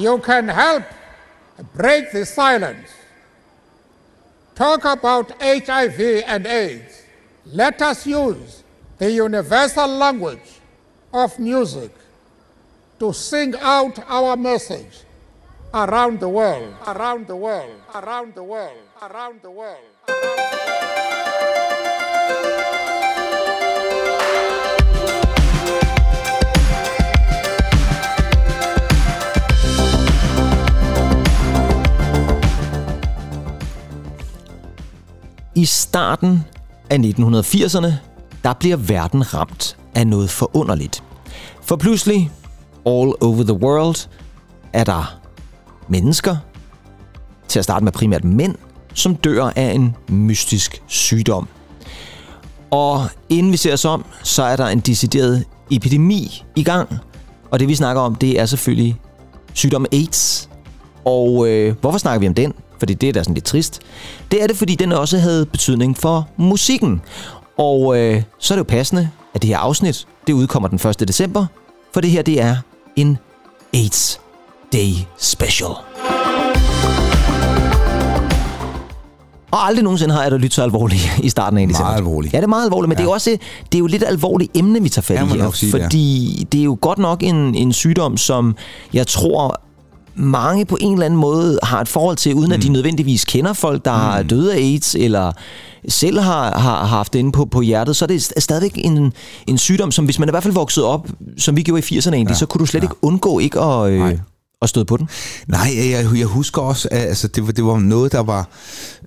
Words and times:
you 0.00 0.18
can 0.18 0.48
help 0.48 0.84
break 1.74 2.10
the 2.12 2.24
silence. 2.24 2.88
Talk 4.54 4.84
about 4.84 5.30
HIV 5.42 6.00
and 6.26 6.46
AIDS. 6.46 7.02
Let 7.46 7.80
us 7.82 8.06
use 8.06 8.62
the 8.98 9.10
universal 9.10 9.88
language 9.88 10.60
of 11.12 11.38
music 11.38 11.92
to 12.98 13.12
sing 13.12 13.54
out 13.60 13.98
our 14.06 14.36
message 14.36 15.04
around 15.72 16.20
the 16.20 16.28
world, 16.28 16.74
around 16.86 17.26
the 17.26 17.36
world, 17.36 17.80
around 17.94 18.34
the 18.34 18.42
world, 18.42 18.76
around 19.02 19.40
the 19.42 19.50
world. 19.50 19.78
Around 20.10 20.30
the 20.30 20.50
world. 20.50 20.59
I 35.60 35.64
starten 35.64 36.44
af 36.90 36.96
1980'erne, 36.96 37.92
der 38.44 38.52
bliver 38.52 38.76
verden 38.76 39.34
ramt 39.34 39.76
af 39.94 40.06
noget 40.06 40.30
forunderligt. 40.30 41.02
For 41.62 41.76
pludselig, 41.76 42.30
all 42.86 43.12
over 43.20 43.42
the 43.42 43.52
world, 43.52 44.08
er 44.72 44.84
der 44.84 45.20
mennesker, 45.88 46.36
til 47.48 47.58
at 47.58 47.64
starte 47.64 47.84
med 47.84 47.92
primært 47.92 48.24
mænd, 48.24 48.54
som 48.94 49.14
dør 49.14 49.52
af 49.56 49.72
en 49.72 49.96
mystisk 50.08 50.82
sygdom. 50.86 51.48
Og 52.70 53.04
inden 53.28 53.52
vi 53.52 53.56
ser 53.56 53.72
os 53.72 53.84
om, 53.84 54.04
så 54.22 54.42
er 54.42 54.56
der 54.56 54.66
en 54.66 54.80
decideret 54.80 55.44
epidemi 55.70 56.44
i 56.56 56.62
gang. 56.62 56.98
Og 57.50 57.60
det 57.60 57.68
vi 57.68 57.74
snakker 57.74 58.02
om, 58.02 58.14
det 58.14 58.40
er 58.40 58.46
selvfølgelig 58.46 59.00
sygdom 59.54 59.86
AIDS. 59.92 60.48
Og 61.04 61.48
øh, 61.48 61.76
hvorfor 61.80 61.98
snakker 61.98 62.20
vi 62.20 62.28
om 62.28 62.34
den? 62.34 62.54
Fordi 62.80 62.94
det 62.94 63.08
er 63.08 63.12
da 63.12 63.22
sådan 63.22 63.34
lidt 63.34 63.44
trist. 63.44 63.80
Det 64.30 64.42
er 64.42 64.46
det, 64.46 64.56
fordi 64.56 64.74
den 64.74 64.92
også 64.92 65.18
havde 65.18 65.46
betydning 65.46 65.98
for 65.98 66.28
musikken. 66.36 67.00
Og 67.58 67.98
øh, 67.98 68.22
så 68.38 68.54
er 68.54 68.56
det 68.56 68.58
jo 68.58 68.68
passende, 68.68 69.10
at 69.34 69.42
det 69.42 69.48
her 69.48 69.58
afsnit, 69.58 70.06
det 70.26 70.32
udkommer 70.32 70.68
den 70.68 70.88
1. 70.88 71.08
december. 71.08 71.46
For 71.94 72.00
det 72.00 72.10
her, 72.10 72.22
det 72.22 72.40
er 72.40 72.56
en 72.96 73.18
AIDS 73.74 74.20
Day 74.72 74.92
Special. 75.18 75.70
Og 79.50 79.66
aldrig 79.66 79.84
nogensinde 79.84 80.14
har 80.14 80.22
jeg 80.22 80.30
da 80.30 80.36
lyttet 80.36 80.54
så 80.54 80.62
alvorligt 80.62 81.18
i 81.22 81.28
starten 81.28 81.58
af 81.58 81.62
en 81.62 81.68
Meget 81.68 81.96
alvorligt. 81.96 82.34
Ja, 82.34 82.38
det 82.38 82.44
er 82.44 82.48
meget 82.48 82.64
alvorligt, 82.64 82.88
men 82.88 82.98
ja. 82.98 83.02
det 83.02 83.08
er 83.08 83.12
også 83.12 83.30
det 83.72 83.74
er 83.74 83.78
jo 83.78 83.86
lidt 83.86 84.04
alvorligt 84.06 84.56
emne, 84.56 84.82
vi 84.82 84.88
tager 84.88 85.02
fat 85.02 85.34
i 85.34 85.38
her. 85.38 85.50
sige 85.50 85.72
det, 85.72 85.78
ja. 85.78 85.84
fordi 85.84 86.46
det 86.52 86.60
er 86.60 86.64
jo 86.64 86.78
godt 86.80 86.98
nok 86.98 87.22
en, 87.22 87.54
en 87.54 87.72
sygdom, 87.72 88.16
som 88.16 88.56
jeg 88.92 89.06
tror 89.06 89.60
mange 90.14 90.64
på 90.64 90.78
en 90.80 90.92
eller 90.92 91.06
anden 91.06 91.20
måde 91.20 91.58
har 91.62 91.80
et 91.80 91.88
forhold 91.88 92.16
til, 92.16 92.34
uden 92.34 92.48
mm. 92.48 92.52
at 92.52 92.62
de 92.62 92.68
nødvendigvis 92.68 93.24
kender 93.24 93.52
folk, 93.52 93.84
der 93.84 94.12
mm. 94.12 94.18
er 94.18 94.22
døde 94.22 94.52
af 94.52 94.56
AIDS, 94.56 94.94
eller 94.94 95.32
selv 95.88 96.20
har, 96.20 96.58
har 96.58 96.84
haft 96.84 97.12
det 97.12 97.18
inde 97.18 97.32
på, 97.32 97.44
på 97.44 97.60
hjertet, 97.60 97.96
så 97.96 98.04
er 98.04 98.06
det 98.06 98.30
st- 98.30 98.40
stadigvæk 98.40 98.72
en, 98.84 99.12
en 99.46 99.58
sygdom, 99.58 99.90
som 99.90 100.04
hvis 100.04 100.18
man 100.18 100.28
i 100.28 100.30
hvert 100.30 100.42
fald 100.42 100.54
voksede 100.54 100.86
op, 100.86 101.08
som 101.38 101.56
vi 101.56 101.62
gjorde 101.62 101.82
i 101.90 101.98
80'erne 101.98 102.14
egentlig, 102.14 102.34
ja. 102.34 102.38
så 102.38 102.46
kunne 102.46 102.58
du 102.58 102.66
slet 102.66 102.80
ja. 102.80 102.84
ikke 102.84 102.94
undgå 103.02 103.38
ikke 103.38 103.60
at, 103.60 103.90
øh, 103.90 104.18
at 104.62 104.68
støde 104.68 104.84
på 104.84 104.96
den. 104.96 105.08
Nej, 105.46 105.68
jeg, 105.76 106.06
jeg 106.18 106.26
husker 106.26 106.62
også, 106.62 106.88
at 106.90 107.00
altså, 107.00 107.28
det, 107.28 107.46
var, 107.46 107.52
det 107.52 107.64
var 107.64 107.78
noget, 107.78 108.12
der 108.12 108.20
var 108.20 108.48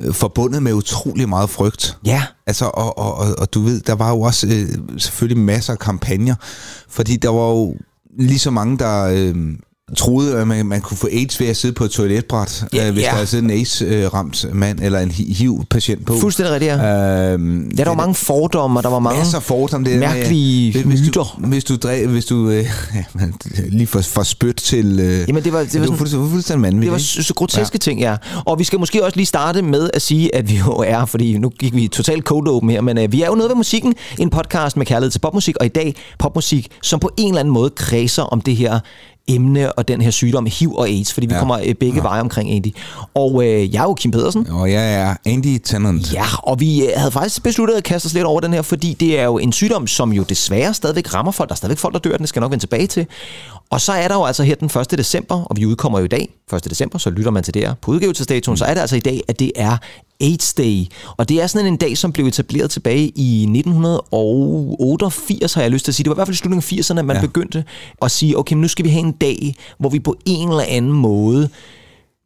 øh, 0.02 0.14
forbundet 0.14 0.64
med 0.64 0.74
utrolig 0.74 1.30
meget 1.30 1.50
frygt. 1.50 1.98
Ja. 2.06 2.24
Altså, 2.48 2.66
og, 2.66 2.98
og, 2.98 3.16
og, 3.16 3.28
og 3.38 3.54
du 3.54 3.62
ved, 3.62 3.82
der 3.82 3.96
var 3.96 4.10
jo 4.10 4.22
også 4.22 4.48
øh, 4.48 5.00
selvfølgelig 5.00 5.44
masser 5.44 5.74
af 5.74 5.80
kampagner, 5.80 6.36
fordi 6.90 7.18
der 7.18 7.30
var 7.30 7.50
jo 7.50 7.76
lige 8.20 8.40
så 8.40 8.52
mange, 8.52 8.78
der 8.78 9.04
øh, 9.04 9.36
troede, 9.98 10.38
at 10.38 10.48
man, 10.48 10.66
man 10.66 10.82
kunne 10.82 10.98
få 10.98 11.08
AIDS 11.12 11.40
ved 11.40 11.48
at 11.48 11.58
sidde 11.58 11.74
på 11.74 11.84
et 11.84 11.92
toiletbræt, 11.92 12.66
Ja, 12.74 12.88
øh, 12.88 12.94
hvis 12.94 13.04
ja. 13.04 13.10
der 13.12 13.18
er 13.18 13.26
siddet 13.26 13.44
en 13.44 13.52
AIDS-ramt 13.52 14.46
mand 14.54 14.80
eller 14.80 15.00
en 15.00 15.12
hi- 15.12 15.34
HIV-patient 15.34 16.06
på. 16.06 16.20
Fuldstændig 16.20 16.54
rigtigt, 16.54 16.72
ja. 16.72 17.32
Øhm, 17.34 17.72
Ja, 17.78 17.84
der 17.84 17.90
var 17.90 17.96
mange 17.96 18.16
fordomme, 18.16 18.80
og 18.80 18.84
der 18.84 18.90
var 18.90 19.00
mange 19.00 19.20
masser 19.20 19.40
fordomme. 19.40 19.86
Det 19.86 19.94
der 19.94 20.00
med, 20.10 20.16
mærkelige 20.18 20.72
hvis, 20.72 20.82
hvis 20.84 21.02
myter. 21.02 21.38
Du, 21.42 21.48
hvis 21.48 21.64
du, 21.64 21.76
dræ, 21.76 22.06
hvis 22.06 22.26
du 22.26 22.50
øh, 22.50 22.56
ja, 22.96 23.04
lige 23.70 23.88
får, 23.88 24.02
får 24.02 24.24
spyt 24.24 24.56
til... 24.56 25.00
Øh, 25.00 25.26
Jamen, 25.28 25.44
det 25.44 25.54
var- 25.54 25.60
det 25.64 25.74
var 25.74 25.82
det 25.82 25.90
var 25.90 25.96
fuldstændig, 25.98 26.30
fuldstændig 26.32 26.64
Det 26.66 26.74
vanvittigt. 26.74 26.92
var 26.92 26.98
så, 26.98 27.24
så 27.24 27.34
groteske 27.34 27.76
ja. 27.76 27.78
ting, 27.78 28.00
ja. 28.00 28.16
Og 28.46 28.60
vi 28.60 28.64
skal 28.64 28.80
måske 28.80 29.06
også 29.06 29.16
lige 29.16 29.26
starte 29.26 29.62
med 29.62 29.90
at 29.94 30.02
sige, 30.02 30.36
at 30.36 30.50
vi 30.50 30.56
jo 30.58 30.72
er, 30.88 31.06
fordi 31.06 31.38
nu 31.38 31.50
gik 31.50 31.76
vi 31.76 31.88
totalt 31.88 32.24
code 32.24 32.52
open 32.52 32.70
her, 32.70 32.82
men 32.82 32.98
uh, 32.98 33.12
vi 33.12 33.22
er 33.22 33.28
jo 33.28 33.36
noget 33.36 33.50
ved 33.50 33.56
musikken, 33.56 33.94
en 34.20 34.30
podcast 34.30 34.78
med 34.78 34.86
kærlighed 34.86 35.12
til 35.12 35.20
popmusik, 35.20 35.56
og 35.60 35.66
i 35.66 35.70
dag 35.70 35.96
popmusik, 36.20 36.68
som 36.82 37.00
på 37.00 37.10
en 37.18 37.28
eller 37.28 37.40
anden 37.40 37.54
måde 37.54 37.70
kredser 37.70 38.24
om 38.24 38.42
det 38.42 38.56
her 38.56 38.80
emne 39.28 39.74
og 39.74 39.88
den 39.88 40.02
her 40.02 40.12
sygdom, 40.12 40.46
HIV 40.46 40.76
og 40.76 40.88
AIDS, 40.88 41.14
fordi 41.14 41.28
vi 41.28 41.34
ja. 41.34 41.40
Kommer 41.40 41.58
uh, 41.58 41.74
begge 41.80 41.96
ja. 41.96 42.02
veje 42.02 42.22
omkring 42.22 42.52
Andy. 42.52 42.76
Og 43.14 43.34
uh, 43.34 43.46
jeg 43.46 43.80
er 43.80 43.84
jo 43.84 43.94
Kim 43.94 44.12
Pedersen. 44.12 44.48
Og 44.50 44.72
jeg 44.72 44.94
er 44.96 45.16
Andy 45.26 45.60
Tennant. 45.64 46.14
Ja, 46.14 46.26
og 46.44 46.60
vi 46.60 46.86
øh, 46.86 46.90
havde 46.96 47.12
faktisk 47.12 47.44
besluttet 47.44 47.76
at 47.76 47.84
kaste 47.84 48.06
os 48.06 48.14
lidt 48.14 48.26
over 48.26 48.42
den 48.42 48.54
her, 48.54 48.62
fordi 48.62 48.94
det 48.94 49.20
er 49.20 49.24
jo 49.24 49.38
en 49.38 49.52
sygdom, 49.52 49.88
som 49.88 50.14
jo 50.14 50.24
desværre 50.24 50.74
stadigvæk 50.74 51.14
rammer 51.14 51.32
folk. 51.32 51.50
Der 51.50 51.54
er 51.54 51.58
stadigvæk 51.58 51.78
folk, 51.78 51.94
der 51.94 52.00
dør, 52.00 52.18
den 52.18 52.28
skal 52.28 52.40
nok 52.40 52.52
vende 52.52 52.64
tilbage 52.64 52.88
til. 52.88 53.08
Og 53.70 53.82
så 53.82 53.92
er 53.92 54.08
der 54.08 54.16
jo 54.16 54.26
altså 54.26 54.44
her 54.44 54.56
den 54.56 54.70
1. 54.80 54.92
december, 54.98 55.44
og 55.44 55.58
vi 55.58 55.66
udkommer 55.66 56.00
jo 56.00 56.06
i 56.06 56.08
dag, 56.08 56.30
1. 56.54 56.70
december, 56.70 56.98
så 56.98 57.10
lytter 57.10 57.32
man 57.32 57.44
til 57.44 57.54
det 57.54 57.62
her 57.62 57.74
på 57.82 57.92
udgivelsesdatoen, 57.92 58.54
mm. 58.54 58.58
så 58.58 58.66
er 58.66 58.74
det 58.74 58.82
altså 58.82 58.96
i 58.96 59.00
dag, 59.00 59.22
at 59.28 59.40
det 59.40 59.52
er 59.56 59.78
AIDS 60.24 60.54
Day. 60.54 60.86
Og 61.18 61.30
det 61.30 61.42
er 61.42 61.48
sådan 61.48 61.68
en 61.68 61.78
dag, 61.78 61.98
som 61.98 62.12
blev 62.12 62.26
etableret 62.26 62.72
tilbage 62.72 63.12
i 63.16 63.44
1988, 63.44 65.54
har 65.54 65.62
jeg 65.62 65.72
lyst 65.72 65.86
til 65.86 65.92
at 65.92 65.96
sige. 65.96 66.04
Det 66.04 66.10
var 66.10 66.16
i 66.16 66.18
hvert 66.18 66.28
fald 66.28 66.36
i 66.36 66.38
slutningen 66.38 66.80
af 66.80 66.84
80'erne, 66.84 67.00
at 67.00 67.06
man 67.06 67.16
ja. 67.16 67.22
Begyndte 67.22 67.64
at 68.02 68.12
sige, 68.12 68.38
okay, 68.38 68.56
nu 68.56 68.68
skal 68.68 68.86
vi 68.86 68.90
have 68.90 69.06
en 69.06 69.12
dag, 69.12 69.56
hvor 69.78 69.90
vi 69.90 70.00
på 70.00 70.16
en 70.26 70.50
eller 70.50 70.64
anden 70.68 70.92
måde 70.92 71.50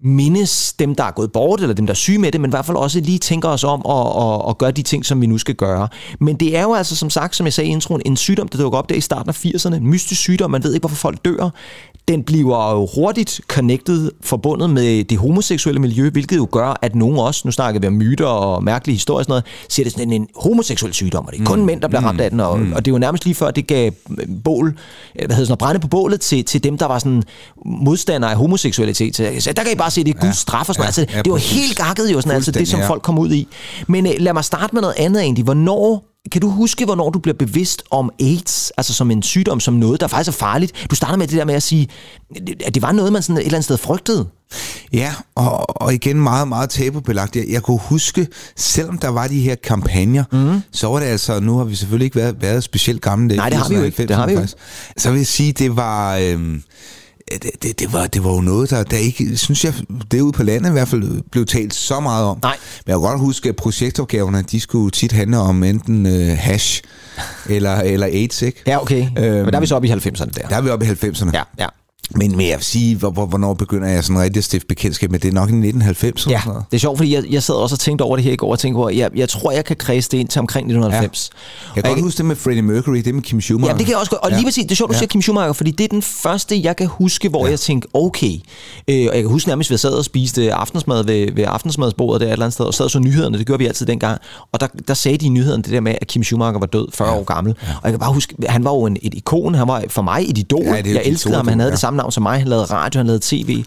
mindes 0.03 0.73
dem, 0.73 0.95
der 0.95 1.03
er 1.03 1.11
gået 1.11 1.31
bort, 1.31 1.61
eller 1.61 1.75
dem, 1.75 1.85
der 1.85 1.93
er 1.93 1.95
syge 1.95 2.17
med 2.17 2.31
det, 2.31 2.41
men 2.41 2.49
i 2.49 2.51
hvert 2.51 2.65
fald 2.65 2.77
også 2.77 2.99
lige 2.99 3.19
tænker 3.19 3.49
os 3.49 3.63
om 3.63 3.81
at, 3.89 4.23
at, 4.23 4.49
at 4.49 4.57
gøre 4.57 4.71
de 4.71 4.81
ting, 4.81 5.05
som 5.05 5.21
vi 5.21 5.25
nu 5.25 5.37
skal 5.37 5.55
gøre. 5.55 5.87
Men 6.19 6.35
det 6.35 6.57
er 6.57 6.61
jo 6.61 6.73
altså, 6.73 6.95
som 6.95 7.09
sagt, 7.09 7.35
som 7.35 7.45
jeg 7.45 7.53
sagde 7.53 7.69
i 7.69 7.71
introen, 7.71 8.01
en 8.05 8.17
sygdom, 8.17 8.47
der 8.47 8.57
dukker 8.57 8.79
op 8.79 8.89
der 8.89 8.95
i 8.95 9.01
starten 9.01 9.29
af 9.29 9.45
80'erne. 9.45 9.75
En 9.75 9.87
mystisk 9.87 10.21
sygdom, 10.21 10.51
man 10.51 10.63
ved 10.63 10.73
ikke, 10.73 10.81
hvorfor 10.81 10.95
folk 10.95 11.25
dør. 11.25 11.49
Den 12.07 12.23
bliver 12.23 12.71
jo 12.71 12.87
hurtigt 12.95 13.41
connected, 13.47 14.11
forbundet 14.21 14.69
med 14.69 15.03
det 15.03 15.17
homoseksuelle 15.17 15.81
miljø, 15.81 16.09
hvilket 16.09 16.37
jo 16.37 16.47
gør, 16.51 16.79
at 16.81 16.95
nogen 16.95 17.17
også, 17.17 17.41
nu 17.45 17.51
snakker 17.51 17.81
vi 17.81 17.87
om 17.87 17.93
myter 17.93 18.25
og 18.25 18.63
mærkelige 18.63 18.95
historier 18.95 19.17
og 19.17 19.23
sådan 19.23 19.31
noget, 19.31 19.45
siger 19.69 19.83
det 19.83 19.93
sådan 19.93 20.11
en, 20.11 20.21
en 20.21 20.27
homoseksuel 20.35 20.93
sygdom, 20.93 21.25
og 21.25 21.33
det 21.33 21.41
er 21.41 21.45
kun 21.45 21.65
mænd, 21.65 21.81
der 21.81 21.87
bliver 21.87 22.01
ramt 22.01 22.21
af 22.21 22.29
den, 22.29 22.39
og, 22.39 22.49
og 22.49 22.85
det 22.85 22.91
er 22.91 22.95
jo 22.95 22.97
nærmest 22.97 23.25
lige 23.25 23.35
før, 23.35 23.51
det 23.51 23.67
gav 23.67 23.91
bål, 24.43 24.77
hvad 25.13 25.21
hedder 25.21 25.35
sådan 25.35 25.47
noget, 25.47 25.59
brænde 25.59 25.79
på 25.79 25.87
bålet 25.87 26.21
til, 26.21 26.45
til 26.45 26.63
dem, 26.63 26.77
der 26.77 26.85
var 26.85 26.99
sådan 26.99 27.23
modstandere 27.65 28.31
af 28.31 28.37
homoseksualitet. 28.37 29.15
Så 29.15 29.23
jeg 29.23 29.43
sagde, 29.43 29.55
der 29.55 29.63
kan 29.63 29.71
I 29.71 29.75
bare 29.75 29.86
se, 29.93 30.03
det 30.03 30.15
er 30.15 30.19
Guds 30.19 30.37
straf 30.37 30.69
og 30.69 30.75
sådan 30.75 30.83
Ja, 30.83 30.91
noget. 30.91 30.97
Altså, 30.97 31.15
ja, 31.17 31.21
det 31.21 31.31
var 31.31 31.37
helt 31.37 31.77
gakket 31.77 32.13
jo, 32.13 32.21
sådan, 32.21 32.35
altså 32.35 32.51
det, 32.51 32.67
som 32.67 32.79
ja. 32.79 32.89
folk 32.89 33.01
kom 33.01 33.19
ud 33.19 33.31
i. 33.31 33.47
Men 33.87 34.05
øh, 34.07 34.13
lad 34.19 34.33
mig 34.33 34.45
starte 34.45 34.73
med 34.73 34.81
noget 34.81 34.95
andet 34.97 35.21
egentlig. 35.21 35.43
Hvornår 35.43 36.03
kan 36.31 36.41
du 36.41 36.49
huske, 36.49 36.85
hvornår 36.85 37.09
du 37.09 37.19
bliver 37.19 37.35
bevidst 37.39 37.83
om 37.91 38.11
AIDS, 38.19 38.71
altså 38.77 38.93
som 38.93 39.11
en 39.11 39.23
sygdom, 39.23 39.59
som 39.59 39.73
noget, 39.73 40.01
der 40.01 40.07
faktisk 40.07 40.27
er 40.27 40.39
farligt? 40.39 40.87
Du 40.89 40.95
starter 40.95 41.17
med 41.17 41.27
det 41.27 41.37
der 41.37 41.45
med 41.45 41.53
at 41.53 41.63
sige, 41.63 41.87
at 42.65 42.73
det 42.75 42.81
var 42.81 42.91
noget, 42.91 43.13
man 43.13 43.21
sådan 43.21 43.37
et 43.37 43.45
eller 43.45 43.53
andet 43.57 43.63
sted 43.63 43.77
frygtede. 43.77 44.25
Ja, 44.93 45.13
og, 45.35 45.81
og 45.81 45.93
igen 45.93 46.21
meget, 46.21 46.47
meget 46.47 46.69
tabubelagt. 46.69 47.35
Jeg, 47.35 47.45
jeg 47.49 47.63
kunne 47.63 47.79
huske, 47.79 48.27
selvom 48.55 48.97
der 48.97 49.07
var 49.07 49.27
de 49.27 49.41
her 49.41 49.55
kampagner, 49.55 50.23
mm. 50.31 50.61
så 50.71 50.87
var 50.87 50.99
det 50.99 51.05
altså, 51.05 51.39
nu 51.39 51.57
har 51.57 51.63
vi 51.63 51.75
selvfølgelig 51.75 52.05
ikke 52.05 52.15
været, 52.15 52.41
været 52.41 52.63
specielt 52.63 53.01
gamle. 53.01 53.35
Nej, 53.35 53.49
det 53.49 53.57
har 53.57 53.69
vi 53.69 53.75
jo 53.75 53.83
ikke. 53.83 54.07
Det 54.07 54.15
har 54.15 54.27
vi 54.27 54.33
jo. 54.33 54.47
Så 54.97 55.11
vil 55.11 55.17
jeg 55.17 55.27
sige, 55.27 55.51
det 55.51 55.75
var... 55.75 56.17
Øhm, 56.17 56.63
det, 57.31 57.51
det, 57.63 57.79
det, 57.79 57.93
var, 57.93 58.07
det 58.07 58.23
var 58.23 58.33
jo 58.33 58.41
noget, 58.41 58.69
der, 58.69 58.83
der 58.83 58.97
ikke, 58.97 59.37
synes 59.37 59.65
jeg, 59.65 59.73
derude 60.11 60.31
på 60.31 60.43
landet 60.43 60.69
i 60.69 60.71
hvert 60.71 60.87
fald, 60.87 61.21
blev 61.31 61.45
talt 61.45 61.73
så 61.73 61.99
meget 61.99 62.25
om. 62.25 62.39
Nej. 62.41 62.57
Men 62.85 62.91
jeg 62.91 62.93
kan 62.93 63.01
godt 63.01 63.19
huske, 63.19 63.49
at 63.49 63.55
projektopgaverne, 63.55 64.41
de 64.41 64.59
skulle 64.59 64.91
tit 64.91 65.11
handle 65.11 65.37
om 65.37 65.63
enten 65.63 66.05
øh, 66.05 66.37
hash 66.37 66.83
eller, 67.49 67.75
eller 67.75 68.05
AIDS, 68.07 68.41
ikke? 68.41 68.63
Ja, 68.67 68.81
okay. 68.81 69.01
Øhm, 69.17 69.35
Men 69.35 69.45
der 69.45 69.55
er 69.55 69.59
vi 69.59 69.67
så 69.67 69.75
oppe 69.75 69.87
i 69.87 69.91
90'erne 69.91 70.25
der. 70.25 70.47
Der 70.49 70.55
er 70.55 70.61
vi 70.61 70.69
oppe 70.69 70.85
i 70.85 70.89
90'erne. 70.89 71.29
Ja, 71.33 71.43
ja. 71.59 71.67
Men, 72.15 72.37
men 72.37 72.47
jeg 72.47 72.57
vil 72.57 72.65
sige, 72.65 72.95
hvor, 72.95 73.09
hvor, 73.09 73.25
hvornår 73.25 73.53
begynder 73.53 73.87
jeg 73.87 74.03
sådan 74.03 74.21
rigtig 74.21 74.37
at 74.37 74.43
stifte 74.43 74.67
bekendtskab 74.67 75.11
med 75.11 75.19
det? 75.19 75.27
er 75.27 75.33
nok 75.33 75.49
i 75.49 75.53
1990 75.53 76.23
eller 76.25 76.35
Ja, 76.35 76.39
sådan 76.41 76.49
noget. 76.53 76.65
det 76.71 76.77
er 76.77 76.79
sjovt, 76.79 76.97
fordi 76.97 77.13
jeg, 77.15 77.23
jeg 77.29 77.43
sad 77.43 77.55
også 77.55 77.75
og 77.75 77.79
tænkte 77.79 78.03
over 78.03 78.15
det 78.15 78.25
her 78.25 78.31
i 78.31 78.35
går, 78.35 78.51
og 78.51 78.59
tænkte 78.59 78.77
over, 78.77 78.89
jeg, 78.89 79.09
jeg 79.15 79.29
tror, 79.29 79.51
jeg 79.51 79.65
kan 79.65 79.75
kredse 79.75 80.09
det 80.11 80.17
ind 80.17 80.27
til 80.27 80.39
omkring 80.39 80.65
1990. 80.65 81.29
Jeg 81.75 81.83
kan 81.83 81.93
godt 81.93 82.03
huske 82.03 82.17
det 82.17 82.25
med 82.25 82.35
Freddie 82.35 82.61
Mercury, 82.61 82.97
det 82.97 83.15
med 83.15 83.21
Kim 83.23 83.41
Schumacher. 83.41 83.73
Ja, 83.73 83.77
det 83.77 83.85
kan 83.85 83.91
jeg 83.91 83.99
også 83.99 84.11
godt. 84.11 84.21
Og 84.23 84.31
lige 84.31 84.43
præcis, 84.43 84.63
det 84.63 84.71
er 84.71 84.75
sjovt, 84.75 84.89
du 84.89 84.93
Ja. 84.93 84.97
siger 84.99 85.07
Kim 85.07 85.21
Schumacher, 85.21 85.53
fordi 85.53 85.71
det 85.71 85.83
er 85.83 85.87
den 85.87 86.01
første, 86.01 86.63
jeg 86.63 86.75
kan 86.75 86.87
huske, 86.87 87.29
hvor 87.29 87.45
ja. 87.45 87.49
jeg 87.51 87.59
tænkte, 87.59 87.87
okay. 87.93 88.33
Øh, 88.87 89.07
og 89.09 89.15
jeg 89.15 89.21
kan 89.23 89.29
huske 89.29 89.49
nærmest, 89.49 89.71
at 89.71 89.73
vi 89.73 89.77
sad 89.77 89.91
og 89.93 90.05
spiste 90.05 90.53
aftensmad 90.53 91.03
ved, 91.05 91.31
ved 91.35 91.43
aftensmadsbordet 91.47 92.21
der 92.21 92.27
et 92.27 92.31
eller 92.31 92.45
andet 92.45 92.53
sted, 92.53 92.65
og 92.65 92.73
sad 92.73 92.85
og 92.85 92.91
så 92.91 92.99
nyhederne, 92.99 93.37
det 93.37 93.45
gjorde 93.45 93.59
vi 93.59 93.67
altid 93.67 93.85
dengang. 93.85 94.21
Og 94.51 94.59
der, 94.59 94.67
der 94.87 94.93
sagde 94.93 95.17
de 95.17 95.25
i 95.25 95.29
nyhederne 95.29 95.63
det 95.63 95.71
der 95.71 95.79
med, 95.81 95.95
at 96.01 96.07
Kim 96.07 96.23
Schumacher 96.23 96.59
var 96.59 96.65
død 96.65 96.87
40 96.93 97.09
ja. 97.09 97.15
år 97.19 97.23
gammel. 97.23 97.55
Ja. 97.63 97.67
Og 97.73 97.81
jeg 97.83 97.91
kan 97.91 97.99
bare 97.99 98.13
huske, 98.13 98.35
han 98.47 98.63
var 98.63 98.71
jo 98.71 98.85
en, 98.85 98.97
et 99.01 99.13
ikon, 99.13 99.55
han 99.55 99.67
var 99.67 99.83
for 99.89 100.01
mig 100.01 100.25
et 100.29 100.37
idol. 100.37 100.63
Ja, 100.65 100.73
jeg 100.73 101.01
elskede 101.05 101.35
ham, 101.35 101.47
han 101.47 101.59
havde 101.59 101.69
ja. 101.69 101.71
det 101.71 101.79
samme 101.79 101.96
navn 101.97 102.11
som 102.11 102.23
mig, 102.23 102.39
han 102.39 102.47
lavede 102.47 102.65
radio, 102.65 102.99
han 102.99 103.07
lavede 103.07 103.23
tv. 103.23 103.63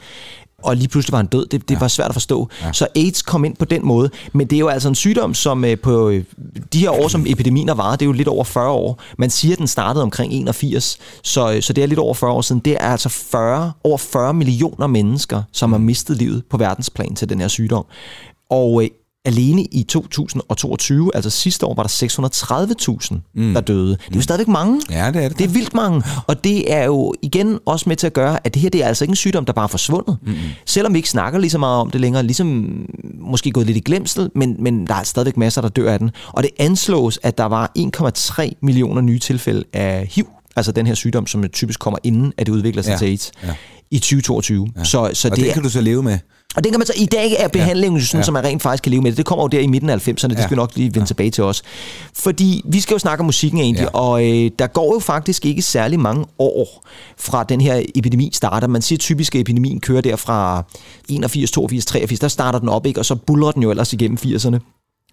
og 0.62 0.76
lige 0.76 0.88
pludselig 0.88 1.12
var 1.12 1.18
han 1.18 1.26
død. 1.26 1.46
Det, 1.46 1.68
det 1.68 1.74
ja. 1.74 1.78
var 1.78 1.88
svært 1.88 2.08
at 2.08 2.14
forstå. 2.14 2.48
Ja. 2.62 2.72
Så 2.72 2.86
AIDS 2.96 3.22
kom 3.22 3.44
ind 3.44 3.56
på 3.56 3.64
den 3.64 3.86
måde. 3.86 4.10
Men 4.32 4.46
det 4.46 4.56
er 4.56 4.60
jo 4.60 4.68
altså 4.68 4.88
en 4.88 4.94
sygdom, 4.94 5.34
som 5.34 5.64
øh, 5.64 5.78
på 5.78 6.08
øh, 6.08 6.24
de 6.72 6.78
her 6.78 6.90
år, 6.90 7.08
som 7.08 7.24
epidemien 7.28 7.68
har 7.68 7.74
varet, 7.74 8.00
det 8.00 8.04
er 8.04 8.08
jo 8.08 8.12
lidt 8.12 8.28
over 8.28 8.44
40 8.44 8.70
år. 8.70 9.02
Man 9.18 9.30
siger, 9.30 9.52
at 9.52 9.58
den 9.58 9.66
startede 9.66 10.02
omkring 10.02 10.32
81, 10.32 10.98
så, 11.22 11.52
øh, 11.52 11.62
så 11.62 11.72
det 11.72 11.82
er 11.84 11.88
lidt 11.88 11.98
over 11.98 12.14
40 12.14 12.32
år 12.32 12.40
siden. 12.40 12.60
Det 12.64 12.72
er 12.72 12.88
altså 12.88 13.08
40, 13.08 13.72
over 13.84 13.98
40 13.98 14.34
millioner 14.34 14.86
mennesker, 14.86 15.42
som 15.52 15.72
har 15.72 15.78
mistet 15.78 16.16
livet 16.16 16.42
på 16.50 16.56
verdensplan 16.56 17.14
til 17.14 17.28
den 17.28 17.40
her 17.40 17.48
sygdom. 17.48 17.84
Og 18.50 18.82
øh, 18.82 18.90
alene 19.24 19.64
i 19.64 19.82
2022, 19.82 21.10
altså 21.14 21.30
sidste 21.30 21.66
år, 21.66 21.74
var 21.74 21.82
der 21.82 21.90
630.000, 23.10 23.18
mm. 23.34 23.54
der 23.54 23.60
døde. 23.60 23.90
Det 23.90 24.12
er 24.12 24.16
jo 24.16 24.22
stadigvæk 24.22 24.48
mange. 24.48 24.80
Ja, 24.90 25.10
det 25.12 25.24
er 25.24 25.28
det. 25.28 25.38
Det 25.38 25.44
er 25.44 25.48
vildt 25.48 25.74
mange. 25.74 26.02
Og 26.26 26.44
det 26.44 26.72
er 26.72 26.84
jo 26.84 27.14
igen 27.22 27.58
også 27.66 27.88
med 27.88 27.96
til 27.96 28.06
at 28.06 28.12
gøre, 28.12 28.46
at 28.46 28.54
det 28.54 28.62
her 28.62 28.70
det 28.70 28.84
er 28.84 28.88
altså 28.88 29.04
ikke 29.04 29.12
en 29.12 29.16
sygdom, 29.16 29.44
der 29.44 29.52
bare 29.52 29.64
er 29.64 29.68
forsvundet. 29.68 30.16
Mm. 30.22 30.34
Selvom 30.66 30.92
vi 30.94 30.98
ikke 30.98 31.08
snakker 31.08 31.38
lige 31.38 31.50
så 31.50 31.58
meget 31.58 31.80
om 31.80 31.90
det 31.90 32.00
længere, 32.00 32.22
ligesom 32.22 32.74
måske 33.20 33.50
gået 33.50 33.66
lidt 33.66 33.76
i 33.76 33.80
glemsel, 33.80 34.30
men, 34.34 34.56
men 34.58 34.86
der 34.86 34.94
er 34.94 35.02
stadigvæk 35.02 35.36
masser, 35.36 35.60
der 35.60 35.68
dør 35.68 35.92
af 35.92 35.98
den. 35.98 36.10
Og 36.26 36.42
det 36.42 36.50
anslås, 36.58 37.18
at 37.22 37.38
der 37.38 37.44
var 37.44 37.72
1,3 37.78 38.50
millioner 38.62 39.00
nye 39.00 39.18
tilfælde 39.18 39.64
af 39.72 40.06
HIV, 40.12 40.26
altså 40.56 40.72
den 40.72 40.86
her 40.86 40.94
sygdom, 40.94 41.26
som 41.26 41.44
typisk 41.48 41.80
kommer 41.80 41.98
inden, 42.02 42.32
at 42.38 42.46
det 42.46 42.52
udvikler 42.52 42.82
sig 42.82 42.90
ja. 42.90 42.96
til 42.96 43.06
AIDS, 43.06 43.32
ja. 43.42 43.54
i 43.90 43.98
2022. 43.98 44.68
Ja. 44.76 44.84
Så, 44.84 45.10
så 45.12 45.28
og 45.28 45.36
det, 45.36 45.44
det 45.44 45.52
kan 45.52 45.62
du 45.62 45.68
så 45.68 45.80
leve 45.80 46.02
med? 46.02 46.18
Og 46.56 46.64
det 46.64 46.72
kan 46.72 46.78
man 46.80 46.86
så, 46.86 46.92
i 46.96 47.06
dag 47.06 47.36
er 47.38 47.48
behandlingen 47.48 48.00
ja. 48.00 48.04
sådan, 48.04 48.20
ja. 48.20 48.24
som 48.24 48.34
man 48.34 48.44
rent 48.44 48.62
faktisk 48.62 48.82
kan 48.82 48.90
leve 48.90 49.02
med 49.02 49.10
det. 49.10 49.18
Det 49.18 49.26
kommer 49.26 49.44
jo 49.44 49.48
der 49.48 49.60
i 49.60 49.66
midten 49.66 49.90
af 49.90 50.08
90'erne, 50.08 50.12
det 50.12 50.32
ja. 50.32 50.42
skal 50.42 50.50
vi 50.50 50.56
nok 50.56 50.76
lige 50.76 50.86
vende 50.86 51.00
ja. 51.00 51.04
tilbage 51.04 51.30
til 51.30 51.44
os. 51.44 51.62
Fordi 52.14 52.62
vi 52.64 52.80
skal 52.80 52.94
jo 52.94 52.98
snakke 52.98 53.20
om 53.20 53.26
musikken 53.26 53.60
egentlig, 53.60 53.82
ja. 53.82 53.98
og 53.98 54.24
øh, 54.24 54.50
der 54.58 54.66
går 54.66 54.94
jo 54.94 55.00
faktisk 55.00 55.46
ikke 55.46 55.62
særlig 55.62 56.00
mange 56.00 56.26
år 56.38 56.84
fra 57.18 57.44
den 57.44 57.60
her 57.60 57.82
epidemi 57.94 58.30
starter. 58.32 58.68
Man 58.68 58.82
siger 58.82 58.98
typisk, 58.98 59.34
at 59.34 59.40
epidemien 59.40 59.80
kører 59.80 60.00
der 60.00 60.16
fra 60.16 60.64
81, 61.08 61.50
82, 61.50 61.86
83, 61.86 62.20
der 62.20 62.28
starter 62.28 62.58
den 62.58 62.68
op, 62.68 62.86
ikke? 62.86 63.00
og 63.00 63.04
så 63.04 63.14
buller 63.14 63.50
den 63.50 63.62
jo 63.62 63.70
ellers 63.70 63.92
igennem 63.92 64.18
80'erne. 64.22 64.58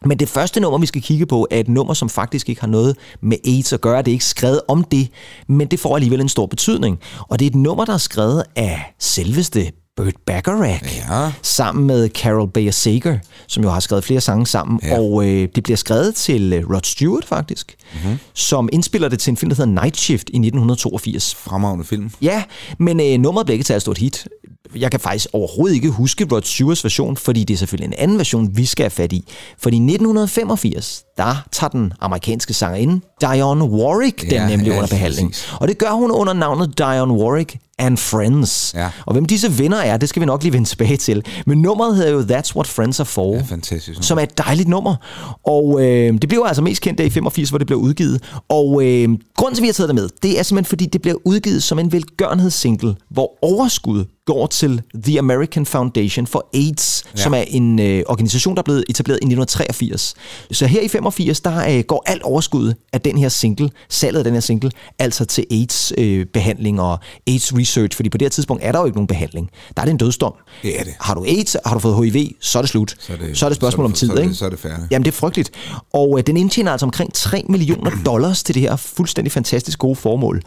Men 0.06 0.20
det 0.20 0.30
første 0.30 0.60
nummer, 0.60 0.80
vi 0.80 0.86
skal 0.86 1.02
kigge 1.02 1.26
på, 1.26 1.48
er 1.52 1.60
et 1.60 1.68
nummer, 1.68 1.94
som 1.94 2.10
faktisk 2.10 2.50
ikke 2.50 2.62
har 2.62 2.68
noget 2.68 2.98
med 3.22 3.38
AIDS 3.46 3.74
at 3.74 3.82
gøre. 3.82 3.98
Det 3.98 4.08
er 4.08 4.14
ikke 4.14 4.26
skrevet 4.26 4.62
om 4.68 4.84
det, 4.84 5.10
men 5.48 5.68
det 5.68 5.80
får 5.80 5.96
alligevel 5.96 6.22
en 6.22 6.30
stor 6.30 6.46
betydning. 6.46 7.00
Og 7.20 7.40
det 7.40 7.46
er 7.46 7.50
et 7.50 7.56
nummer, 7.56 7.86
der 7.86 7.94
er 7.94 7.98
skrevet 7.98 8.44
af 8.56 8.94
selveste 9.00 9.72
Burt 9.98 10.14
Bacharach, 10.26 10.98
ja. 11.10 11.32
sammen 11.42 11.88
med 11.88 12.10
Carol 12.10 12.50
Bayer 12.52 12.72
Sager, 12.72 13.18
som 13.48 13.64
jo 13.64 13.70
har 13.70 13.80
skrevet 13.80 14.04
flere 14.04 14.22
sange 14.22 14.48
sammen. 14.48 14.80
Ja. 14.84 15.00
Og 15.00 15.28
øh, 15.28 15.48
det 15.56 15.64
bliver 15.64 15.78
skrevet 15.78 16.16
til 16.16 16.54
øh, 16.54 16.70
Rod 16.70 16.82
Stewart, 16.84 17.26
faktisk, 17.26 17.76
mm-hmm. 17.94 18.18
som 18.34 18.70
indspiller 18.72 19.10
det 19.10 19.20
til 19.20 19.32
en 19.32 19.38
film, 19.38 19.50
der 19.50 19.56
hedder 19.56 19.82
Night 19.82 19.98
Shift 19.98 20.30
i 20.30 20.38
1982. 20.38 21.36
Fremragende 21.36 21.86
film. 21.86 22.12
Ja, 22.22 22.44
men 22.80 23.00
øh, 23.00 23.18
nummeret 23.18 23.46
blev 23.46 23.54
ikke 23.54 23.64
til 23.64 23.74
at 23.74 23.82
stå 23.82 23.92
et 23.92 23.98
hit. 23.98 24.28
Jeg 24.76 24.92
kan 24.92 25.00
faktisk 25.00 25.28
overhovedet 25.34 25.76
ikke 25.76 25.90
huske 25.90 26.28
Rod 26.32 26.42
Stewarts 26.42 26.84
version, 26.84 27.18
fordi 27.18 27.44
det 27.44 27.54
er 27.54 27.58
selvfølgelig 27.58 27.88
en 27.88 28.00
anden 28.00 28.18
version, 28.18 28.58
vi 28.58 28.66
skal 28.66 28.84
have 28.84 28.92
fat 28.92 29.14
i. 29.14 29.26
Fordi 29.60 29.78
i 29.78 29.80
1985, 29.80 31.04
der 31.18 31.48
tager 31.52 31.70
den 31.70 31.94
amerikanske 32.00 32.54
sangerinde 32.54 33.02
Dionne 33.22 33.64
Warwick 33.64 34.22
den 34.22 34.32
ja, 34.32 34.48
nemlig 34.48 34.68
ja, 34.68 34.76
under 34.76 34.88
behandling. 34.88 35.32
Præcis. 35.32 35.54
Og 35.60 35.68
det 35.68 35.78
gør 35.78 35.92
hun 35.92 36.12
under 36.12 36.34
navnet 36.34 36.78
Dionne 36.78 37.14
Warwick 37.14 37.58
and 37.80 37.98
Friends. 37.98 38.74
Ja. 38.76 38.90
Og 39.06 39.14
hvem 39.14 39.26
disse 39.26 39.58
venner 39.58 39.78
er, 39.78 39.98
det 39.98 40.10
skal 40.10 40.20
vi 40.20 40.26
nok 40.26 40.44
lige 40.44 40.54
vende 40.54 40.68
tilbage 40.68 40.98
til. 40.98 41.24
Men 41.46 41.62
nummeret 41.62 41.96
hedder 41.96 42.12
jo 42.12 42.22
That's 42.22 42.56
What 42.56 42.68
Friends 42.68 43.00
Are 43.00 43.06
For, 43.06 43.36
ja, 43.36 43.42
fantastisk. 43.42 44.04
som 44.04 44.18
er 44.18 44.22
et 44.22 44.38
dejligt 44.38 44.68
nummer. 44.70 44.96
Og 45.44 45.82
øh, 45.82 46.14
det 46.22 46.30
blev 46.30 46.44
altså 46.48 46.62
mest 46.62 46.82
kendt 46.82 46.98
der 46.98 47.04
i 47.06 47.10
85, 47.10 47.50
hvor 47.50 47.58
det 47.58 47.68
blev 47.68 47.80
udgivet. 47.80 48.24
Og 48.50 48.84
øh, 48.86 49.10
grunden 49.36 49.56
til, 49.56 49.62
at 49.62 49.64
vi 49.64 49.68
har 49.68 49.74
taget 49.74 49.88
det 49.88 49.96
med, 49.96 50.10
det 50.24 50.40
er 50.40 50.44
simpelthen, 50.44 50.70
fordi 50.70 50.86
det 50.86 51.02
blev 51.02 51.22
udgivet 51.26 51.64
som 51.64 51.80
en 51.80 51.92
velgørenhedssingle, 51.92 52.96
hvor 53.10 53.38
overskud 53.42 54.06
går 54.28 54.48
til 54.48 54.82
The 55.04 55.20
American 55.20 55.66
Foundation 55.66 56.28
for 56.28 56.50
AIDS, 56.54 57.04
ja. 57.18 57.22
som 57.22 57.34
er 57.34 57.44
en 57.48 57.80
øh, 57.80 58.04
organisation, 58.08 58.56
der 58.56 58.62
er 58.62 58.64
blevet 58.64 58.86
etableret 58.90 59.18
i 59.22 59.26
1983. 59.26 60.16
Så 60.52 60.66
her 60.68 60.82
i 60.82 60.88
85, 60.88 61.42
der 61.42 61.78
øh, 61.78 61.84
går 61.88 62.04
alt 62.06 62.24
overskud 62.24 62.74
af 62.94 63.02
den 63.02 63.18
her 63.18 63.30
single, 63.30 63.70
salget 63.90 64.18
af 64.18 64.24
den 64.24 64.34
her 64.34 64.40
single, 64.40 64.72
altså 65.00 65.26
til 65.26 65.46
AIDS-behandling 65.52 66.80
øh, 66.80 66.84
og 66.84 67.00
AIDS-research, 67.30 67.96
fordi 67.96 68.10
på 68.10 68.18
det 68.18 68.26
her 68.26 68.30
tidspunkt 68.30 68.64
er 68.64 68.72
der 68.72 68.80
jo 68.80 68.86
ikke 68.86 68.98
nogen 68.98 69.08
behandling. 69.08 69.50
Der 69.76 69.82
er 69.82 69.86
det 69.86 69.92
en 69.92 69.98
dødsdom. 69.98 70.34
Det 70.62 70.80
er 70.80 70.84
det. 70.84 70.94
Har 71.00 71.14
du 71.14 71.24
AIDS, 71.24 71.58
har 71.66 71.74
du 71.74 71.80
fået 71.80 72.14
HIV, 72.14 72.32
så 72.42 72.58
er 72.58 72.62
det 72.62 72.70
slut. 72.70 72.96
Så 73.00 73.14
er 73.14 73.18
det, 73.18 73.38
så 73.38 73.46
er 73.46 73.50
det 73.50 73.56
spørgsmål 73.56 73.84
så 73.84 73.84
er 73.84 73.88
det, 73.88 73.92
om 73.92 73.94
tid, 73.94 74.08
så 74.08 74.14
er 74.14 74.16
det, 74.16 74.24
ikke? 74.24 74.36
Så 74.36 74.46
er 74.46 74.50
det 74.50 74.60
færdigt. 74.60 74.92
Jamen, 74.92 75.06
det 75.06 75.12
er 75.12 75.16
frygteligt. 75.16 75.52
Og 75.94 76.18
øh, 76.18 76.28
den 76.28 76.38
indtjener 76.38 76.72
altså 76.72 76.86
omkring 76.86 77.14
3 77.14 77.44
millioner 77.50 77.92
dollars 78.06 78.44
til 78.44 78.56
det 78.56 78.62
her 78.62 78.76
fuldstændig 78.76 79.32
fantastisk 79.32 79.80
gode 79.80 79.96
formål. 79.96 80.42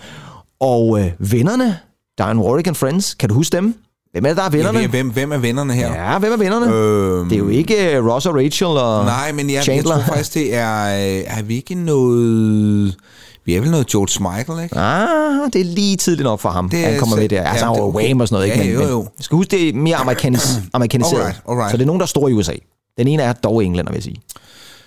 Og 0.60 1.00
øh, 1.00 1.12
vennerne, 1.18 1.78
Diane 2.20 2.40
Warwick 2.40 2.66
and 2.66 2.76
Friends, 2.76 3.14
kan 3.14 3.28
du 3.28 3.34
huske 3.34 3.56
dem? 3.56 3.74
Hvem 4.12 4.24
er 4.24 4.28
det, 4.28 4.36
der 4.36 4.42
er 4.42 4.50
vennerne? 4.50 4.78
Ja, 4.78 4.86
hvem, 4.86 5.10
hvem 5.10 5.32
er 5.32 5.38
vennerne 5.38 5.72
her? 5.72 6.12
Ja, 6.12 6.18
hvem 6.18 6.32
er 6.32 6.36
vennerne? 6.36 6.74
Øhm, 6.74 7.28
det 7.28 7.36
er 7.36 7.38
jo 7.38 7.48
ikke 7.48 8.00
uh, 8.00 8.06
Ross 8.06 8.26
og 8.26 8.34
Rachel 8.34 8.66
og 8.66 9.04
Nej, 9.04 9.32
men 9.32 9.50
jeg, 9.50 9.62
Chandler. 9.62 9.96
jeg 9.96 10.04
tror 10.04 10.14
faktisk, 10.14 10.34
det 10.34 10.54
er... 10.54 10.84
Øh, 10.84 11.38
er 11.38 11.42
vi 11.42 11.54
ikke 11.54 11.74
noget... 11.74 12.96
Vi 13.44 13.54
er 13.54 13.60
vel 13.60 13.70
noget 13.70 13.86
George 13.86 14.36
Michael, 14.36 14.62
ikke? 14.64 14.78
Ah, 14.78 15.52
det 15.52 15.60
er 15.60 15.64
lige 15.64 15.96
tidligt 15.96 16.24
nok 16.24 16.40
for 16.40 16.48
ham, 16.48 16.68
det 16.68 16.78
han 16.78 16.98
kommer 16.98 17.16
så, 17.16 17.20
med 17.20 17.28
der. 17.28 17.42
Altså, 17.42 17.66
han 17.66 17.80
var 17.80 17.86
Wham 17.86 18.20
og 18.20 18.28
sådan 18.28 18.36
noget, 18.36 18.56
ja, 18.56 18.62
ikke? 18.62 18.78
Men, 18.78 18.88
jo, 18.88 18.90
jo. 18.90 19.02
men 19.02 19.08
skal 19.20 19.36
huske, 19.36 19.50
det 19.50 19.68
er 19.68 19.72
mere 19.72 19.96
amerikanis, 19.96 20.58
amerikaniseret. 20.72 21.20
Alright, 21.20 21.42
alright. 21.48 21.70
Så 21.70 21.76
det 21.76 21.82
er 21.82 21.86
nogen, 21.86 22.00
der 22.00 22.04
er 22.04 22.08
store 22.08 22.30
i 22.30 22.34
USA. 22.34 22.54
Den 22.98 23.08
ene 23.08 23.22
er 23.22 23.32
dog 23.32 23.64
englænder, 23.64 23.92
vil 23.92 23.96
jeg 23.96 24.02
sige. 24.04 24.16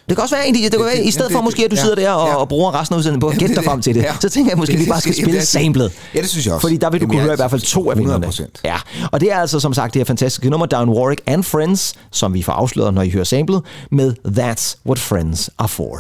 Det 0.10 0.18
kan 0.18 0.24
også 0.24 0.36
være, 0.36 0.48
det, 0.48 0.72
det 0.72 0.72
kan 0.72 0.86
være, 0.86 1.04
i 1.04 1.12
stedet 1.12 1.32
for 1.32 1.42
måske, 1.42 1.66
at 1.66 1.72
du 1.72 1.76
sidder 1.76 1.96
der 1.96 2.12
og, 2.12 2.28
ja. 2.28 2.36
og 2.36 2.50
bruger 2.50 2.80
resten 2.80 2.94
af 2.94 2.98
udsendelsen 2.98 3.20
på 3.20 3.28
at 3.28 3.38
gætte 3.38 3.56
dig 3.56 3.64
frem 3.64 3.82
til 3.82 3.96
det, 3.96 4.02
ja. 4.02 4.16
så 4.20 4.30
tænker 4.30 4.52
jeg 4.52 4.58
måske, 4.58 4.74
at 4.74 4.80
vi 4.80 4.86
bare 4.86 5.02
skal 5.02 5.16
spille 5.16 5.46
samlet. 5.46 5.92
Ja, 6.16 6.22
det 6.22 6.30
synes 6.30 6.46
jeg 6.46 6.54
også. 6.54 6.62
Fordi 6.62 6.78
der 6.78 6.90
vil 6.90 7.02
du 7.02 7.08
kunne 7.08 7.22
høre 7.22 7.34
i 7.34 7.36
hvert 7.36 7.50
fald 7.52 7.62
to 7.62 7.92
af 7.92 7.98
vinderne. 7.98 8.32
Ja, 8.64 8.76
og 9.12 9.22
det 9.22 9.32
er 9.32 9.38
altså 9.40 9.60
som 9.60 9.74
sagt 9.74 9.94
det 9.94 10.00
her 10.00 10.06
fantastiske 10.06 10.50
nummer, 10.50 10.66
Down 10.66 10.90
Warwick 10.90 11.22
and 11.28 11.44
Friends, 11.44 11.94
som 12.12 12.34
vi 12.34 12.44
får 12.44 12.54
afsløret, 12.54 12.94
når 12.94 13.02
I 13.02 13.10
hører 13.10 13.24
samlet, 13.24 13.62
med 13.92 14.14
That's 14.28 14.78
What 14.86 15.00
Friends 15.00 15.50
Are 15.60 15.68
For. 15.68 16.00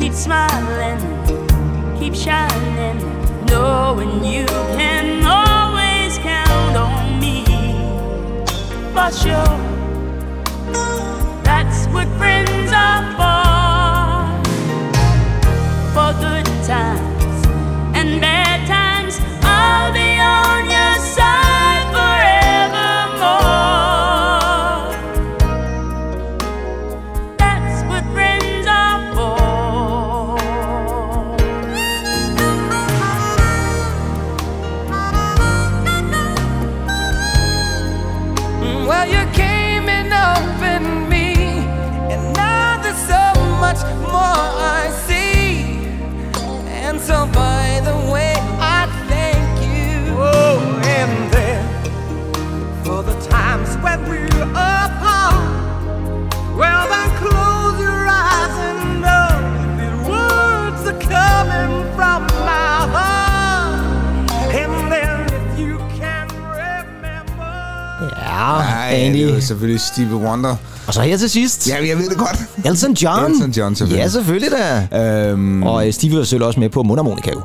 Keep 0.00 0.12
smiling, 0.14 1.00
keep 2.00 2.14
shining, 2.14 2.96
knowing 3.46 4.10
you 4.24 4.46
can 4.78 5.26
always 5.26 6.18
count 6.18 6.76
on 6.76 7.20
me. 7.20 7.44
For 8.94 9.10
sure. 9.12 9.79
That's 11.62 11.84
what 11.88 12.08
friends 12.16 12.72
are 12.72 13.04
for. 13.18 13.44
For 15.92 16.10
good 16.24 16.46
times 16.64 16.99
Ja, 68.40 68.88
Andy. 69.06 69.18
det 69.18 69.36
er 69.36 69.40
selvfølgelig 69.40 69.80
Stevie 69.80 70.16
Wonder. 70.16 70.56
Og 70.86 70.94
så 70.94 71.00
her 71.02 71.16
til 71.16 71.30
sidst, 71.30 71.68
Ja, 71.68 71.74
jeg 71.88 71.98
ved 71.98 72.08
det 72.08 72.18
godt. 72.18 72.38
Elton 72.64 72.92
John. 72.92 73.32
Elton 73.32 73.50
John, 73.50 73.74
selvfølgelig. 73.76 74.02
Ja, 74.02 74.08
selvfølgelig 74.08 74.50
da. 74.92 74.98
Øhm, 75.30 75.62
Og 75.62 75.86
øh, 75.86 75.92
Stevie 75.92 76.18
var 76.18 76.24
selvfølgelig 76.24 76.46
også 76.46 76.60
med 76.60 76.68
på 76.68 76.82
mundharmonika 76.82 77.30
jo. 77.30 77.40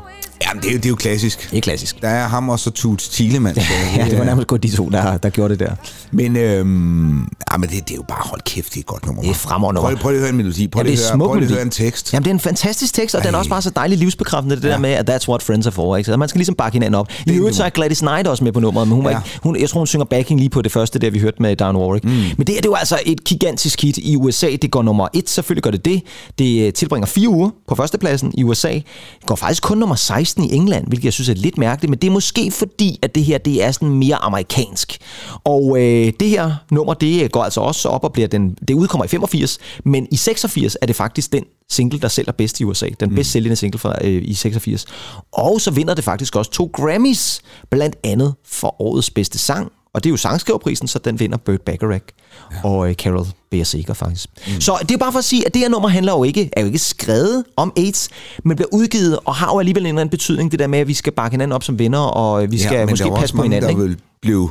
Jamen, 0.48 0.64
det 0.64 0.70
er, 0.70 0.74
jo, 0.74 0.78
det 0.78 0.86
er 0.86 0.90
jo 0.90 0.96
klassisk. 0.96 1.52
Det 1.52 1.58
er 1.58 1.62
klassisk. 1.62 2.02
Der 2.02 2.08
er 2.10 2.28
ham 2.28 2.50
og 2.50 2.60
så 2.60 2.72
Tut 2.72 3.00
Thielemann. 3.12 3.58
Ja, 3.98 4.06
det 4.10 4.18
var 4.20 4.26
nærmest 4.26 4.48
godt 4.48 4.64
de 4.64 4.76
to, 4.76 4.90
der, 4.90 5.18
der 5.18 5.30
gjorde 5.30 5.58
det 5.58 5.60
der. 5.60 5.76
Men, 6.12 6.38
øhm, 6.38 7.18
ja, 7.52 7.58
men 7.58 7.70
det, 7.70 7.72
det 7.88 7.92
er 7.92 7.96
jo 7.96 8.04
bare, 8.08 8.22
hold 8.22 8.42
kæft, 8.42 8.70
det 8.70 8.76
er 8.76 8.80
et 8.80 8.86
godt 8.86 9.06
nummer. 9.06 9.22
Det 9.22 9.30
er 9.30 9.34
fremragende 9.34 9.76
nummer. 9.82 9.90
Prøv, 9.96 10.02
prøv 10.02 10.10
lige 10.12 10.18
at 10.20 10.22
høre 10.22 10.30
en 10.30 10.38
melodi. 10.38 10.68
Prøv 10.68 10.84
Ja, 10.84 10.90
lige 10.90 11.02
er 11.04 11.18
høre, 11.18 11.28
prøv 11.28 11.36
lige 11.36 11.46
at 11.48 11.52
høre 11.54 11.62
en 11.62 11.70
tekst. 11.70 12.14
Jamen, 12.14 12.24
det 12.24 12.30
er 12.30 12.34
en 12.34 12.40
fantastisk 12.40 12.94
tekst, 12.94 13.16
og 13.16 13.22
den 13.24 13.30
er 13.30 13.34
Ej. 13.34 13.40
også 13.40 13.50
bare 13.50 13.62
så 13.62 13.70
dejligt 13.70 14.00
livsbekræftende, 14.00 14.56
det 14.56 14.64
der 14.64 14.78
med, 14.78 14.90
at 14.92 15.10
that's 15.10 15.28
what 15.30 15.42
friends 15.44 15.66
are 15.66 15.72
for. 15.74 15.98
Ikke? 15.98 16.06
Så 16.12 16.18
man 16.18 16.30
skal 16.30 16.40
ligesom 16.40 16.56
bakke 16.56 16.76
hinanden 16.76 16.96
op. 17.00 17.08
I 17.28 17.32
øvrigt 17.34 17.56
så 17.56 17.64
er 17.64 17.70
Gladys 17.70 18.00
Knight 18.00 18.28
også 18.28 18.44
med 18.44 18.52
på 18.52 18.60
nummeret, 18.60 18.88
men 18.88 18.96
hun, 18.96 19.06
Ja. 19.06 19.10
ikke, 19.10 19.22
hun, 19.44 19.60
jeg 19.60 19.70
tror, 19.70 19.80
hun 19.80 19.88
synger 19.88 20.06
backing 20.06 20.40
lige 20.40 20.50
på 20.50 20.62
det 20.62 20.72
første, 20.72 21.00
der 21.00 21.10
vi 21.10 21.20
hørte 21.20 21.42
med 21.42 21.56
Down 21.56 21.76
Warwick. 21.76 22.04
Mm. 22.06 22.10
Men 22.12 22.22
det, 22.38 22.40
er- 22.40 22.46
det 22.46 22.66
er 22.66 22.70
jo 22.70 22.76
altså 22.76 23.00
et 23.06 23.24
gigantisk 23.24 23.82
hit 23.82 23.98
i 23.98 24.16
USA. 24.16 24.48
Det 24.62 24.72
går 24.72 24.82
nummer 24.84 25.08
et, 25.14 25.30
selvfølgelig 25.30 25.64
gør 25.64 25.72
det 25.72 25.86
det. 25.86 26.02
Det 26.40 26.74
tilbringer 26.76 27.06
fire 27.08 27.30
uger 27.30 27.50
på 27.68 27.76
førstepladsen 27.76 28.32
i 28.38 28.44
USA. 28.44 28.70
Det 28.74 28.84
går 29.26 29.36
faktisk 29.36 29.64
kun 29.64 29.78
nummer 29.78 29.96
16 29.96 30.35
i 30.44 30.46
i 30.46 30.56
England, 30.56 30.88
hvilket 30.88 31.06
jeg 31.06 31.14
synes 31.14 31.30
er 31.30 31.34
lidt 31.34 31.58
mærkeligt, 31.58 31.90
men 31.90 32.00
det 32.00 32.08
er 32.08 32.12
måske 32.12 32.52
fordi, 32.52 33.00
at 33.02 33.16
det 33.16 33.24
her 33.24 33.38
det 33.38 33.64
er 33.64 33.72
sådan 33.72 33.90
mere 33.90 34.16
amerikansk. 34.16 34.98
Og 35.44 35.78
øh, 35.78 36.14
det 36.20 36.30
her 36.30 36.52
nummer, 36.72 36.94
det 36.94 37.24
øh, 37.24 37.30
går 37.30 37.44
altså 37.44 37.62
også 37.62 37.90
op 37.90 38.04
og 38.04 38.14
bliver 38.14 38.28
den, 38.28 38.58
det 38.68 38.74
udkommer 38.74 39.06
i 39.06 39.08
85, 39.08 39.60
men 39.86 40.08
i 40.12 40.16
86 40.16 40.78
er 40.82 40.86
det 40.86 40.96
faktisk 40.96 41.34
den 41.34 41.44
single, 41.70 42.00
der 42.00 42.08
sælger 42.08 42.32
bedst 42.32 42.60
i 42.60 42.64
USA. 42.64 42.88
Den 43.00 43.10
mm. 43.10 43.16
bedst 43.16 43.32
sælgende 43.32 43.56
single 43.56 43.80
fra, 43.80 43.96
øh, 44.04 44.22
i 44.26 44.34
86. 44.34 44.86
Og 45.32 45.62
så 45.62 45.72
vinder 45.72 45.94
det 45.94 46.04
faktisk 46.04 46.36
også 46.36 46.52
to 46.52 46.72
Grammys, 46.74 47.42
blandt 47.70 47.96
andet 48.04 48.34
for 48.46 48.82
årets 48.82 49.10
bedste 49.10 49.40
sang, 49.40 49.72
og 49.96 50.04
det 50.04 50.10
er 50.10 50.12
jo 50.12 50.18
sangskriverprisen, 50.18 50.88
så 50.88 51.00
den 51.00 51.20
vinder 51.20 51.38
Burt 51.38 51.62
Bacharach 51.62 52.06
ja. 52.52 52.70
og 52.70 52.90
øh, 52.90 52.96
Carol 52.96 53.26
Beer 53.52 53.94
faktisk. 53.94 54.30
Mm. 54.48 54.62
Så 54.62 54.78
det 54.82 54.92
er 54.92 54.98
bare 54.98 55.12
for 55.12 55.20
at 55.20 55.26
sige, 55.26 55.46
at 55.46 55.54
det 55.54 55.62
her 55.62 55.70
nummer 55.70 55.90
handler 55.90 56.12
jo 56.12 56.24
ikke, 56.24 56.50
er 56.54 56.62
jo 56.62 56.68
ikke 56.68 56.80
skrevet 56.80 57.44
om 57.56 57.74
AIDS, 57.78 58.10
men 58.44 58.58
bliver 58.58 58.70
udgivet 58.74 59.20
og 59.26 59.36
har 59.36 59.54
jo 59.54 59.60
alligevel 59.60 59.84
en 59.84 59.88
eller 59.88 60.02
anden 60.02 60.12
betydning, 60.12 60.52
det 60.52 60.60
der 60.60 60.68
med, 60.68 60.80
at 60.80 60.88
vi 60.88 60.94
skal 60.94 61.14
bakke 61.14 61.34
hinanden 61.34 61.56
op 61.56 61.64
som 61.64 61.80
venner, 61.80 62.00
og 62.00 62.52
vi 62.52 62.60
skal 62.60 62.78
ja, 62.78 62.86
måske 62.86 63.12
passe 63.16 63.36
på 63.36 63.44
hinanden. 63.44 63.78
Der 63.78 63.84
vil 63.84 63.98
blive 64.22 64.50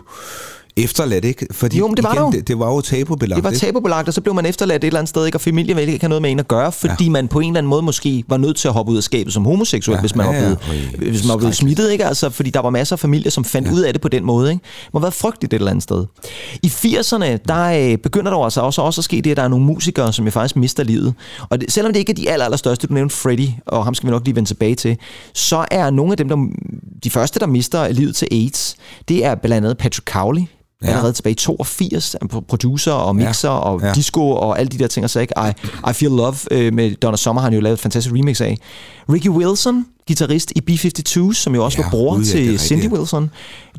efterladt, 0.76 1.25
ikke? 1.25 1.47
Fordi 1.50 1.78
jo, 1.78 1.87
men 1.87 1.97
det 1.97 2.04
var 2.04 2.12
igen, 2.12 2.25
jo. 2.25 2.31
Det, 2.31 2.49
det 2.49 2.59
var 2.59 2.75
jo 2.75 2.81
tabubelagt. 2.81 3.37
Det 3.37 3.45
var 3.45 3.50
tabubelagt, 3.50 4.09
og 4.09 4.14
så 4.14 4.21
blev 4.21 4.35
man 4.35 4.47
efterladt 4.47 4.85
et 4.85 4.87
eller 4.87 5.00
andet 5.00 5.09
sted, 5.09 5.26
ikke? 5.26 5.37
og 5.37 5.40
familien 5.40 5.76
ville 5.76 5.93
ikke 5.93 6.02
have 6.02 6.09
noget 6.09 6.23
med 6.23 6.31
en 6.31 6.38
at 6.38 6.49
gøre, 6.49 6.73
fordi 6.73 7.04
ja. 7.04 7.11
man 7.11 7.28
på 7.28 7.40
en 7.40 7.50
eller 7.50 7.59
anden 7.59 7.71
måde 7.71 7.83
måske 7.83 8.25
var 8.28 8.37
nødt 8.37 8.57
til 8.57 8.69
at 8.69 8.75
hoppe 8.75 8.93
ud 8.93 8.97
af 8.97 9.02
skabet 9.02 9.33
som 9.33 9.45
homoseksuel, 9.45 9.95
ja, 9.95 10.00
hvis 10.00 10.16
man 10.16 10.26
ja, 10.26 10.33
var 10.33 10.38
blevet, 10.38 10.59
ja. 10.93 11.11
hvis 11.11 11.25
man 11.25 11.28
var 11.28 11.37
blevet 11.37 11.57
smittet, 11.57 11.93
ikke? 11.93 12.04
Altså, 12.04 12.31
fordi 12.31 12.50
der 12.50 12.61
var 12.61 12.71
masser 12.71 12.97
af 12.97 13.00
familier, 13.00 13.31
som 13.31 13.45
fandt 13.45 13.69
ja. 13.69 13.75
ud 13.75 13.81
af 13.81 13.93
det 13.93 14.02
på 14.02 14.09
den 14.09 14.25
måde. 14.25 14.50
Ikke? 14.50 14.62
Det 14.85 14.95
må 14.95 14.99
have 15.00 15.02
været 15.02 15.14
frygteligt 15.14 15.52
et 15.52 15.57
eller 15.57 15.71
andet 15.71 15.83
sted. 15.83 16.04
I 16.62 16.66
80'erne, 16.66 17.38
der 17.49 17.93
øh, 17.93 17.99
begynder 17.99 18.31
der 18.31 18.45
altså 18.45 18.61
også, 18.61 18.83
også 18.83 19.00
at 19.00 19.04
ske 19.04 19.21
det, 19.21 19.31
at 19.31 19.37
der 19.37 19.43
er 19.43 19.49
nogle 19.49 19.64
musikere, 19.64 20.12
som 20.12 20.25
jeg 20.25 20.33
faktisk 20.33 20.57
mister 20.57 20.85
livet. 20.85 21.14
Og 21.49 21.61
det, 21.61 21.73
selvom 21.73 21.93
det 21.93 22.00
ikke 22.00 22.11
er 22.11 22.16
de 22.16 22.31
aller, 22.31 22.45
aller 22.45 22.57
største, 22.57 22.87
du 22.87 22.95
nævnte 22.95 23.16
Freddie, 23.16 23.59
og 23.66 23.85
ham 23.85 23.95
skal 23.95 24.07
vi 24.07 24.11
nok 24.11 24.25
lige 24.25 24.37
vende 24.37 24.49
tilbage 24.49 24.75
til, 24.75 24.97
så 25.35 25.64
er 25.71 25.90
nogle 25.90 26.12
af 26.12 26.16
dem, 26.16 26.28
der, 26.28 26.37
de 27.04 27.11
første, 27.11 27.40
der 27.40 27.47
mister 27.47 27.88
livet 27.88 28.16
til 28.16 28.28
AIDS, 28.31 28.76
det 29.09 29.25
er 29.25 29.35
blandt 29.35 29.66
andet 29.66 29.78
Patrick 29.78 30.11
Cowley, 30.11 30.43
ja. 30.83 30.88
allerede 30.88 31.12
tilbage 31.12 31.33
i 31.33 31.37
82, 31.37 32.16
producer 32.49 32.93
og 32.93 33.16
mixer 33.16 33.49
ja. 33.49 33.54
og 33.54 33.81
ja. 33.83 33.93
disco 33.93 34.31
og 34.31 34.59
alle 34.59 34.69
de 34.69 34.78
der 34.78 34.87
ting, 34.87 35.04
og 35.04 35.11
så 35.11 35.21
ikke 35.21 35.35
I, 35.37 35.50
I 35.90 35.93
Feel 35.93 36.12
Love 36.12 36.37
øh, 36.50 36.75
med 36.75 36.95
Donna 36.95 37.16
Summer 37.16 37.43
har 37.43 37.47
han 37.47 37.54
jo 37.54 37.61
lavet 37.61 37.75
et 37.75 37.81
fantastisk 37.81 38.14
remix 38.14 38.40
af. 38.40 38.59
Ricky 39.12 39.28
Wilson, 39.28 39.87
guitarist 40.07 40.52
i 40.57 40.61
B-52, 40.61 41.33
som 41.33 41.54
jo 41.54 41.64
også 41.64 41.78
ja, 41.78 41.85
var 41.85 41.90
bror 41.90 42.16
ud, 42.16 42.25
til 42.25 42.59
Cindy 42.59 42.88
Wilson, 42.88 43.31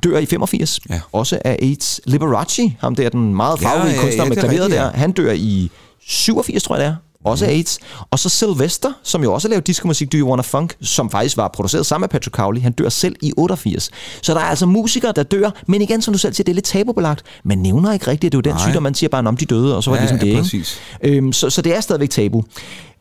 dør 0.04 0.18
i 0.18 0.26
85, 0.26 0.80
ja. 0.90 1.02
også 1.12 1.40
af 1.46 1.58
AIDS. 1.62 2.02
Liberace, 2.06 2.76
ham 2.80 2.96
der, 2.96 3.10
den 3.10 3.36
meget 3.36 3.60
farverige 3.60 3.90
ja, 3.90 3.96
ja, 3.96 4.02
kunstner 4.02 4.24
ja, 4.24 4.30
med 4.30 4.38
klaveret 4.38 4.72
der, 4.72 4.92
han 4.92 5.12
dør 5.12 5.32
i 5.32 5.72
87, 6.00 6.64
tror 6.64 6.76
jeg 6.76 6.86
det 6.86 6.92
er 6.92 7.05
også 7.26 7.46
AIDS. 7.46 7.80
Og 8.12 8.20
så 8.20 8.30
Sylvester, 8.30 8.92
som 9.04 9.24
jo 9.24 9.34
også 9.34 9.48
lavet 9.48 9.68
diskomusik, 9.68 10.12
Do 10.12 10.18
You 10.18 10.30
Wanna 10.30 10.44
Funk, 10.44 10.76
som 10.82 11.10
faktisk 11.10 11.38
var 11.38 11.48
produceret 11.48 11.86
sammen 11.86 12.04
med 12.04 12.10
Patrick 12.10 12.36
Cowley. 12.36 12.62
Han 12.62 12.72
dør 12.72 12.90
selv 12.90 13.16
i 13.22 13.34
88. 13.38 13.90
Så 14.22 14.34
der 14.34 14.40
er 14.40 14.44
altså 14.44 14.66
musikere, 14.66 15.14
der 15.16 15.24
dør, 15.24 15.50
men 15.68 15.82
igen, 15.82 16.02
som 16.02 16.14
du 16.14 16.18
selv 16.18 16.34
siger, 16.34 16.44
det 16.44 16.52
er 16.52 16.56
lidt 16.56 16.66
tabubelagt. 16.66 17.24
Man 17.44 17.58
nævner 17.58 17.94
ikke 17.94 18.08
rigtigt, 18.08 18.32
det 18.32 18.38
er 18.38 18.40
jo 18.40 18.42
den 18.42 18.54
Nej. 18.54 18.68
sygdom, 18.68 18.84
man 18.84 18.96
siger 18.96 19.10
bare, 19.10 19.28
om 19.28 19.38
de 19.38 19.46
døde, 19.46 19.78
og 19.78 19.84
så 19.84 19.90
var 19.90 19.98
ja, 19.98 20.04
det 20.04 20.12
ligesom 20.12 20.28
ja, 20.28 20.34
det. 20.36 20.44
Præcis. 20.44 20.80
Ikke? 21.04 21.18
Øhm, 21.18 21.34
så, 21.34 21.50
så 21.50 21.62
det 21.62 21.76
er 21.76 21.82
stadigvæk 21.82 22.10
tabu. 22.10 22.44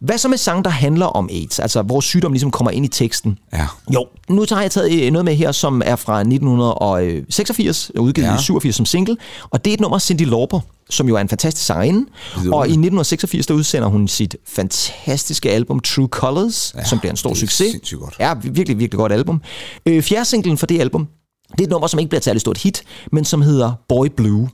Hvad 0.00 0.18
så 0.18 0.28
med 0.28 0.38
sang, 0.38 0.64
der 0.64 0.70
handler 0.70 1.06
om 1.06 1.28
AIDS? 1.32 1.58
Altså, 1.58 1.82
hvor 1.82 2.00
sygdom 2.00 2.32
ligesom 2.32 2.50
kommer 2.50 2.70
ind 2.70 2.84
i 2.84 2.88
teksten. 2.88 3.38
Ja. 3.52 3.66
Jo, 3.94 4.06
nu 4.28 4.44
tager 4.44 4.62
jeg 4.62 4.70
taget 4.70 5.06
øh, 5.06 5.12
noget 5.12 5.24
med 5.24 5.34
her, 5.34 5.52
som 5.52 5.82
er 5.84 5.96
fra 5.96 6.20
1986, 6.20 7.90
udgivet 7.98 8.28
ja. 8.28 8.34
i 8.34 8.42
87 8.42 8.76
som 8.76 8.86
single. 8.86 9.16
Og 9.50 9.64
det 9.64 9.70
er 9.70 9.74
et 9.74 9.80
nummer 9.80 9.98
Cindy 9.98 10.22
Lauper, 10.22 10.60
som 10.90 11.08
jo 11.08 11.16
er 11.16 11.20
en 11.20 11.28
fantastisk 11.28 11.66
sangerinde. 11.66 12.06
Og 12.34 12.66
i 12.66 12.70
1986, 12.70 13.46
der 13.46 13.54
udsender 13.54 13.88
hun 13.88 14.08
sit 14.08 14.36
fantastiske 14.46 15.50
album 15.50 15.80
True 15.80 16.08
Colors, 16.08 16.74
ja, 16.76 16.84
som 16.84 16.98
bliver 16.98 17.10
en 17.10 17.16
stor 17.16 17.34
succes. 17.34 17.94
Godt. 18.00 18.16
Ja, 18.20 18.34
virkelig, 18.34 18.78
virkelig 18.78 18.98
godt 18.98 19.12
album. 19.12 19.42
Øh, 19.86 20.02
fjerde 20.02 20.24
singlen 20.24 20.58
for 20.58 20.66
det 20.66 20.80
album, 20.80 21.08
det 21.52 21.60
er 21.60 21.64
et 21.64 21.70
nummer, 21.70 21.86
som 21.86 22.00
ikke 22.00 22.08
bliver 22.08 22.20
et 22.20 22.24
særligt 22.24 22.40
stort 22.40 22.58
hit, 22.58 22.82
men 23.12 23.24
som 23.24 23.42
hedder 23.42 23.72
Boy 23.88 24.06
Blue. 24.16 24.48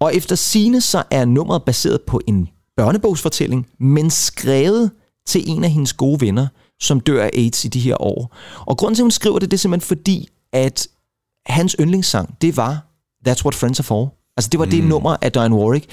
Og 0.00 0.16
efter 0.16 0.36
sine 0.36 0.80
så 0.80 1.02
er 1.10 1.24
nummeret 1.24 1.62
baseret 1.62 2.00
på 2.06 2.20
en 2.26 2.48
børnebogsfortælling, 2.78 3.66
men 3.80 4.10
skrevet 4.10 4.90
til 5.26 5.50
en 5.50 5.64
af 5.64 5.70
hendes 5.70 5.92
gode 5.92 6.20
venner, 6.20 6.46
som 6.80 7.00
dør 7.00 7.22
af 7.24 7.30
AIDS 7.34 7.64
i 7.64 7.68
de 7.68 7.80
her 7.80 8.02
år. 8.02 8.36
Og 8.66 8.76
grunden 8.76 8.94
til, 8.94 9.02
at 9.02 9.04
hun 9.04 9.10
skriver 9.10 9.38
det, 9.38 9.50
det 9.50 9.56
er 9.56 9.58
simpelthen 9.58 9.88
fordi, 9.88 10.28
at 10.52 10.88
hans 11.46 11.76
yndlingssang, 11.80 12.36
det 12.42 12.56
var 12.56 12.86
That's 13.28 13.44
What 13.44 13.54
Friends 13.54 13.80
Are 13.80 13.84
For. 13.84 14.14
Altså 14.36 14.48
det 14.52 14.60
var 14.60 14.64
mm. 14.64 14.70
det 14.70 14.84
nummer 14.84 15.16
af 15.22 15.32
Diane 15.32 15.54
Warwick. 15.54 15.86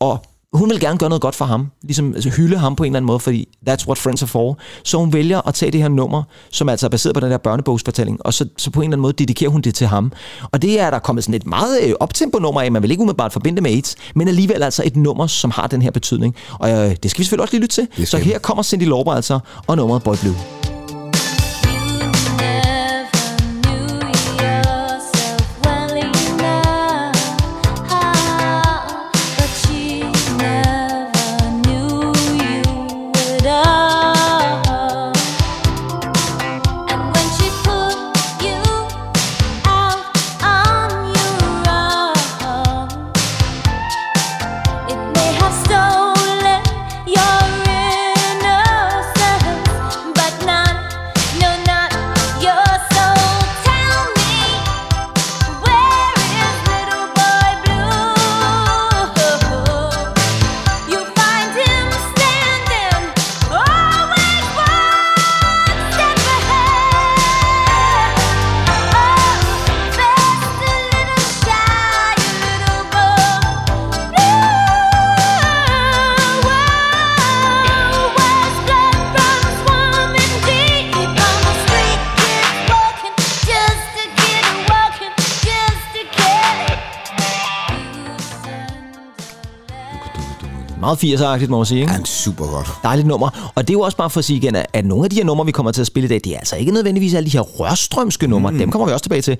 Og 0.00 0.24
hun 0.52 0.70
vil 0.70 0.80
gerne 0.80 0.98
gøre 0.98 1.08
noget 1.08 1.22
godt 1.22 1.34
for 1.34 1.44
ham, 1.44 1.66
ligesom 1.82 2.14
altså, 2.14 2.28
hylde 2.28 2.58
ham 2.58 2.76
på 2.76 2.82
en 2.84 2.86
eller 2.86 2.96
anden 2.96 3.06
måde, 3.06 3.20
fordi 3.20 3.48
that's 3.68 3.86
what 3.86 3.98
friends 3.98 4.22
are 4.22 4.28
for. 4.28 4.58
Så 4.84 4.98
hun 4.98 5.12
vælger 5.12 5.48
at 5.48 5.54
tage 5.54 5.72
det 5.72 5.80
her 5.80 5.88
nummer, 5.88 6.22
som 6.50 6.68
altså 6.68 6.86
er 6.86 6.90
baseret 6.90 7.14
på 7.14 7.20
den 7.20 7.30
der 7.30 7.38
børnebogsfortælling, 7.38 8.26
og 8.26 8.34
så, 8.34 8.48
så 8.56 8.70
på 8.70 8.80
en 8.80 8.84
eller 8.84 8.94
anden 8.94 9.02
måde 9.02 9.12
dedikerer 9.12 9.50
hun 9.50 9.60
det 9.60 9.74
til 9.74 9.86
ham. 9.86 10.12
Og 10.42 10.62
det 10.62 10.80
er 10.80 10.90
der 10.90 10.98
kommet 10.98 11.24
sådan 11.24 11.34
et 11.34 11.46
meget 11.46 11.82
øh, 11.82 11.92
optempo-nummer 12.00 12.60
af, 12.60 12.72
man 12.72 12.82
vil 12.82 12.90
ikke 12.90 13.00
umiddelbart 13.00 13.32
forbinde 13.32 13.62
med 13.62 13.70
AIDS, 13.70 13.96
men 14.14 14.28
alligevel 14.28 14.62
altså 14.62 14.82
et 14.86 14.96
nummer, 14.96 15.26
som 15.26 15.50
har 15.50 15.66
den 15.66 15.82
her 15.82 15.90
betydning. 15.90 16.36
Og 16.58 16.70
øh, 16.70 16.96
det 17.02 17.10
skal 17.10 17.18
vi 17.18 17.24
selvfølgelig 17.24 17.42
også 17.42 17.54
lige 17.54 17.62
lytte 17.62 17.74
til. 17.74 18.06
Så 18.06 18.18
her 18.18 18.38
kommer 18.38 18.62
Cindy 18.62 18.84
Lauper 18.84 19.12
altså, 19.12 19.38
og 19.66 19.76
nummeret 19.76 20.02
Boy 20.02 20.14
Blue. 20.22 20.69
Meget 90.80 91.04
80'er-agtigt, 91.04 91.48
må 91.48 91.56
man 91.56 91.66
sige. 91.66 91.80
Ikke? 91.80 91.92
Ja, 91.92 92.04
super 92.04 92.46
godt. 92.46 92.70
Dejligt 92.82 93.08
nummer. 93.08 93.52
Og 93.54 93.68
det 93.68 93.74
er 93.74 93.78
jo 93.78 93.80
også 93.80 93.96
bare 93.96 94.10
for 94.10 94.18
at 94.18 94.24
sige 94.24 94.36
igen, 94.36 94.56
at 94.72 94.84
nogle 94.84 95.04
af 95.04 95.10
de 95.10 95.16
her 95.16 95.24
numre, 95.24 95.46
vi 95.46 95.52
kommer 95.52 95.72
til 95.72 95.80
at 95.80 95.86
spille 95.86 96.04
i 96.04 96.08
dag, 96.08 96.20
det 96.24 96.34
er 96.34 96.38
altså 96.38 96.56
ikke 96.56 96.72
nødvendigvis 96.72 97.14
alle 97.14 97.26
de 97.26 97.32
her 97.32 97.40
rørstrømske 97.40 98.26
numre. 98.26 98.50
Mm. 98.50 98.58
Dem 98.58 98.70
kommer 98.70 98.86
vi 98.86 98.92
også 98.92 99.02
tilbage 99.02 99.22
til. 99.22 99.38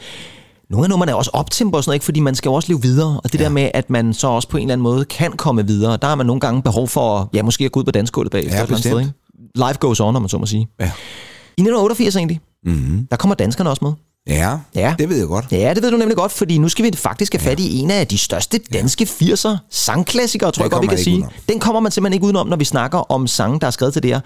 Nogle 0.71 0.85
af 0.85 0.91
numrene 0.91 1.13
er 1.13 1.17
også 1.17 1.31
optempo 1.33 1.77
og 1.77 1.85
sådan 1.85 1.91
noget, 1.91 1.97
ikke? 1.97 2.05
fordi 2.05 2.21
man 2.21 2.35
skal 2.35 2.49
jo 2.49 2.55
også 2.55 2.69
leve 2.69 2.83
videre. 2.83 3.21
Og 3.25 3.33
det 3.33 3.39
ja. 3.39 3.45
der 3.45 3.51
med, 3.51 3.71
at 3.75 3.91
man 3.91 4.15
så 4.15 4.29
også 4.29 4.49
på 4.49 4.57
en 4.57 4.63
eller 4.63 4.73
anden 4.73 4.83
måde 4.83 5.05
kan 5.05 5.33
komme 5.33 5.67
videre, 5.67 5.97
der 5.97 6.09
har 6.09 6.15
man 6.15 6.27
nogle 6.27 6.41
gange 6.41 6.63
behov 6.63 6.89
for, 6.89 7.31
ja, 7.35 7.43
måske 7.43 7.65
at 7.65 7.73
gå 7.73 7.81
ud 7.81 7.85
på 7.85 7.91
dansgulvet 7.91 8.33
bagefter. 8.33 8.57
Ja, 8.57 8.63
et 8.65 8.69
andet 8.69 8.81
sted, 8.81 8.99
ikke? 8.99 9.13
Life 9.55 9.79
goes 9.79 10.01
on, 10.01 10.17
om 10.17 10.23
man 10.23 10.29
så 10.29 10.39
må 10.39 10.47
sige. 10.47 10.69
Ja. 10.81 10.85
I 10.85 11.63
1988 11.63 12.17
egentlig, 12.17 12.41
mm-hmm. 12.65 13.07
der 13.11 13.17
kommer 13.17 13.35
danskerne 13.35 13.71
også 13.71 13.85
med. 13.85 13.93
Ja, 14.31 14.57
ja, 14.75 14.95
det 14.99 15.09
ved 15.09 15.19
jeg 15.19 15.27
godt. 15.27 15.47
Ja, 15.53 15.75
det 15.75 15.83
ved 15.83 15.91
du 15.91 15.97
nemlig 15.97 16.17
godt, 16.17 16.33
fordi 16.33 16.59
nu 16.59 16.69
skal 16.69 16.85
vi 16.85 16.91
faktisk 16.97 17.33
have 17.33 17.41
fat 17.41 17.61
i 17.61 17.79
en 17.79 17.91
af 17.91 18.07
de 18.07 18.19
største 18.19 18.61
danske 18.73 19.05
80'er 19.05 19.57
sangklassikere, 19.71 20.51
tror 20.51 20.65
jeg 20.65 20.71
godt, 20.71 20.83
vi 20.83 20.87
kan 20.87 20.99
sige. 20.99 21.17
Udenom. 21.17 21.31
Den 21.49 21.61
kommer 21.61 21.81
man 21.81 21.93
simpelthen 21.93 22.15
ikke 22.15 22.25
udenom, 22.25 22.47
når 22.47 22.57
vi 22.57 22.65
snakker 22.65 23.13
om 23.13 23.27
sange, 23.27 23.61
der 23.61 23.67
er 23.67 23.71
skrevet 23.71 23.93
til 23.93 24.03
det 24.03 24.11
her. 24.11 24.21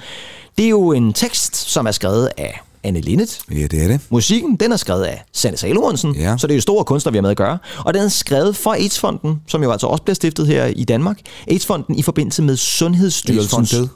Det 0.59 0.65
er 0.65 0.69
jo 0.69 0.93
en 0.93 1.13
tekst, 1.13 1.57
som 1.57 1.87
er 1.87 1.91
skrevet 1.91 2.31
af 2.37 2.61
Anne 2.85 3.01
Linnet. 3.01 3.39
Ja, 3.51 3.67
det 3.67 3.83
er 3.85 3.89
det. 3.89 4.01
Musikken, 4.11 4.57
den 4.57 4.73
er 4.73 4.77
skrevet 4.77 5.03
af 5.03 5.25
Sanne 5.33 5.57
Salomonsen, 5.57 6.15
ja. 6.15 6.37
så 6.39 6.47
det 6.47 6.53
er 6.53 6.57
jo 6.57 6.61
store 6.61 6.85
kunstner, 6.85 7.13
vi 7.13 7.17
har 7.17 7.23
med 7.23 7.31
at 7.31 7.37
gøre. 7.37 7.59
Og 7.79 7.95
den 7.95 8.03
er 8.03 8.09
skrevet 8.09 8.57
for 8.57 8.73
AIDS-fonden, 8.73 9.41
som 9.47 9.63
jo 9.63 9.73
altså 9.73 9.87
også 9.87 10.03
bliver 10.03 10.15
stiftet 10.15 10.47
her 10.47 10.67
i 10.67 10.85
Danmark. 10.85 11.19
AIDS-fonden 11.51 11.95
i 11.95 12.03
forbindelse 12.03 12.43
med 12.43 12.57
Sundhedsstyrelsens... 12.57 13.75
AIDS 13.75 13.89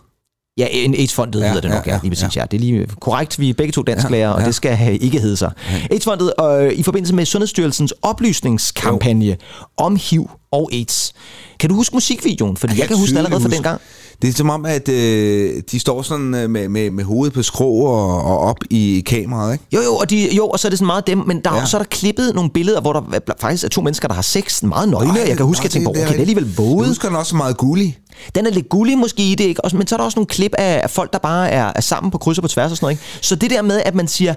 Ja, 0.58 0.66
en 0.70 0.94
AIDS-fondet 0.94 1.40
ja, 1.40 1.46
hedder 1.46 1.60
det 1.60 1.70
nok, 1.70 1.86
ja, 1.86 1.92
ja, 1.92 1.98
lige 2.02 2.10
præcis, 2.10 2.36
ja. 2.36 2.40
ja. 2.40 2.46
Det 2.50 2.56
er 2.56 2.60
lige 2.60 2.86
korrekt, 3.00 3.38
vi 3.38 3.50
er 3.50 3.54
begge 3.54 3.72
to 3.72 3.82
dansklærer, 3.82 4.22
ja, 4.22 4.28
ja. 4.28 4.34
og 4.34 4.44
det 4.44 4.54
skal 4.54 4.98
ikke 5.00 5.20
hedde 5.20 5.36
sig. 5.36 5.52
Ja. 5.72 5.86
AIDS-fondet 5.90 6.32
øh, 6.42 6.72
i 6.72 6.82
forbindelse 6.82 7.14
med 7.14 7.24
Sundhedsstyrelsens 7.24 7.94
oplysningskampagne 8.02 9.26
jo. 9.26 9.34
om 9.76 9.98
HIV 10.10 10.30
og 10.52 10.70
AIDS. 10.72 11.12
Kan 11.60 11.70
du 11.70 11.74
huske 11.76 11.96
musikvideoen? 11.96 12.56
Fordi 12.56 12.72
jeg, 12.72 12.78
jeg 12.78 12.88
kan 12.88 12.96
huske 12.96 13.18
allerede 13.18 13.40
fra 13.40 13.48
dengang. 13.48 13.80
Det 14.22 14.28
er 14.28 14.32
som 14.32 14.50
om, 14.50 14.64
at 14.66 14.88
øh, 14.88 15.62
de 15.70 15.80
står 15.80 16.02
sådan 16.02 16.34
øh, 16.34 16.50
med, 16.50 16.68
med, 16.68 16.90
med 16.90 17.04
hovedet 17.04 17.34
på 17.34 17.42
skrå 17.42 17.74
og, 17.84 18.22
og 18.24 18.38
op 18.38 18.56
i 18.70 19.02
kameraet, 19.06 19.52
ikke? 19.52 19.64
Jo, 19.72 19.80
jo, 19.80 19.94
og, 19.96 20.10
de, 20.10 20.36
jo, 20.36 20.48
og 20.48 20.58
så 20.58 20.68
er 20.68 20.70
det 20.70 20.78
sådan 20.78 20.86
meget 20.86 21.06
dem, 21.06 21.18
men 21.26 21.40
der, 21.44 21.54
ja. 21.54 21.66
Så 21.66 21.76
er 21.76 21.78
der 21.82 21.86
klippet 21.88 22.34
nogle 22.34 22.50
billeder, 22.50 22.80
hvor 22.80 22.92
der 22.92 23.00
er- 23.12 23.20
faktisk 23.40 23.64
er 23.64 23.68
to 23.68 23.80
mennesker, 23.82 24.08
der 24.08 24.14
har 24.14 24.22
sex, 24.22 24.62
meget 24.62 24.88
nøgne, 24.88 25.10
Ej, 25.20 25.28
jeg 25.28 25.36
kan 25.36 25.46
huske, 25.46 25.60
nej, 25.60 25.64
jeg 25.64 25.70
tænkte, 25.70 25.92
det- 25.92 25.98
okay, 26.02 26.08
det 26.08 26.16
er 26.16 26.20
alligevel 26.20 26.44
Jeg 26.44 26.58
våget. 26.58 26.88
husker 26.88 27.08
den 27.08 27.16
også 27.16 27.36
meget 27.36 27.56
gullig. 27.56 27.98
Den 28.34 28.46
er 28.46 28.50
lidt 28.50 28.68
gullig 28.68 28.98
måske 28.98 29.22
i 29.30 29.34
det, 29.34 29.44
ikke? 29.44 29.60
Men 29.72 29.86
så 29.86 29.94
er 29.94 29.96
der 29.96 30.04
også 30.04 30.18
nogle 30.18 30.26
klip 30.26 30.52
af, 30.58 30.80
af 30.82 30.90
folk, 30.90 31.12
der 31.12 31.18
bare 31.18 31.50
er, 31.50 31.72
er 31.76 31.80
sammen 31.80 32.10
på 32.10 32.18
kryds 32.18 32.38
og 32.38 32.42
på 32.42 32.48
tværs 32.48 32.70
og 32.70 32.76
sådan 32.76 32.84
noget. 32.84 32.92
Ikke? 32.94 33.04
Så 33.26 33.34
det 33.36 33.50
der 33.50 33.62
med, 33.62 33.80
at 33.84 33.94
man 33.94 34.08
siger, 34.08 34.34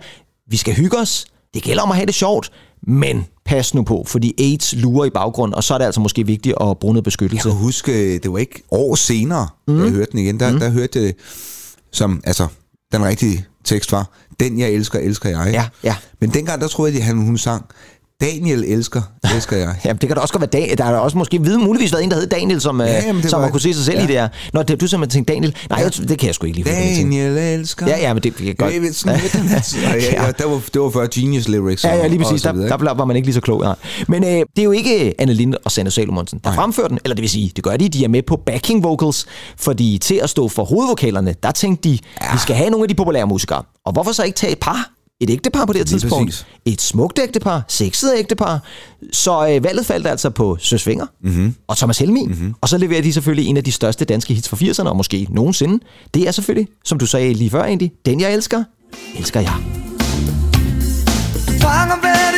vi 0.49 0.57
skal 0.57 0.73
hygge 0.73 0.97
os, 0.97 1.25
det 1.53 1.63
gælder 1.63 1.83
om 1.83 1.89
at 1.91 1.95
have 1.95 2.05
det 2.05 2.15
sjovt, 2.15 2.51
men 2.87 3.25
pas 3.45 3.73
nu 3.73 3.83
på, 3.83 4.03
fordi 4.07 4.33
AIDS 4.37 4.73
lurer 4.77 5.05
i 5.05 5.09
baggrunden, 5.09 5.55
og 5.55 5.63
så 5.63 5.73
er 5.73 5.77
det 5.77 5.85
altså 5.85 6.01
måske 6.01 6.25
vigtigt 6.25 6.55
at 6.61 6.77
bruge 6.79 6.93
noget 6.93 6.97
Jeg 6.97 7.03
beskyttelse. 7.03 7.49
kan 7.49 7.57
huske, 7.57 8.13
øh, 8.13 8.23
det 8.23 8.31
var 8.31 8.37
ikke 8.37 8.63
år 8.71 8.95
senere, 8.95 9.47
mm. 9.67 9.77
da 9.77 9.83
jeg 9.83 9.91
hørte 9.91 10.11
den 10.11 10.19
igen. 10.19 10.39
Der, 10.39 10.51
mm. 10.51 10.59
der 10.59 10.69
hørte 10.69 10.99
jeg 10.99 11.13
som, 11.91 12.21
altså, 12.23 12.47
den 12.91 13.05
rigtige 13.05 13.45
tekst 13.63 13.91
var, 13.91 14.09
den 14.39 14.59
jeg 14.59 14.69
elsker, 14.69 14.99
elsker 14.99 15.29
jeg. 15.29 15.53
Ja, 15.53 15.65
ja. 15.83 15.95
Men 16.21 16.29
dengang, 16.29 16.61
der 16.61 16.67
troede 16.67 16.91
jeg, 16.93 16.99
at 17.01 17.05
han, 17.05 17.17
hun 17.17 17.37
sang, 17.37 17.65
Daniel 18.21 18.63
elsker, 18.67 19.01
elsker 19.35 19.57
jeg. 19.57 19.75
Jamen, 19.85 19.97
det 20.01 20.09
kan 20.09 20.15
da 20.15 20.21
også 20.21 20.33
godt 20.33 20.53
være 20.53 20.61
Dan- 20.67 20.77
Der 20.77 20.83
har 20.83 20.95
også 20.95 21.17
måske 21.17 21.41
vide, 21.43 21.59
muligvis 21.59 21.91
været 21.93 22.03
en, 22.03 22.11
der 22.11 22.15
hed 22.17 22.27
Daniel, 22.27 22.61
som, 22.61 22.81
ja, 22.81 23.01
jamen, 23.05 23.21
det 23.21 23.29
som 23.29 23.37
var- 23.39 23.45
har 23.45 23.51
kunne 23.51 23.61
se 23.61 23.73
sig 23.73 23.85
selv 23.85 23.97
ja. 23.97 24.03
i 24.03 24.07
det 24.07 24.15
her. 24.15 24.27
Nå, 24.53 24.63
det, 24.63 24.81
du 24.81 24.87
simpelthen 24.87 25.09
tænkte 25.25 25.33
Daniel. 25.33 25.55
Nej, 25.69 25.79
ja. 25.79 25.83
jeg, 25.99 26.09
det 26.09 26.19
kan 26.19 26.27
jeg 26.27 26.35
sgu 26.35 26.45
ikke 26.45 26.57
lige 26.57 26.65
på, 26.65 26.69
det 26.71 26.97
Daniel 26.97 27.37
elsker. 27.37 27.87
Ja, 27.87 27.97
ja, 27.99 28.13
men 28.13 28.23
det 28.23 28.35
kan 28.35 28.47
jeg 28.47 28.57
godt. 28.57 28.73
Lidt, 28.81 29.05
ja, 29.05 29.11
ja, 29.93 30.25
ja, 30.25 30.31
der 30.31 30.47
var, 30.49 30.61
det 30.73 30.81
var 30.81 30.89
før 30.89 31.07
Genius 31.13 31.47
Lyrics. 31.47 31.83
Ja, 31.83 31.95
ja, 31.95 32.07
lige 32.07 32.23
præcis. 32.23 32.41
Der, 32.41 32.51
der 32.77 32.93
var 32.93 33.05
man 33.05 33.15
ikke 33.15 33.25
lige 33.27 33.35
så 33.35 33.41
klog. 33.41 33.61
Nej. 33.61 33.75
Men 34.07 34.23
øh, 34.23 34.29
det 34.29 34.45
er 34.57 34.63
jo 34.63 34.71
ikke 34.71 35.13
Anne 35.21 35.33
Linde 35.33 35.57
og 35.65 35.71
Sanne 35.71 35.91
Salomonsen, 35.91 36.39
der 36.43 36.53
fremfører 36.53 36.87
den. 36.87 36.99
Eller 37.05 37.15
det 37.15 37.21
vil 37.21 37.29
sige, 37.29 37.51
det 37.55 37.63
gør 37.63 37.77
de. 37.77 37.89
De 37.89 38.03
er 38.03 38.07
med 38.07 38.21
på 38.27 38.35
backing 38.45 38.83
vocals. 38.83 39.25
Fordi 39.57 39.97
til 40.01 40.15
at 40.23 40.29
stå 40.29 40.47
for 40.47 40.63
hovedvokalerne, 40.63 41.35
der 41.43 41.51
tænkte 41.51 41.89
de, 41.89 41.97
ja. 42.21 42.33
vi 42.33 42.37
skal 42.39 42.55
have 42.55 42.69
nogle 42.69 42.83
af 42.83 42.87
de 42.89 42.95
populære 42.95 43.27
musikere. 43.27 43.63
Og 43.85 43.93
hvorfor 43.93 44.11
så 44.11 44.23
ikke 44.23 44.35
tage 44.37 44.51
et 44.51 44.59
par? 44.59 44.89
Et 45.21 45.29
ægtepar 45.29 45.65
på 45.65 45.73
det 45.73 45.79
her 45.79 45.85
Lige 45.85 45.99
tidspunkt. 45.99 46.29
præcis. 46.29 46.45
Et 46.65 46.81
smukt 46.81 47.19
ægtepar. 47.19 47.63
Sexet 47.67 48.13
ægtepar. 48.17 48.59
Så 49.13 49.47
øh, 49.49 49.63
valget 49.63 49.85
faldt 49.85 50.07
altså 50.07 50.29
på 50.29 50.57
Søs 50.59 50.83
Finger 50.83 51.05
mm-hmm. 51.23 51.55
og 51.67 51.77
Thomas 51.77 51.97
Helmi. 51.99 52.25
Mm-hmm. 52.27 52.53
Og 52.61 52.69
så 52.69 52.77
leverer 52.77 53.01
de 53.01 53.13
selvfølgelig 53.13 53.47
en 53.47 53.57
af 53.57 53.63
de 53.63 53.71
største 53.71 54.05
danske 54.05 54.33
hits 54.33 54.49
fra 54.49 54.57
80'erne, 54.57 54.87
og 54.89 54.97
måske 54.97 55.27
nogensinde. 55.29 55.79
Det 56.13 56.27
er 56.27 56.31
selvfølgelig, 56.31 56.67
som 56.85 56.99
du 56.99 57.05
sagde 57.05 57.33
lige 57.33 57.49
før, 57.49 57.63
Andy, 57.63 57.89
den 58.05 58.19
jeg 58.21 58.33
elsker, 58.33 58.63
elsker 59.17 59.39
jeg. 59.39 59.53
Fanger 61.61 62.30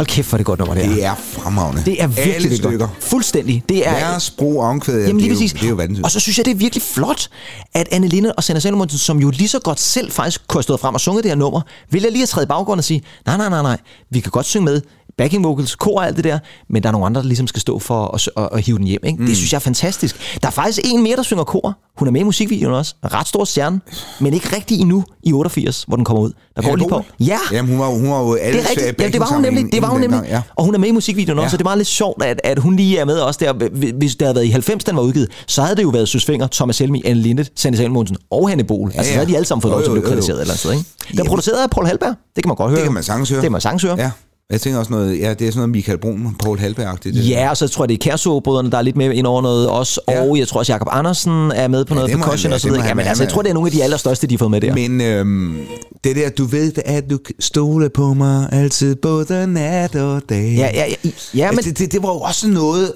Hold 0.00 0.06
kæft, 0.08 0.28
for 0.28 0.36
det 0.36 0.42
er 0.42 0.46
godt 0.46 0.58
nummer, 0.58 0.74
det 0.74 0.84
her. 0.84 0.94
Det 0.94 1.04
er 1.04 1.14
fremragende. 1.14 1.82
Det 1.84 2.02
er 2.02 2.06
virkelig 2.06 2.34
Alle 2.34 2.56
stykker. 2.56 2.78
godt. 2.78 2.90
Fuldstændig. 3.00 3.64
Det 3.68 3.88
er, 3.88 3.98
Deres 3.98 4.30
brug 4.30 4.62
og 4.62 4.68
omkvæd, 4.68 5.06
Jamen 5.06 5.20
lige 5.20 5.30
det, 5.34 5.40
er 5.40 5.44
jo, 5.44 5.48
det 5.52 5.64
er 5.64 5.68
jo 5.68 5.74
vanvittigt. 5.74 6.04
Og 6.04 6.10
så 6.10 6.20
synes 6.20 6.38
jeg, 6.38 6.44
det 6.46 6.50
er 6.50 6.56
virkelig 6.56 6.82
flot, 6.82 7.28
at 7.74 7.88
Anne 7.90 8.08
Linde 8.08 8.32
og 8.32 8.44
Sanna 8.44 8.60
Salomonsen, 8.60 8.98
som 8.98 9.18
jo 9.18 9.30
lige 9.30 9.48
så 9.48 9.58
godt 9.58 9.80
selv 9.80 10.12
faktisk 10.12 10.48
kunne 10.48 10.58
have 10.58 10.62
stået 10.62 10.80
frem 10.80 10.94
og 10.94 11.00
sunget 11.00 11.24
det 11.24 11.30
her 11.30 11.36
nummer, 11.36 11.60
vælger 11.90 12.10
lige 12.10 12.22
at 12.22 12.28
træde 12.28 12.44
i 12.44 12.46
baggrunden 12.46 12.78
og 12.78 12.84
sige, 12.84 13.02
nej, 13.26 13.36
nej, 13.36 13.48
nej, 13.48 13.62
nej, 13.62 13.78
vi 14.10 14.20
kan 14.20 14.30
godt 14.30 14.46
synge 14.46 14.64
med, 14.64 14.80
backing 15.20 15.44
vocals, 15.44 15.74
kor 15.76 15.98
og 15.98 16.06
alt 16.06 16.16
det 16.16 16.24
der, 16.24 16.38
men 16.70 16.82
der 16.82 16.88
er 16.88 16.92
nogle 16.92 17.06
andre, 17.06 17.20
der 17.20 17.26
ligesom 17.26 17.46
skal 17.46 17.60
stå 17.60 17.78
for 17.78 18.14
at, 18.14 18.28
at, 18.44 18.48
at 18.52 18.62
hive 18.62 18.78
den 18.78 18.86
hjem. 18.86 19.00
Ikke? 19.04 19.18
Mm. 19.20 19.26
Det 19.26 19.36
synes 19.36 19.52
jeg 19.52 19.56
er 19.58 19.60
fantastisk. 19.60 20.16
Der 20.42 20.48
er 20.48 20.52
faktisk 20.52 20.80
en 20.84 21.02
mere, 21.02 21.16
der 21.16 21.22
synger 21.22 21.44
kor. 21.44 21.78
Hun 21.98 22.08
er 22.08 22.12
med 22.12 22.20
i 22.20 22.24
musikvideoen 22.24 22.74
også. 22.74 22.94
Ret 23.04 23.28
stor 23.28 23.44
stjerne, 23.44 23.80
men 24.20 24.34
ikke 24.34 24.56
rigtig 24.56 24.80
endnu 24.80 25.04
i 25.22 25.32
88, 25.32 25.84
hvor 25.88 25.96
den 25.96 26.04
kommer 26.04 26.22
ud. 26.22 26.32
Der 26.56 26.62
går 26.62 26.76
lige 26.76 26.88
på. 26.88 27.02
Ja, 27.20 27.38
Jamen, 27.52 27.70
hun 27.70 27.80
var, 27.80 27.86
hun 27.86 28.10
var 28.10 28.20
jo 28.20 28.34
alle 28.34 28.58
det 28.58 28.66
er 28.66 28.70
rigtigt. 28.70 29.02
Ja, 29.02 29.08
det 29.08 29.20
var 29.20 29.26
hun 29.26 29.42
nemlig. 29.42 29.64
Det 29.72 29.82
var 29.82 29.88
hun 29.88 30.00
nemlig. 30.00 30.20
Ja. 30.28 30.42
Og 30.56 30.64
hun 30.64 30.74
er 30.74 30.78
med 30.78 30.88
i 30.88 30.92
musikvideoen 30.92 31.38
også, 31.38 31.44
Ja. 31.46 31.50
så 31.50 31.56
det 31.56 31.62
er 31.62 31.64
meget 31.64 31.78
lidt 31.78 31.88
sjovt, 31.88 32.22
at, 32.24 32.40
at 32.44 32.58
hun 32.58 32.76
lige 32.76 32.98
er 32.98 33.04
med 33.04 33.18
også 33.18 33.38
der. 33.42 33.52
Hvis 33.98 34.16
det 34.16 34.26
havde 34.26 34.34
været 34.34 34.44
i 34.46 34.50
90, 34.50 34.84
den 34.84 34.96
var 34.96 35.02
udgivet, 35.02 35.28
så 35.46 35.62
havde 35.62 35.76
det 35.76 35.82
jo 35.82 35.88
været 35.88 36.08
Søs 36.08 36.24
Finger, 36.24 36.46
Thomas 36.46 36.78
Helmi, 36.78 37.02
Anne 37.04 37.22
Linde, 37.22 37.46
Sanne 37.56 37.76
Salmonsen 37.76 38.16
og 38.30 38.48
Hanne 38.48 38.64
Bol. 38.64 38.86
Altså, 38.94 39.00
ja. 39.00 39.04
så 39.08 39.14
havde 39.14 39.26
de 39.30 39.36
alle 39.36 39.46
sammen 39.46 39.62
fået 39.62 39.72
lov 39.72 39.80
til 39.82 39.88
at 39.90 39.92
blive 39.92 40.06
kritiseret 40.06 40.36
et 40.36 40.40
eller 40.40 40.52
andet 40.52 40.58
sted, 40.60 40.72
ikke? 40.72 40.84
Den 40.98 41.06
er 41.08 41.14
Jamen. 41.18 41.28
produceret 41.28 41.62
af 41.62 41.70
Paul 41.70 41.86
Halberg. 41.86 42.14
Det 42.36 42.44
kan 42.44 42.48
man 42.48 42.56
godt 42.56 42.70
høre. 42.70 42.76
Det 42.78 42.84
kan 42.84 42.94
man 42.94 43.02
sagtens 43.02 43.28
høre. 43.28 43.36
Det 43.36 43.44
kan 43.44 43.52
man 43.52 43.60
sagtens 43.60 43.82
høre. 43.82 43.96
Ja. 43.98 44.10
Jeg 44.50 44.60
tænker 44.60 44.78
også 44.78 44.92
noget, 44.92 45.20
ja, 45.20 45.34
det 45.34 45.46
er 45.46 45.50
sådan 45.50 45.56
noget 45.56 45.70
Michael 45.70 45.98
Brun, 45.98 46.36
Paul 46.38 46.58
Halberg-agtigt. 46.58 47.28
Ja, 47.28 47.50
og 47.50 47.56
så 47.56 47.68
tror 47.68 47.84
jeg, 47.84 47.88
det 47.88 47.94
er 47.94 48.10
Kærså-brødrene, 48.10 48.70
der 48.70 48.78
er 48.78 48.82
lidt 48.82 48.96
med 48.96 49.12
ind 49.12 49.26
over 49.26 49.42
noget 49.42 49.68
også. 49.68 50.00
Ja. 50.08 50.22
Og 50.22 50.38
jeg 50.38 50.48
tror 50.48 50.58
også, 50.58 50.72
Jakob 50.72 50.88
Andersen 50.90 51.52
er 51.52 51.68
med 51.68 51.84
på 51.84 51.94
Ja, 51.94 52.00
noget 52.00 52.16
percussion 52.16 52.52
og 52.52 52.60
så 52.60 52.68
videre. 52.68 52.86
Jamen 52.86 52.98
være. 52.98 53.08
altså, 53.08 53.24
jeg 53.24 53.32
tror, 53.32 53.42
det 53.42 53.50
er 53.50 53.54
nogle 53.54 53.68
af 53.68 53.72
de 53.72 53.82
allerstørste, 53.82 54.26
de 54.26 54.34
har 54.34 54.38
fået 54.38 54.50
med 54.50 54.60
der. 54.60 54.74
Men 54.74 55.00
øhm, 55.00 55.56
det 56.04 56.16
der, 56.16 56.30
du 56.30 56.44
ved, 56.44 56.72
at 56.84 57.10
du 57.10 57.18
stole 57.40 57.88
på 57.88 58.14
mig 58.14 58.48
altid, 58.52 58.96
både 58.96 59.46
nat 59.46 59.94
og 59.94 60.22
dag. 60.28 60.54
Ja, 60.56 60.70
ja, 60.74 60.84
ja, 61.04 61.10
ja 61.34 61.50
men... 61.50 61.58
altså, 61.58 61.70
det, 61.70 61.78
det, 61.78 61.92
det 61.92 62.02
var 62.02 62.08
jo 62.08 62.20
også 62.20 62.48
noget, 62.48 62.92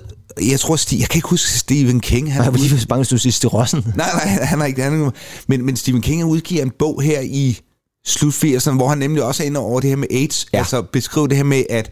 jeg 0.50 0.60
tror, 0.60 0.76
Sti, 0.76 1.00
jeg 1.00 1.08
kan 1.08 1.18
ikke 1.18 1.28
huske 1.28 1.58
Stephen 1.58 2.00
King. 2.00 2.32
Han 2.32 2.44
Jeg 2.44 2.52
var 2.52 2.58
lige 2.58 2.86
bange, 2.86 3.00
hvis 3.00 3.08
du 3.08 3.18
siger 3.18 3.32
Stirossen. 3.32 3.84
Nej, 3.96 4.10
nej, 4.12 4.44
han 4.44 4.60
er 4.60 4.64
ikke 4.64 4.82
han 4.82 5.02
er, 5.02 5.10
men, 5.48 5.66
men 5.66 5.76
Stephen 5.76 6.02
King 6.02 6.24
udgiver 6.24 6.62
en 6.62 6.72
bog 6.78 7.02
her 7.02 7.20
i 7.20 7.58
slut 8.06 8.44
80'erne, 8.44 8.70
hvor 8.70 8.88
han 8.88 8.98
nemlig 8.98 9.22
også 9.22 9.42
er 9.42 9.46
inde 9.46 9.60
over 9.60 9.80
det 9.80 9.90
her 9.90 9.96
med 9.96 10.08
AIDS. 10.10 10.46
Ja. 10.52 10.58
Altså 10.58 10.82
beskriver 10.82 11.26
det 11.26 11.36
her 11.36 11.44
med, 11.44 11.64
at 11.70 11.90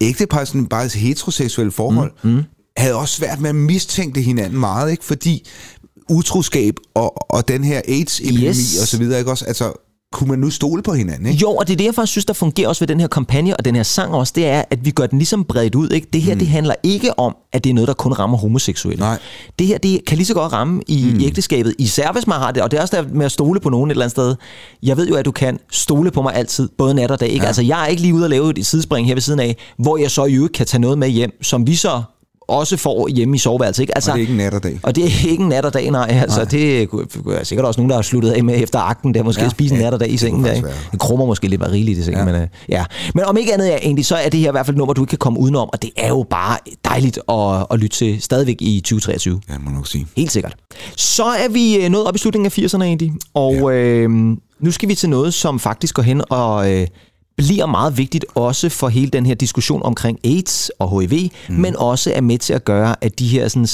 ægtepar, 0.00 0.44
sådan 0.44 0.66
bare 0.66 0.84
et 0.84 0.92
heteroseksuelle 0.92 1.72
forhold, 1.72 2.12
mm, 2.22 2.30
mm. 2.30 2.42
havde 2.76 2.94
også 2.94 3.16
svært 3.16 3.40
med 3.40 3.48
at 3.50 3.56
mistænke 3.56 4.20
hinanden 4.20 4.60
meget, 4.60 4.90
ikke? 4.90 5.04
Fordi 5.04 5.46
utroskab 6.10 6.74
og, 6.94 7.32
og 7.32 7.48
den 7.48 7.64
her 7.64 7.82
AIDS-epidemi 7.88 8.48
yes. 8.48 8.80
og 8.80 8.88
så 8.88 8.98
videre, 8.98 9.18
ikke 9.18 9.30
også? 9.30 9.44
Altså, 9.44 9.72
kunne 10.14 10.30
man 10.30 10.38
nu 10.38 10.50
stole 10.50 10.82
på 10.82 10.92
hinanden, 10.92 11.26
ikke? 11.26 11.40
Jo, 11.40 11.50
og 11.50 11.66
det 11.66 11.72
er 11.72 11.76
det, 11.76 11.84
jeg 11.84 11.94
faktisk 11.94 12.12
synes, 12.12 12.24
der 12.24 12.32
fungerer 12.32 12.68
også 12.68 12.80
ved 12.80 12.88
den 12.88 13.00
her 13.00 13.06
kampagne 13.06 13.56
og 13.56 13.64
den 13.64 13.76
her 13.76 13.82
sang 13.82 14.14
også, 14.14 14.32
det 14.36 14.46
er, 14.46 14.62
at 14.70 14.84
vi 14.84 14.90
gør 14.90 15.06
den 15.06 15.18
ligesom 15.18 15.44
bredt 15.44 15.74
ud. 15.74 15.88
Ikke? 15.88 16.06
Det 16.12 16.22
her, 16.22 16.34
mm. 16.34 16.38
det 16.38 16.48
handler 16.48 16.74
ikke 16.82 17.18
om, 17.18 17.36
at 17.52 17.64
det 17.64 17.70
er 17.70 17.74
noget, 17.74 17.88
der 17.88 17.94
kun 17.94 18.12
rammer 18.12 18.38
homoseksuelle. 18.38 19.00
Nej. 19.00 19.18
Det 19.58 19.66
her, 19.66 19.78
det 19.78 20.04
kan 20.06 20.16
lige 20.16 20.26
så 20.26 20.34
godt 20.34 20.52
ramme 20.52 20.82
i, 20.88 21.10
mm. 21.14 21.20
i 21.20 21.26
ægteskabet, 21.26 21.74
især 21.78 22.12
hvis 22.12 22.26
man 22.26 22.38
har 22.38 22.52
det, 22.52 22.62
og 22.62 22.70
det 22.70 22.76
er 22.76 22.82
også 22.82 22.96
der 22.96 23.04
med 23.12 23.26
at 23.26 23.32
stole 23.32 23.60
på 23.60 23.70
nogen 23.70 23.90
et 23.90 23.92
eller 23.92 24.04
andet 24.04 24.10
sted. 24.10 24.36
Jeg 24.82 24.96
ved 24.96 25.08
jo, 25.08 25.14
at 25.14 25.24
du 25.24 25.32
kan 25.32 25.58
stole 25.70 26.10
på 26.10 26.22
mig 26.22 26.34
altid, 26.34 26.68
både 26.78 26.94
nat 26.94 27.10
og 27.10 27.20
dag. 27.20 27.28
Ikke? 27.28 27.42
Ja. 27.42 27.46
Altså, 27.46 27.62
jeg 27.62 27.82
er 27.82 27.86
ikke 27.86 28.02
lige 28.02 28.14
ude 28.14 28.24
at 28.24 28.30
lave 28.30 28.58
et 28.58 28.66
sidespring 28.66 29.06
her 29.06 29.14
ved 29.14 29.22
siden 29.22 29.40
af, 29.40 29.56
hvor 29.78 29.96
jeg 29.96 30.10
så 30.10 30.24
i 30.24 30.34
øvrigt 30.34 30.54
kan 30.54 30.66
tage 30.66 30.80
noget 30.80 30.98
med 30.98 31.08
hjem, 31.08 31.42
som 31.42 31.66
vi 31.66 31.74
så 31.74 32.02
også 32.48 32.76
får 32.76 33.08
hjemme 33.08 33.34
i 33.36 33.38
soveværelset. 33.38 33.82
Ikke? 33.82 33.94
Altså, 33.94 34.10
Og 34.10 34.16
det 34.18 34.22
er 34.22 34.28
ikke 34.28 34.36
nat 34.36 34.54
og 34.54 34.62
dag. 34.62 34.80
og 34.82 34.96
det 34.96 35.04
er 35.04 35.30
ikke 35.30 35.42
en 35.42 35.48
nat 35.48 35.64
og 35.64 35.74
dag, 35.74 35.90
nej. 35.90 36.08
Altså, 36.22 36.38
nej. 36.40 36.48
det 36.48 36.82
er 36.82 37.44
sikkert 37.44 37.66
også 37.66 37.80
nogen, 37.80 37.90
der 37.90 37.96
har 37.96 38.02
sluttet 38.02 38.30
af 38.30 38.44
med 38.44 38.62
efter 38.62 38.78
akten, 38.78 39.14
der 39.14 39.22
måske 39.22 39.40
ja, 39.40 39.44
Ja, 39.44 39.50
spise 39.50 39.74
ja, 39.74 39.80
nat 39.82 39.94
og 39.94 40.00
dag 40.00 40.10
i 40.10 40.16
sengen. 40.16 40.44
Der, 40.44 40.52
ikke? 40.52 40.68
Det 40.92 41.00
krummer 41.00 41.26
måske 41.26 41.48
lidt 41.48 41.62
rigeligt 41.72 41.98
i 41.98 42.02
sengen, 42.02 42.28
ja. 42.28 42.32
Ja. 42.32 42.38
men, 42.38 42.42
øh, 42.42 42.48
ja. 42.68 42.84
men 43.14 43.24
om 43.24 43.36
ikke 43.36 43.52
andet 43.54 43.72
er 43.72 43.78
egentlig, 43.82 44.06
så 44.06 44.16
er 44.16 44.28
det 44.28 44.40
her 44.40 44.48
i 44.48 44.50
hvert 44.50 44.66
fald 44.66 44.76
nummer, 44.76 44.94
du 44.94 45.02
ikke 45.02 45.10
kan 45.10 45.18
komme 45.18 45.38
udenom, 45.40 45.68
og 45.72 45.82
det 45.82 45.90
er 45.96 46.08
jo 46.08 46.26
bare 46.30 46.58
dejligt 46.84 47.18
at, 47.28 47.66
at 47.70 47.78
lytte 47.78 47.96
til 47.96 48.22
stadigvæk 48.22 48.56
i 48.60 48.80
2023. 48.80 49.40
Ja, 49.48 49.54
må 49.58 49.70
nok 49.70 49.86
sige. 49.86 50.06
Helt 50.16 50.32
sikkert. 50.32 50.54
Så 50.96 51.24
er 51.24 51.48
vi 51.48 51.76
øh, 51.84 51.90
nået 51.90 52.06
op 52.06 52.14
i 52.14 52.18
slutningen 52.18 52.46
af 52.46 52.58
80'erne 52.58 52.82
egentlig, 52.82 53.12
og 53.34 53.54
ja. 53.54 53.70
øh, 53.70 54.10
nu 54.60 54.70
skal 54.70 54.88
vi 54.88 54.94
til 54.94 55.08
noget, 55.10 55.34
som 55.34 55.60
faktisk 55.60 55.94
går 55.94 56.02
hen 56.02 56.22
og 56.30 56.72
øh, 56.72 56.86
bliver 57.36 57.66
meget 57.66 57.98
vigtigt 57.98 58.24
også 58.34 58.68
for 58.68 58.88
hele 58.88 59.10
den 59.10 59.26
her 59.26 59.34
diskussion 59.34 59.82
omkring 59.82 60.18
AIDS 60.24 60.70
og 60.78 61.00
HIV, 61.00 61.30
mm. 61.48 61.54
men 61.54 61.76
også 61.76 62.12
er 62.14 62.20
med 62.20 62.38
til 62.38 62.52
at 62.52 62.64
gøre, 62.64 62.96
at 63.00 63.18
de 63.18 63.28
her 63.28 63.48
sådan, 63.48 63.68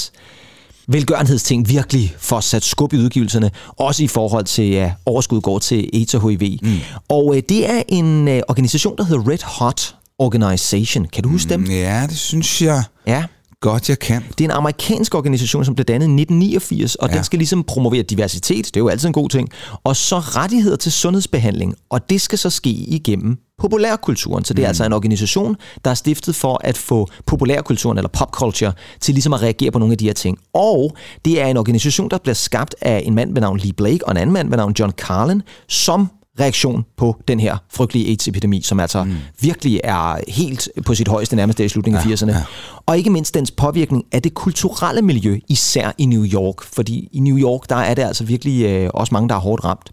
velgørenhedsting 0.87 1.69
virkelig 1.69 2.15
får 2.19 2.39
sat 2.39 2.63
skub 2.63 2.93
i 2.93 2.97
udgivelserne, 2.97 3.51
også 3.67 4.03
i 4.03 4.07
forhold 4.07 4.45
til, 4.45 4.73
at 4.73 4.91
overskud 5.05 5.41
går 5.41 5.59
til 5.59 5.89
AIDS 5.93 6.13
og 6.13 6.29
HIV. 6.29 6.57
Mm. 6.61 6.77
Og 7.09 7.35
øh, 7.35 7.43
det 7.49 7.69
er 7.69 7.83
en 7.87 8.27
øh, 8.27 8.41
organisation, 8.49 8.97
der 8.97 9.03
hedder 9.03 9.29
Red 9.29 9.43
Hot 9.43 9.95
Organization. 10.19 11.05
Kan 11.05 11.23
du 11.23 11.29
huske 11.29 11.49
dem? 11.49 11.63
Ja, 11.63 12.07
det 12.09 12.17
synes 12.17 12.61
jeg 12.61 12.83
Ja. 13.07 13.23
Godt, 13.61 13.89
jeg 13.89 13.99
kan. 13.99 14.23
Det 14.37 14.41
er 14.41 14.45
en 14.45 14.51
amerikansk 14.51 15.15
organisation, 15.15 15.65
som 15.65 15.75
blev 15.75 15.85
dannet 15.85 16.05
i 16.07 16.21
1989, 16.21 16.95
og 16.95 17.09
ja. 17.09 17.15
Den 17.15 17.23
skal 17.23 17.39
ligesom 17.39 17.63
promovere 17.63 18.03
diversitet, 18.03 18.65
det 18.65 18.75
er 18.75 18.79
jo 18.79 18.87
altid 18.87 19.07
en 19.07 19.13
god 19.13 19.29
ting, 19.29 19.49
og 19.83 19.95
så 19.95 20.19
rettigheder 20.19 20.75
til 20.75 20.91
sundhedsbehandling, 20.91 21.75
og 21.89 22.09
det 22.09 22.21
skal 22.21 22.37
så 22.37 22.49
ske 22.49 22.69
igennem 22.69 23.37
populærkulturen. 23.57 24.45
Så 24.45 24.53
det 24.53 24.63
er 24.63 24.67
mm. 24.67 24.69
altså 24.69 24.85
en 24.85 24.93
organisation, 24.93 25.55
der 25.85 25.91
er 25.91 25.95
stiftet 25.95 26.35
for 26.35 26.61
at 26.63 26.77
få 26.77 27.07
populærkulturen 27.25 27.97
eller 27.97 28.09
popculture 28.09 28.73
til 28.99 29.13
ligesom 29.13 29.33
at 29.33 29.41
reagere 29.41 29.71
på 29.71 29.79
nogle 29.79 29.91
af 29.91 29.97
de 29.97 30.05
her 30.05 30.13
ting. 30.13 30.37
Og 30.53 30.95
det 31.25 31.41
er 31.41 31.45
en 31.45 31.57
organisation, 31.57 32.09
der 32.09 32.17
bliver 32.17 32.35
skabt 32.35 32.75
af 32.81 33.03
en 33.05 33.15
mand 33.15 33.33
ved 33.33 33.41
navn 33.41 33.57
Lee 33.57 33.73
Blake 33.73 34.05
og 34.05 34.11
en 34.11 34.17
anden 34.17 34.33
mand 34.33 34.49
ved 34.49 34.57
navn 34.57 34.73
John 34.79 34.91
Carlin, 34.91 35.41
som 35.67 36.09
reaktion 36.41 36.85
på 36.97 37.21
den 37.27 37.39
her 37.39 37.57
frygtelige 37.69 38.09
AIDS-epidemi, 38.09 38.61
som 38.61 38.79
altså 38.79 39.03
mm. 39.03 39.15
virkelig 39.41 39.81
er 39.83 40.19
helt 40.27 40.69
på 40.85 40.95
sit 40.95 41.07
højeste 41.07 41.35
nærmest 41.35 41.57
der 41.57 41.63
i 41.63 41.69
slutningen 41.69 42.11
af 42.11 42.15
80'erne. 42.15 42.31
Ja. 42.31 42.43
Og 42.85 42.97
ikke 42.97 43.09
mindst 43.09 43.33
dens 43.33 43.51
påvirkning 43.51 44.05
af 44.11 44.21
det 44.21 44.33
kulturelle 44.33 45.01
miljø, 45.01 45.39
især 45.49 45.91
i 45.97 46.05
New 46.05 46.25
York. 46.25 46.63
Fordi 46.63 47.09
i 47.11 47.19
New 47.19 47.37
York, 47.37 47.69
der 47.69 47.75
er 47.75 47.93
det 47.93 48.01
altså 48.01 48.23
virkelig 48.23 48.63
øh, 48.65 48.89
også 48.93 49.13
mange, 49.13 49.29
der 49.29 49.35
er 49.35 49.39
hårdt 49.39 49.63
ramt. 49.63 49.91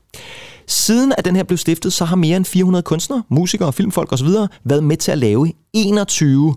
Siden 0.66 1.12
at 1.18 1.24
den 1.24 1.37
her 1.37 1.42
blev 1.42 1.58
stiftet, 1.58 1.92
så 1.92 2.04
har 2.04 2.16
mere 2.16 2.37
end 2.37 2.44
400 2.44 2.82
kunstnere, 2.82 3.22
musikere, 3.28 3.72
filmfolk 3.72 4.12
osv. 4.12 4.28
været 4.64 4.84
med 4.84 4.96
til 4.96 5.12
at 5.12 5.18
lave 5.18 5.52
21 5.72 6.54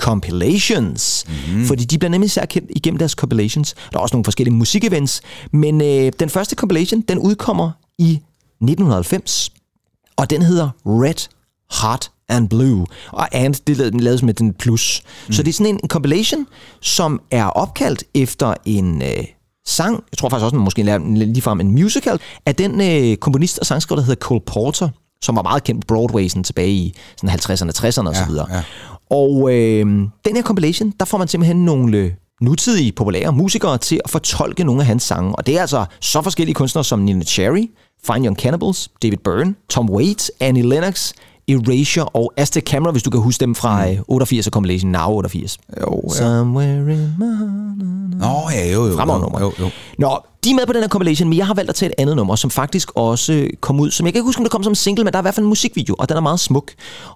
compilations. 0.00 1.24
Mm-hmm. 1.28 1.64
Fordi 1.64 1.84
de 1.84 1.98
bliver 1.98 2.10
nemlig 2.10 2.26
især 2.26 2.44
kendt 2.44 2.70
igennem 2.76 2.98
deres 2.98 3.12
compilations. 3.12 3.74
Der 3.92 3.98
er 3.98 4.02
også 4.02 4.14
nogle 4.14 4.24
forskellige 4.24 4.54
musikevents. 4.54 5.22
Men 5.52 5.80
øh, 5.80 6.12
den 6.20 6.28
første 6.28 6.56
compilation, 6.56 7.00
den 7.00 7.18
udkommer 7.18 7.70
i 7.98 8.20
1990. 8.64 9.52
Og 10.16 10.30
den 10.30 10.42
hedder 10.42 10.70
Red 10.86 11.28
Hot 11.70 12.10
and 12.28 12.48
Blue. 12.48 12.86
Og 13.12 13.28
and, 13.32 13.54
det 13.66 13.80
er 13.80 13.90
lavet 13.90 14.22
med 14.22 14.34
den 14.34 14.54
plus. 14.54 15.02
Mm. 15.26 15.32
Så 15.32 15.42
det 15.42 15.48
er 15.48 15.52
sådan 15.52 15.78
en, 15.82 15.88
compilation, 15.88 16.46
som 16.80 17.20
er 17.30 17.44
opkaldt 17.44 18.04
efter 18.14 18.54
en... 18.64 19.02
Øh, 19.02 19.24
sang, 19.66 20.04
jeg 20.12 20.18
tror 20.18 20.28
faktisk 20.28 20.44
også, 20.44 20.56
man 20.56 20.64
måske 20.64 20.82
lavede 20.82 21.24
ligefrem 21.32 21.60
en 21.60 21.70
musical, 21.70 22.20
af 22.46 22.54
den 22.54 22.80
øh, 22.80 23.16
komponist 23.16 23.58
og 23.58 23.66
sangskriver, 23.66 24.00
der 24.00 24.06
hedder 24.06 24.20
Cole 24.20 24.40
Porter, 24.46 24.88
som 25.22 25.36
var 25.36 25.42
meget 25.42 25.64
kendt 25.64 25.86
på 25.86 25.94
Broadway 25.94 26.28
sådan 26.28 26.44
tilbage 26.44 26.72
i 26.72 26.94
sådan 27.16 27.38
50'erne, 27.38 27.70
60'erne 27.70 28.08
osv. 28.08 28.54
ja. 28.54 28.62
Og 29.10 29.52
øh, 29.52 29.86
den 30.24 30.36
her 30.36 30.42
compilation, 30.42 30.92
der 31.00 31.04
får 31.04 31.18
man 31.18 31.28
simpelthen 31.28 31.64
nogle 31.64 32.16
nutidige 32.40 32.92
populære 32.92 33.32
musikere 33.32 33.78
til 33.78 34.00
at 34.04 34.10
fortolke 34.10 34.64
nogle 34.64 34.80
af 34.80 34.86
hans 34.86 35.02
sange. 35.02 35.36
Og 35.36 35.46
det 35.46 35.56
er 35.56 35.60
altså 35.60 35.84
så 36.00 36.22
forskellige 36.22 36.54
kunstnere 36.54 36.84
som 36.84 36.98
Nina 36.98 37.24
Cherry, 37.24 37.70
Fine 38.06 38.24
Young 38.26 38.36
Cannibals, 38.36 38.88
David 39.02 39.18
Byrne, 39.18 39.54
Tom 39.68 39.90
Waits, 39.90 40.30
Annie 40.40 40.68
Lennox, 40.68 41.12
Erasure 41.48 42.08
og 42.08 42.32
Aztec 42.36 42.64
Camera, 42.64 42.92
hvis 42.92 43.02
du 43.02 43.10
kan 43.10 43.20
huske 43.20 43.40
dem 43.40 43.54
fra 43.54 43.90
øh, 43.90 43.98
88 44.08 44.46
og 44.46 44.50
compilation 44.50 44.90
Now 44.92 45.10
88. 45.10 45.58
Jo, 45.80 46.02
ja. 46.08 46.14
Somewhere 46.14 46.92
in 46.92 47.14
my. 47.18 47.24
Nå, 48.18 48.50
ja, 48.52 48.72
jo, 48.72 48.86
jo. 48.86 49.00
Jo, 49.00 49.40
jo, 49.40 49.52
jo. 49.60 49.70
Nå, 49.98 50.18
de 50.44 50.50
er 50.50 50.54
med 50.54 50.66
på 50.66 50.72
den 50.72 50.82
her 50.82 50.88
compilation, 50.88 51.28
men 51.28 51.38
jeg 51.38 51.46
har 51.46 51.54
valgt 51.54 51.68
at 51.68 51.74
tage 51.74 51.88
et 51.88 51.94
andet 51.98 52.16
nummer, 52.16 52.36
som 52.36 52.50
faktisk 52.50 52.90
også 52.94 53.48
kom 53.60 53.80
ud, 53.80 53.90
som 53.90 54.06
jeg 54.06 54.12
kan 54.12 54.18
ikke 54.18 54.26
huske, 54.26 54.40
om 54.40 54.44
det 54.44 54.52
kom 54.52 54.62
som 54.62 54.74
single, 54.74 55.04
men 55.04 55.12
der 55.12 55.18
er 55.18 55.22
i 55.22 55.24
hvert 55.24 55.34
fald 55.34 55.44
en 55.44 55.48
musikvideo, 55.48 55.94
og 55.98 56.08
den 56.08 56.16
er 56.16 56.20
meget 56.20 56.40
smuk. 56.40 56.72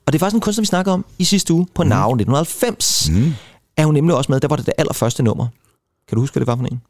Og 0.06 0.12
det 0.12 0.14
er 0.14 0.18
faktisk 0.18 0.34
en 0.34 0.40
kunstner, 0.40 0.62
vi 0.62 0.66
snakker 0.66 0.92
om 0.92 1.04
i 1.18 1.24
sidste 1.24 1.52
uge 1.52 1.66
på 1.74 1.82
mm. 1.82 1.88
Now 1.88 2.14
1990. 2.14 3.10
Mm. 3.10 3.34
Er 3.78 3.84
hun 3.84 3.94
nemlig 3.94 4.16
også 4.16 4.32
med, 4.32 4.40
der 4.40 4.48
var 4.48 4.56
det 4.56 4.66
det 4.66 4.74
allerførste 4.78 5.22
nummer. 5.22 5.46
Kan 6.08 6.16
du 6.16 6.20
huske, 6.20 6.34
hvad 6.34 6.40
det 6.40 6.46
var 6.46 6.56
for 6.56 6.64
en? 6.64 6.80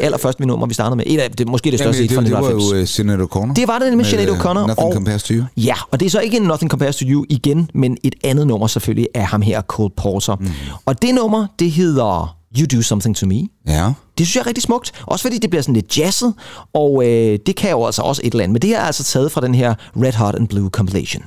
Allerførste 0.00 0.46
nummer, 0.46 0.66
vi 0.66 0.74
startede 0.74 0.96
med. 0.96 1.04
Et 1.06 1.20
af, 1.20 1.30
det, 1.30 1.48
måske 1.48 1.70
det 1.70 1.78
største 1.78 2.02
Jamen, 2.02 2.08
hit 2.08 2.14
fra 2.16 2.20
det, 2.22 2.26
det 2.30 2.32
var 2.32 2.38
1990. 2.38 2.72
jo 2.72 2.80
uh, 2.80 2.86
Sinead 2.86 3.18
O'Connor. 3.20 3.54
Det 3.54 3.68
var 3.68 3.78
det 3.78 3.96
med 3.96 4.04
Sinead 4.04 4.28
øh, 4.28 4.38
O'Connor. 4.40 4.66
Nothing 4.66 4.78
og- 4.78 4.92
Compares 4.92 5.22
to 5.22 5.34
You. 5.34 5.44
Ja, 5.56 5.74
og 5.90 6.00
det 6.00 6.06
er 6.06 6.10
så 6.10 6.20
ikke 6.20 6.36
en 6.36 6.42
Nothing 6.42 6.70
Compares 6.70 6.96
to 6.96 7.04
You 7.08 7.24
igen, 7.28 7.70
men 7.74 7.96
et 8.02 8.14
andet 8.24 8.46
nummer 8.46 8.66
selvfølgelig 8.66 9.08
af 9.14 9.26
ham 9.26 9.42
her, 9.42 9.62
Cole 9.62 9.90
Porter. 9.96 10.36
Mm. 10.36 10.46
Og 10.86 11.02
det 11.02 11.14
nummer, 11.14 11.46
det 11.58 11.70
hedder 11.70 12.36
You 12.58 12.66
Do 12.76 12.82
Something 12.82 13.16
To 13.16 13.26
Me. 13.26 13.40
Ja. 13.66 13.92
Det 14.18 14.26
synes 14.26 14.36
jeg 14.36 14.40
er 14.42 14.46
rigtig 14.46 14.62
smukt. 14.62 14.92
Også 15.06 15.22
fordi 15.22 15.38
det 15.38 15.50
bliver 15.50 15.62
sådan 15.62 15.74
lidt 15.74 15.98
jazzet, 15.98 16.34
og 16.74 17.06
øh, 17.06 17.38
det 17.46 17.56
kan 17.56 17.70
jo 17.70 17.86
altså 17.86 18.02
også 18.02 18.22
et 18.24 18.32
eller 18.32 18.44
andet. 18.44 18.52
Men 18.52 18.62
det 18.62 18.70
her 18.70 18.80
er 18.80 18.84
altså 18.84 19.04
taget 19.04 19.32
fra 19.32 19.40
den 19.40 19.54
her 19.54 19.74
Red 19.96 20.12
Hot 20.12 20.34
and 20.34 20.48
Blue 20.48 20.68
compilation. 20.70 21.22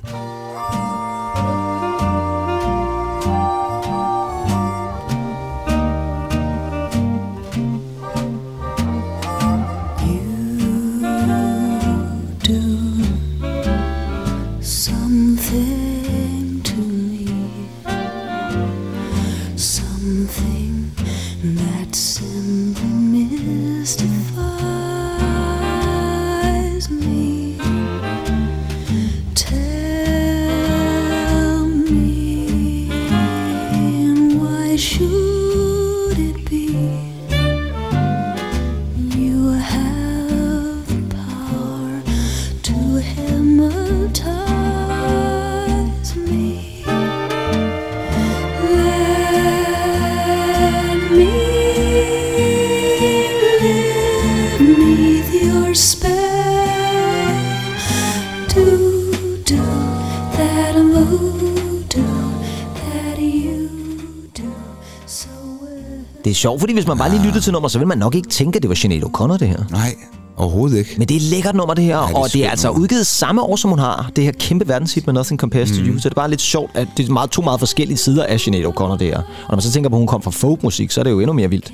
Det 66.28 66.32
er 66.32 66.36
sjovt, 66.36 66.60
fordi 66.60 66.74
hvis 66.74 66.88
man 66.88 66.98
bare 66.98 67.10
lige 67.10 67.24
lyttede 67.24 67.44
til 67.44 67.54
nummer, 67.54 67.70
så 67.70 67.78
vil 67.78 67.88
man 67.88 67.98
nok 67.98 68.16
ikke 68.16 68.30
tænke, 68.30 68.56
at 68.56 68.62
det 68.62 68.70
var 68.70 68.76
Sinead 68.76 69.04
O'Connor, 69.04 69.38
det 69.38 69.48
her. 69.48 69.64
Nej, 69.72 69.96
overhovedet 70.38 70.78
ikke. 70.78 70.96
Men 70.98 71.08
det 71.08 71.16
er 71.16 71.20
et 71.20 71.24
lækkert 71.24 71.56
nummer, 71.56 71.74
det 71.74 71.84
her, 71.84 72.02
det 72.02 72.12
er 72.12 72.16
og 72.16 72.34
det 72.34 72.46
er 72.46 72.50
altså 72.50 72.68
nummer. 72.68 72.82
udgivet 72.82 73.08
samme 73.08 73.42
år, 73.42 73.56
som 73.56 73.70
hun 73.70 73.80
har. 73.80 74.12
Det 74.16 74.24
her 74.24 74.32
kæmpe 74.32 74.68
verdenshit 74.68 75.06
med 75.06 75.14
Nothing 75.14 75.40
Compares 75.40 75.72
mm. 75.72 75.78
to 75.78 75.84
You. 75.84 76.00
Så 76.00 76.10
det 76.10 76.14
er 76.16 76.22
bare 76.22 76.30
lidt 76.30 76.42
sjovt, 76.42 76.72
at 76.74 76.88
det 76.98 77.10
er 77.10 77.14
meget, 77.14 77.30
to 77.30 77.42
meget 77.42 77.60
forskellige 77.60 77.98
sider 77.98 78.26
af 78.26 78.40
Sinead 78.40 78.66
O'Connor, 78.66 78.98
det 78.98 79.08
her. 79.08 79.18
Og 79.18 79.24
når 79.50 79.56
man 79.56 79.62
så 79.62 79.72
tænker 79.72 79.90
på, 79.90 79.96
at 79.96 80.00
hun 80.00 80.08
kom 80.08 80.22
fra 80.22 80.32
folkmusik, 80.32 80.92
så 80.92 81.00
er 81.00 81.04
det 81.04 81.12
jo 81.12 81.20
endnu 81.20 81.34
mere 81.34 81.50
vildt. 81.50 81.74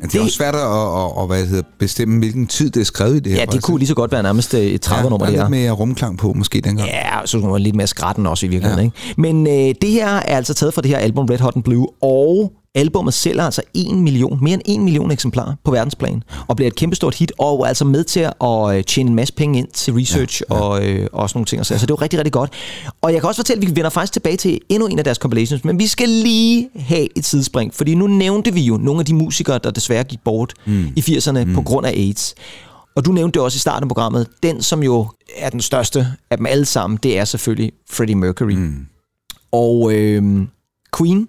Men 0.00 0.10
det 0.10 0.18
er 0.18 0.22
også 0.22 0.36
svært 0.36 0.54
at, 0.54 0.60
at, 0.60 1.22
at 1.22 1.26
hvad 1.26 1.40
det 1.40 1.48
hedder, 1.48 1.62
bestemme, 1.78 2.18
hvilken 2.18 2.46
tid 2.46 2.70
det 2.70 2.80
er 2.80 2.84
skrevet 2.84 3.16
i 3.16 3.18
det 3.18 3.32
her. 3.32 3.38
Ja, 3.38 3.40
det 3.40 3.48
faktisk. 3.48 3.64
kunne 3.64 3.78
lige 3.78 3.88
så 3.88 3.94
godt 3.94 4.12
være 4.12 4.22
nærmest 4.22 4.54
øh, 4.54 4.60
et 4.60 4.86
30-nummer, 4.86 5.26
ja, 5.26 5.30
det 5.30 5.38
der 5.38 5.44
er 5.44 5.48
lidt 5.48 5.62
mere 5.62 5.70
rumklang 5.70 6.18
på, 6.18 6.32
måske 6.32 6.60
dengang. 6.60 6.88
Ja, 6.88 7.26
så 7.26 7.38
man 7.38 7.60
lidt 7.60 7.76
mere 7.76 7.86
skratten 7.86 8.26
også 8.26 8.46
i 8.46 8.48
virkeligheden. 8.48 8.92
Ja. 8.94 9.02
Ikke? 9.06 9.20
Men 9.20 9.46
øh, 9.46 9.74
det 9.82 9.90
her 9.90 10.08
er 10.08 10.36
altså 10.36 10.54
taget 10.54 10.74
fra 10.74 10.82
det 10.82 10.90
her 10.90 10.98
album 10.98 11.26
Red 11.26 11.38
Hot 11.38 11.56
and 11.56 11.64
Blue, 11.64 11.88
og 12.02 12.52
albummet 12.78 13.14
sælger 13.14 13.42
altså 13.42 13.62
1 13.74 13.96
million, 13.96 14.38
mere 14.42 14.54
end 14.54 14.62
1 14.66 14.80
million 14.80 15.10
eksemplarer 15.10 15.54
på 15.64 15.70
verdensplan, 15.70 16.22
og 16.48 16.56
bliver 16.56 16.66
et 16.66 16.74
kæmpestort 16.74 17.14
hit, 17.14 17.32
og 17.38 17.60
er 17.60 17.64
altså 17.64 17.84
med 17.84 18.04
til 18.04 18.20
at 18.20 18.76
øh, 18.76 18.84
tjene 18.84 19.10
en 19.10 19.16
masse 19.16 19.34
penge 19.34 19.58
ind 19.58 19.68
til 19.68 19.94
research 19.94 20.42
ja, 20.50 20.56
ja. 20.56 20.62
og 20.62 20.86
øh, 20.86 21.06
også 21.12 21.38
nogle 21.38 21.46
ting. 21.46 21.66
Så 21.66 21.74
altså, 21.74 21.86
det 21.86 21.90
er 21.90 21.96
jo 21.98 22.02
rigtig, 22.02 22.18
rigtig 22.18 22.32
godt. 22.32 22.52
Og 23.02 23.12
jeg 23.12 23.20
kan 23.20 23.28
også 23.28 23.38
fortælle, 23.38 23.62
at 23.62 23.70
vi 23.70 23.76
vender 23.76 23.90
faktisk 23.90 24.12
tilbage 24.12 24.36
til 24.36 24.60
endnu 24.68 24.86
en 24.86 24.98
af 24.98 25.04
deres 25.04 25.18
compilations, 25.18 25.64
men 25.64 25.78
vi 25.78 25.86
skal 25.86 26.08
lige 26.08 26.68
have 26.76 27.18
et 27.18 27.26
sidespring, 27.26 27.74
fordi 27.74 27.94
nu 27.94 28.06
nævnte 28.06 28.54
vi 28.54 28.60
jo 28.60 28.76
nogle 28.76 29.00
af 29.00 29.06
de 29.06 29.14
musikere, 29.14 29.58
der 29.64 29.70
desværre 29.70 30.04
gik 30.04 30.18
bort 30.24 30.54
mm. 30.66 30.86
i 30.96 31.00
80'erne 31.00 31.44
mm. 31.44 31.54
på 31.54 31.62
grund 31.62 31.86
af 31.86 31.90
AIDS. 31.90 32.34
Og 32.96 33.04
du 33.04 33.12
nævnte 33.12 33.34
det 33.38 33.42
også 33.42 33.56
i 33.56 33.58
starten 33.58 33.84
af 33.84 33.88
programmet. 33.88 34.26
Den, 34.42 34.62
som 34.62 34.82
jo 34.82 35.06
er 35.36 35.50
den 35.50 35.60
største 35.60 36.06
af 36.30 36.36
dem 36.36 36.46
alle 36.46 36.64
sammen, 36.64 36.98
det 37.02 37.18
er 37.18 37.24
selvfølgelig 37.24 37.72
Freddie 37.90 38.14
Mercury. 38.14 38.52
Mm. 38.52 38.86
Og 39.52 39.92
øh, 39.92 40.46
Queen, 40.96 41.28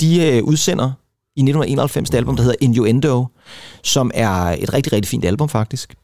de 0.00 0.26
øh, 0.26 0.44
udsender 0.44 0.92
i 1.36 1.40
1991 1.40 2.10
det 2.10 2.18
album, 2.18 2.36
der 2.36 2.42
hedder 2.42 2.56
Innuendo, 2.60 3.26
som 3.82 4.10
er 4.14 4.32
et 4.32 4.72
rigtig, 4.74 4.92
rigtig 4.92 5.08
fint 5.08 5.24
album 5.24 5.48
faktisk. 5.48 5.94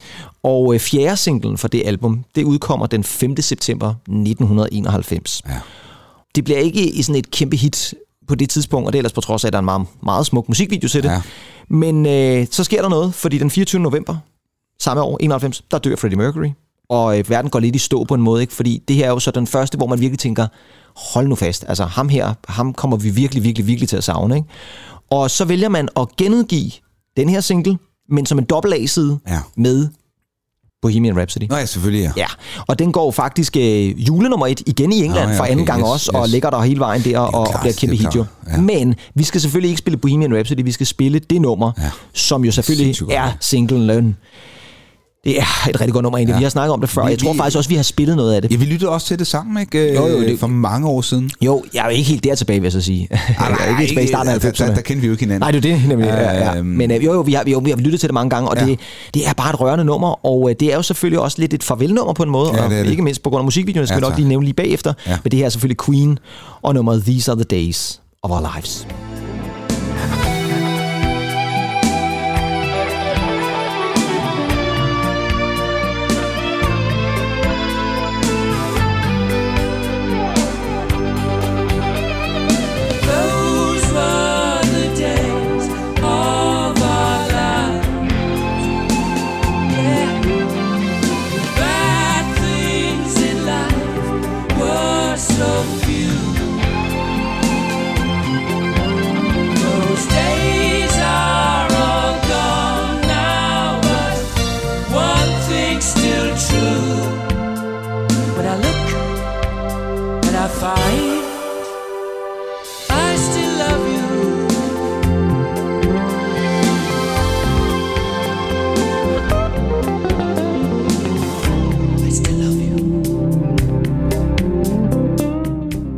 Og 0.42 0.74
øh, 0.74 0.80
fjerde 0.80 1.16
singlen 1.16 1.58
for 1.58 1.68
det 1.68 1.82
album, 1.86 2.24
det 2.34 2.44
udkommer 2.44 2.86
den 2.86 3.04
5. 3.04 3.36
september 3.40 3.88
1991. 3.88 5.42
Ja. 5.48 5.60
Det 6.34 6.44
bliver 6.44 6.58
ikke 6.58 6.90
i 6.90 7.02
sådan 7.02 7.18
et 7.18 7.30
kæmpe 7.30 7.56
hit 7.56 7.94
på 8.28 8.34
det 8.34 8.50
tidspunkt, 8.50 8.86
og 8.86 8.92
det 8.92 8.98
er 8.98 9.00
ellers 9.00 9.12
på 9.12 9.20
trods 9.20 9.44
af, 9.44 9.48
at 9.48 9.52
der 9.52 9.58
er 9.58 9.60
en 9.60 9.64
meget, 9.64 9.86
meget 10.02 10.26
smuk 10.26 10.48
musikvideo 10.48 10.88
til 10.88 11.02
det. 11.02 11.08
Ja. 11.08 11.22
Men 11.68 12.06
øh, 12.06 12.46
så 12.50 12.64
sker 12.64 12.82
der 12.82 12.88
noget, 12.88 13.14
fordi 13.14 13.38
den 13.38 13.50
24. 13.50 13.80
november 13.80 14.16
samme 14.80 15.02
år, 15.02 15.18
91, 15.20 15.62
der 15.70 15.78
dør 15.78 15.96
Freddie 15.96 16.18
Mercury. 16.18 16.50
Og 16.88 17.18
øh, 17.18 17.30
verden 17.30 17.50
går 17.50 17.60
lidt 17.60 17.76
i 17.76 17.78
stå 17.78 18.04
på 18.04 18.14
en 18.14 18.22
måde, 18.22 18.42
ikke? 18.42 18.52
fordi 18.52 18.82
det 18.88 18.96
her 18.96 19.04
er 19.04 19.10
jo 19.10 19.18
så 19.18 19.30
den 19.30 19.46
første, 19.46 19.76
hvor 19.76 19.86
man 19.86 20.00
virkelig 20.00 20.18
tænker, 20.18 20.46
hold 20.96 21.28
nu 21.28 21.34
fast, 21.34 21.64
altså 21.68 21.84
ham 21.84 22.08
her, 22.08 22.34
ham 22.48 22.72
kommer 22.74 22.96
vi 22.96 23.10
virkelig, 23.10 23.44
virkelig, 23.44 23.66
virkelig 23.66 23.88
til 23.88 23.96
at 23.96 24.04
savne. 24.04 24.36
Ikke? 24.36 24.48
Og 25.10 25.30
så 25.30 25.44
vælger 25.44 25.68
man 25.68 25.88
at 25.96 26.06
genudgive 26.16 26.70
den 27.16 27.28
her 27.28 27.40
single, 27.40 27.78
men 28.10 28.26
som 28.26 28.38
en 28.38 28.44
dobbelt 28.44 28.74
A-side 28.74 29.18
Ja. 29.28 29.38
med 29.56 29.88
Bohemian 30.82 31.18
Rhapsody. 31.18 31.44
Nå 31.50 31.56
ja, 31.56 31.66
selvfølgelig, 31.66 32.02
ja. 32.02 32.12
Ja, 32.16 32.26
og 32.66 32.78
den 32.78 32.92
går 32.92 33.10
faktisk 33.10 33.56
øh, 33.56 34.08
julenummer 34.08 34.46
et 34.46 34.62
igen 34.66 34.92
i 34.92 35.04
England 35.04 35.26
Nå 35.26 35.32
ja, 35.32 35.38
for 35.38 35.44
anden 35.44 35.58
okay, 35.60 35.66
gang 35.66 35.80
yes, 35.80 35.88
også, 35.90 36.10
og 36.14 36.24
yes. 36.24 36.32
ligger 36.32 36.50
der 36.50 36.60
hele 36.62 36.80
vejen 36.80 37.02
der 37.04 37.18
og, 37.18 37.34
og 37.34 37.46
klart, 37.48 37.60
bliver 37.60 37.74
kæmpe 37.78 37.96
hit 37.96 38.16
jo. 38.16 38.24
ja. 38.52 38.60
Men 38.60 38.94
vi 39.14 39.24
skal 39.24 39.40
selvfølgelig 39.40 39.68
ikke 39.68 39.78
spille 39.78 39.96
Bohemian 39.96 40.34
Rhapsody, 40.34 40.64
vi 40.64 40.72
skal 40.72 40.86
spille 40.86 41.18
det 41.18 41.40
nummer, 41.40 41.72
Ja. 41.78 41.90
som 42.14 42.44
jo 42.44 42.52
selvfølgelig 42.52 42.96
er 43.10 43.32
singlen. 43.40 44.16
Det 45.24 45.38
er 45.40 45.68
et 45.70 45.80
rigtig 45.80 45.92
godt 45.92 46.02
nummer 46.02 46.18
egentlig. 46.18 46.32
Ja. 46.32 46.38
Vi 46.38 46.42
har 46.42 46.50
snakket 46.50 46.72
om 46.74 46.80
det 46.80 46.90
før. 46.90 47.04
Vi- 47.04 47.10
Jeg 47.10 47.18
tror 47.18 47.32
vi- 47.32 47.38
faktisk 47.38 47.56
også, 47.56 47.68
vi 47.70 47.76
har 47.76 47.82
spillet 47.82 48.16
noget 48.16 48.34
af 48.34 48.42
det. 48.42 48.50
Ja, 48.52 48.56
vi 48.56 48.64
lyttede 48.64 48.90
også 48.90 49.06
til 49.06 49.18
det 49.18 49.26
sammen, 49.26 49.60
ikke? 49.60 49.88
Øh, 49.88 49.94
Jo, 49.94 50.06
jo, 50.06 50.20
det- 50.20 50.38
For 50.40 50.46
mange 50.46 50.88
år 50.88 51.00
siden. 51.00 51.30
Jo, 51.40 51.64
jeg 51.74 51.84
er 51.84 51.88
ikke 51.88 52.10
helt 52.10 52.24
der 52.24 52.34
tilbage, 52.34 52.60
vil 52.60 52.66
jeg 52.66 52.72
så 52.72 52.80
sige. 52.80 53.08
jeg 53.10 53.18
er 53.38 53.64
ikke 53.68 53.74
helt 53.78 53.88
tilbage 53.88 54.04
i 54.04 54.08
starten 54.08 54.32
af 54.32 54.40
der, 54.40 54.50
der, 54.50 54.64
90'erne. 54.66 54.74
der 54.74 54.80
kendte 54.80 55.00
vi 55.00 55.06
jo 55.06 55.12
ikke 55.12 55.22
hinanden. 55.22 55.40
Nej, 55.40 55.50
det 55.50 55.64
er 55.64 55.76
det 55.76 55.88
nemlig. 55.88 56.06
Ja, 56.06 56.32
ja. 56.32 56.56
Øhm. 56.58 56.66
Men 56.66 56.90
øh, 56.90 57.04
jo, 57.04 57.12
jo, 57.12 57.20
vi 57.20 57.32
har, 57.32 57.44
jo, 57.46 57.58
vi 57.58 57.70
har 57.70 57.76
lyttet 57.76 58.00
til 58.00 58.08
det 58.08 58.14
mange 58.14 58.30
gange, 58.30 58.48
og 58.50 58.56
Ja. 58.58 58.66
det, 58.66 58.78
det 59.14 59.28
er 59.28 59.32
bare 59.32 59.50
et 59.50 59.60
rørende 59.60 59.84
nummer, 59.84 60.26
og 60.26 60.50
øh, 60.50 60.56
det 60.60 60.72
er 60.72 60.76
jo 60.76 60.82
selvfølgelig 60.82 61.20
også 61.20 61.36
lidt 61.40 61.54
et 61.54 61.62
farvelnummer 61.62 62.12
på 62.12 62.22
en 62.22 62.30
måde, 62.30 62.50
Ja, 62.54 62.64
og 62.64 62.70
det 62.70 62.84
det. 62.84 62.90
ikke 62.90 63.02
mindst 63.02 63.22
på 63.22 63.30
grund 63.30 63.40
af 63.40 63.44
musikvideoen, 63.44 63.86
skal 63.86 63.94
Ja, 63.94 64.00
vi 64.00 64.10
nok 64.10 64.16
lige 64.18 64.28
nævne 64.28 64.44
lige 64.44 64.54
bagefter. 64.54 64.92
Ja. 65.06 65.18
Men 65.24 65.30
det 65.30 65.38
her 65.38 65.46
er 65.46 65.50
selvfølgelig 65.50 65.78
Queen, 65.86 66.18
og 66.62 66.74
nummeret 66.74 67.04
These 67.04 67.30
Are 67.30 67.36
The 67.44 67.44
Days 67.44 68.00
of 68.22 68.30
Our 68.30 68.50
Lives. 68.54 68.86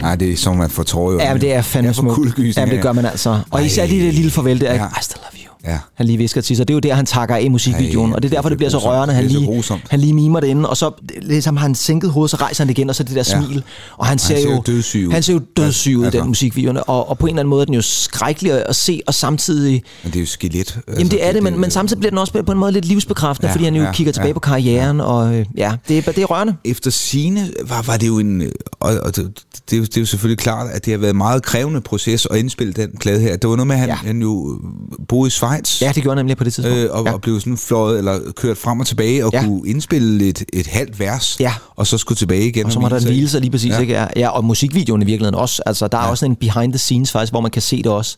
Nej, 0.06 0.16
det 0.16 0.32
er 0.32 0.36
som 0.36 0.56
man 0.56 0.70
får 0.70 0.82
tårer 0.82 1.24
Ja, 1.24 1.32
men 1.32 1.40
det 1.40 1.52
er 1.54 1.62
fandme 1.62 1.94
smukt. 1.94 2.38
Jamen, 2.56 2.74
det 2.74 2.82
gør 2.82 2.92
man 2.92 3.06
altså. 3.06 3.40
Og 3.50 3.60
Ej. 3.60 3.66
især 3.66 3.86
lige 3.86 4.06
det 4.06 4.14
lille 4.14 4.30
farvel 4.30 4.60
der? 4.60 4.74
Ja. 4.74 4.86
I 4.86 5.02
still 5.02 5.20
love 5.22 5.30
you. 5.32 5.35
Ja. 5.66 5.78
Han 5.94 6.06
lige 6.06 6.18
visker 6.18 6.40
til 6.40 6.56
sig. 6.56 6.68
Det 6.68 6.74
er 6.74 6.76
jo 6.76 6.80
der, 6.80 6.94
han 6.94 7.06
takker 7.06 7.36
af 7.36 7.42
i 7.42 7.48
musikvideoen, 7.48 8.10
Ej, 8.10 8.14
og 8.16 8.22
det 8.22 8.28
er 8.32 8.34
derfor, 8.36 8.48
det 8.48 8.58
det 8.58 8.64
er 8.64 8.68
bliver 8.68 8.70
så 8.70 8.76
grusomt. 8.78 8.92
rørende. 8.94 9.14
Han 9.14 9.24
Det 9.24 9.32
så 9.32 9.38
lige, 9.38 9.46
grusomt. 9.46 9.82
han 9.90 10.00
lige 10.00 10.12
mimer 10.12 10.40
det 10.40 10.46
inde, 10.46 10.68
og 10.68 10.76
så 10.76 10.90
ligesom 11.22 11.56
har 11.56 11.62
han 11.62 11.74
sænket 11.74 12.10
hovedet, 12.10 12.30
så 12.30 12.36
rejser 12.36 12.64
han 12.64 12.68
det 12.68 12.78
igen, 12.78 12.88
og 12.90 12.94
så 12.96 13.02
det 13.02 13.16
der 13.16 13.24
Ja. 13.40 13.46
smil. 13.46 13.62
Og 13.96 14.06
han 14.06 14.18
ser, 14.18 14.36
ser 14.36 14.50
jo, 14.50 14.62
dødssyg 14.66 15.06
ud. 15.08 15.12
Han 15.12 15.22
ser 15.22 15.32
jo 15.32 15.40
dødssyg 15.56 15.96
ud 15.96 16.02
i 16.02 16.04
Altså. 16.04 16.18
den 16.20 16.28
musikvideo, 16.28 16.82
og, 16.86 17.08
og 17.08 17.18
på 17.18 17.26
en 17.26 17.30
eller 17.30 17.40
anden 17.40 17.50
måde 17.50 17.60
er 17.62 17.64
den 17.64 17.74
jo 17.74 17.82
skrækkelig 17.82 18.68
at 18.68 18.76
se, 18.76 19.00
og 19.06 19.14
samtidig... 19.14 19.82
Men 20.04 20.12
det 20.12 20.18
er 20.18 20.20
jo 20.20 20.26
skelet. 20.26 20.58
Altså, 20.58 20.82
Jamen 20.98 21.10
det 21.10 21.26
er 21.26 21.32
det, 21.32 21.42
men, 21.42 21.60
men 21.60 21.70
samtidig 21.70 22.00
bliver 22.00 22.10
den 22.10 22.18
også 22.18 22.42
på 22.46 22.52
en 22.52 22.58
måde 22.58 22.72
lidt 22.72 22.84
livsbekræftende, 22.84 23.48
Ja, 23.48 23.52
fordi 23.54 23.64
han 23.64 23.74
jo 23.76 23.82
ja, 23.82 23.92
kigger 23.92 24.12
tilbage 24.12 24.28
ja, 24.28 24.34
på 24.34 24.40
karrieren, 24.40 25.00
og 25.00 25.34
øh, 25.34 25.46
ja, 25.56 25.72
det 25.88 25.98
er, 25.98 26.12
det 26.12 26.18
er 26.18 26.24
rørende. 26.26 26.54
Efter 26.64 26.90
sine 26.90 27.50
var, 27.68 27.82
var 27.82 27.96
det 27.96 28.06
jo 28.06 28.18
en... 28.18 28.42
Og, 28.80 28.94
og 29.02 29.16
det, 29.16 29.30
det, 29.70 29.76
er 29.76 29.80
jo, 29.80 29.84
det 29.84 29.96
er 29.96 30.00
jo 30.00 30.06
selvfølgelig 30.06 30.38
klart, 30.38 30.70
at 30.70 30.84
det 30.84 30.92
har 30.92 30.98
været 30.98 31.10
en 31.10 31.16
meget 31.16 31.42
krævende 31.42 31.80
proces 31.80 32.26
at 32.30 32.36
indspille 32.36 32.72
den 32.72 32.90
plade 33.00 33.20
her. 33.20 33.36
Det 33.36 33.50
var 33.50 33.56
noget 33.56 33.66
med, 33.66 33.74
at 33.76 33.80
han, 33.80 33.88
ja. 33.88 33.94
han 33.94 34.22
jo 34.22 34.60
boede 35.08 35.26
i 35.26 35.30
Schweiz. 35.30 35.55
Ja, 35.82 35.92
det 35.94 36.02
gjorde 36.02 36.16
nemlig 36.16 36.36
på 36.36 36.44
det 36.44 36.54
tidspunkt. 36.54 36.78
Øh, 36.78 36.90
og, 36.92 37.04
ja. 37.04 37.10
ja. 37.10 37.14
og 37.14 37.20
blev 37.20 37.40
sådan 37.40 37.56
fløjet 37.58 37.98
eller 37.98 38.18
kørt 38.36 38.58
frem 38.58 38.80
og 38.80 38.86
tilbage 38.86 39.24
og 39.26 39.30
Ja. 39.32 39.40
ja. 39.40 39.46
kunne 39.46 39.68
indspille 39.68 40.28
et, 40.28 40.42
et 40.52 40.66
halvt 40.66 41.00
vers, 41.00 41.36
Ja. 41.40 41.52
og 41.76 41.86
så 41.86 41.98
skulle 41.98 42.16
tilbage 42.16 42.48
igen. 42.48 42.66
Og 42.66 42.72
så 42.72 42.80
må 42.80 42.88
der 42.88 43.00
hvile 43.00 43.28
sig 43.28 43.40
lige 43.40 43.50
præcis, 43.50 43.68
ja. 43.70 43.74
Ja. 43.74 43.80
ikke? 43.80 43.94
Ja, 43.94 44.06
ja, 44.16 44.28
og 44.28 44.44
musikvideoen 44.44 45.02
i 45.02 45.04
virkeligheden 45.04 45.34
også. 45.40 45.62
Altså, 45.66 45.88
der 45.88 45.98
er 45.98 46.02
ja. 46.04 46.10
også 46.10 46.26
en 46.26 46.36
behind 46.36 46.72
the 46.72 46.78
scenes 46.78 47.12
faktisk, 47.12 47.32
hvor 47.32 47.40
man 47.40 47.50
kan 47.50 47.62
se 47.62 47.76
det 47.76 47.86
også. 47.86 48.16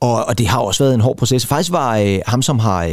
Og, 0.00 0.24
og 0.24 0.38
det 0.38 0.46
har 0.46 0.58
også 0.58 0.84
været 0.84 0.94
en 0.94 1.00
hård 1.00 1.16
proces. 1.16 1.46
Faktisk 1.46 1.72
var 1.72 1.96
øh, 1.96 2.18
ham, 2.26 2.42
som 2.42 2.58
har 2.58 2.84
øh, 2.84 2.92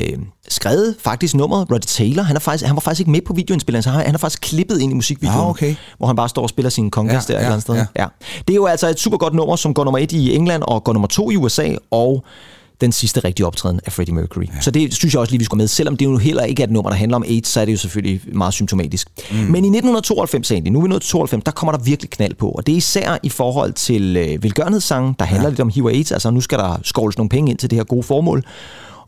skrevet 0.50 0.96
faktisk 1.00 1.36
nummeret, 1.36 1.72
Roddy 1.72 1.84
Taylor, 1.88 2.24
han, 2.24 2.36
er 2.36 2.40
faktisk, 2.40 2.66
han 2.66 2.76
var 2.76 2.80
faktisk 2.80 3.00
ikke 3.00 3.12
med 3.12 3.22
på 3.22 3.34
videoindspillingen, 3.34 3.84
så 3.84 3.90
han, 3.90 4.06
han 4.06 4.14
er 4.16 4.20
faktisk 4.20 4.42
klippet 4.42 4.80
ind 4.82 4.92
i 4.92 4.96
musikvideoen, 4.96 5.40
Ah, 5.40 5.50
okay. 5.50 5.76
hvor 5.98 6.08
han 6.08 6.16
bare 6.16 6.30
står 6.30 6.42
og 6.42 6.50
spiller 6.50 6.70
sin 6.70 6.90
congas 6.92 7.14
Ja, 7.14 7.18
der 7.20 7.24
et 7.24 7.30
ja, 7.30 7.38
eller 7.40 7.52
andet 7.52 7.62
sted. 7.62 7.76
ja. 7.76 7.86
Ja. 8.00 8.06
Det 8.48 8.50
er 8.54 8.56
jo 8.56 8.66
altså 8.66 8.88
et 8.90 9.00
super 9.00 9.18
godt 9.18 9.34
nummer, 9.34 9.56
som 9.56 9.74
går 9.74 9.84
nummer 9.84 9.98
et 10.00 10.12
i 10.12 10.36
England 10.36 10.64
og 10.68 10.84
går 10.84 10.94
nummer 10.94 11.08
to 11.08 11.32
i 11.32 11.36
USA, 11.36 11.68
og 11.92 12.24
den 12.82 12.92
sidste 12.92 13.20
rigtige 13.20 13.48
optræden 13.48 13.80
af 13.86 13.92
Freddie 13.92 14.16
Mercury. 14.16 14.44
Ja. 14.44 14.62
Så 14.62 14.72
det 14.72 14.94
synes 14.94 15.14
jeg 15.14 15.22
også 15.22 15.32
lige, 15.32 15.40
vi 15.40 15.46
skulle 15.46 15.62
med. 15.62 15.68
Selvom 15.68 15.98
det 15.98 16.06
jo 16.06 16.18
heller 16.18 16.44
ikke 16.44 16.64
er 16.64 16.68
et 16.68 16.72
nummer, 16.72 16.90
der 16.90 16.98
handler 16.98 17.16
om 17.16 17.24
AIDS, 17.24 17.50
så 17.50 17.62
er 17.62 17.66
det 17.66 17.72
jo 17.72 17.78
selvfølgelig 17.78 18.22
meget 18.34 18.54
symptomatisk. 18.54 19.08
Mm. 19.18 19.38
Men 19.38 19.46
i 19.46 19.68
1992 19.68 20.52
egentlig, 20.52 20.74
nu 20.74 20.80
er 20.80 20.84
vi 20.84 20.90
nået 20.90 21.02
til 21.02 21.12
92, 21.12 21.44
der 21.44 21.52
kommer 21.52 21.72
der 21.72 21.84
virkelig 21.84 22.10
knald 22.10 22.34
på. 22.34 22.50
Og 22.50 22.68
det 22.68 22.74
er 22.74 22.78
især 22.78 23.18
i 23.24 23.30
forhold 23.30 23.74
til 23.74 24.18
øh, 24.18 24.44
velgørenhedssange, 24.44 25.16
der 25.20 25.26
handler 25.26 25.48
ja. 25.48 25.50
lidt 25.50 25.60
om 25.60 25.70
HIV 25.70 25.86
og 25.86 25.92
AIDS. 25.92 26.12
Altså 26.12 26.32
nu 26.32 26.42
skal 26.42 26.58
der 26.58 26.80
skovles 26.84 27.18
nogle 27.18 27.30
penge 27.30 27.52
ind 27.52 27.58
til 27.58 27.70
det 27.70 27.78
her 27.78 27.84
gode 27.84 28.04
formål. 28.04 28.44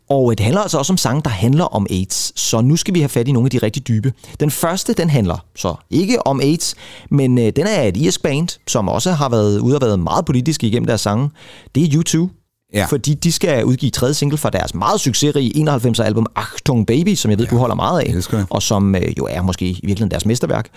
Og 0.08 0.30
øh, 0.30 0.38
det 0.38 0.44
handler 0.44 0.62
altså 0.62 0.78
også 0.78 0.92
om 0.92 0.96
sange, 0.96 1.22
der 1.22 1.30
handler 1.30 1.64
om 1.64 1.86
AIDS. 1.90 2.40
Så 2.40 2.60
nu 2.60 2.76
skal 2.76 2.94
vi 2.94 3.00
have 3.00 3.08
fat 3.08 3.28
i 3.28 3.32
nogle 3.32 3.46
af 3.46 3.50
de 3.50 3.58
rigtig 3.58 3.88
dybe. 3.88 4.12
Den 4.40 4.50
første, 4.50 4.92
den 4.92 5.10
handler 5.10 5.44
så 5.56 5.74
ikke 5.90 6.26
om 6.26 6.40
AIDS, 6.40 6.74
men 7.10 7.38
øh, 7.38 7.52
den 7.56 7.66
er 7.66 7.82
et 7.82 7.96
irsk 7.96 8.22
band, 8.22 8.48
som 8.66 8.88
også 8.88 9.12
har 9.12 9.28
været 9.28 9.58
ude 9.58 9.76
og 9.76 9.80
været 9.80 9.98
meget 9.98 10.24
politisk 10.24 10.64
igennem 10.64 10.86
deres 10.86 11.00
sange. 11.00 11.30
Det 11.74 11.94
er 11.94 11.98
U2. 11.98 12.35
Ja. 12.72 12.84
Fordi 12.84 13.14
de 13.14 13.32
skal 13.32 13.64
udgive 13.64 13.90
tredje 13.90 14.14
single 14.14 14.38
fra 14.38 14.50
deres 14.50 14.74
meget 14.74 15.00
succesrige 15.00 15.70
91'er 15.70 16.02
album 16.02 16.26
Achtung 16.36 16.86
Baby, 16.86 17.14
som 17.14 17.30
jeg 17.30 17.38
ved, 17.38 17.46
ja, 17.46 17.50
du 17.50 17.56
holder 17.56 17.74
meget 17.74 18.00
af, 18.00 18.46
og 18.50 18.62
som 18.62 18.94
øh, 18.94 19.18
jo 19.18 19.26
er 19.30 19.42
måske 19.42 19.64
i 19.64 19.72
virkeligheden 19.72 20.10
deres 20.10 20.26
mesterværk. 20.26 20.68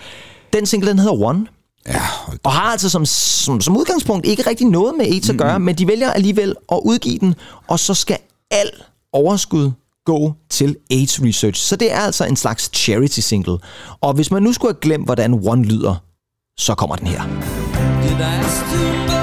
Den 0.52 0.66
single, 0.66 0.90
den 0.90 0.98
hedder 0.98 1.22
One, 1.22 1.46
Ja, 1.88 2.02
og 2.44 2.52
har 2.52 2.72
altså 2.72 2.88
som, 2.88 3.06
som, 3.06 3.60
som 3.60 3.76
udgangspunkt 3.76 4.26
ikke 4.26 4.46
rigtig 4.46 4.66
noget 4.66 4.94
med 4.98 5.06
AIDS 5.06 5.30
at 5.30 5.36
gøre, 5.38 5.60
men 5.60 5.74
de 5.74 5.88
vælger 5.88 6.12
alligevel 6.12 6.54
at 6.72 6.80
udgive 6.84 7.18
den, 7.18 7.34
og 7.68 7.78
så 7.78 7.94
skal 7.94 8.18
al 8.50 8.70
overskud 9.12 9.70
gå 10.04 10.34
til 10.50 10.76
AIDS 10.90 11.22
research. 11.22 11.62
Så 11.62 11.76
det 11.76 11.92
er 11.92 11.98
altså 12.00 12.24
en 12.24 12.36
slags 12.36 12.70
charity 12.74 13.20
single. 13.20 13.58
Og 14.00 14.12
hvis 14.12 14.30
man 14.30 14.42
nu 14.42 14.52
skulle 14.52 14.72
have 14.74 14.80
glemt, 14.80 15.04
hvordan 15.04 15.40
One 15.48 15.64
lyder, 15.64 15.94
så 16.58 16.74
kommer 16.74 16.96
den 16.96 17.06
her. 17.06 17.22
Did 18.02 18.18
I 18.18 18.22
ask 18.22 19.19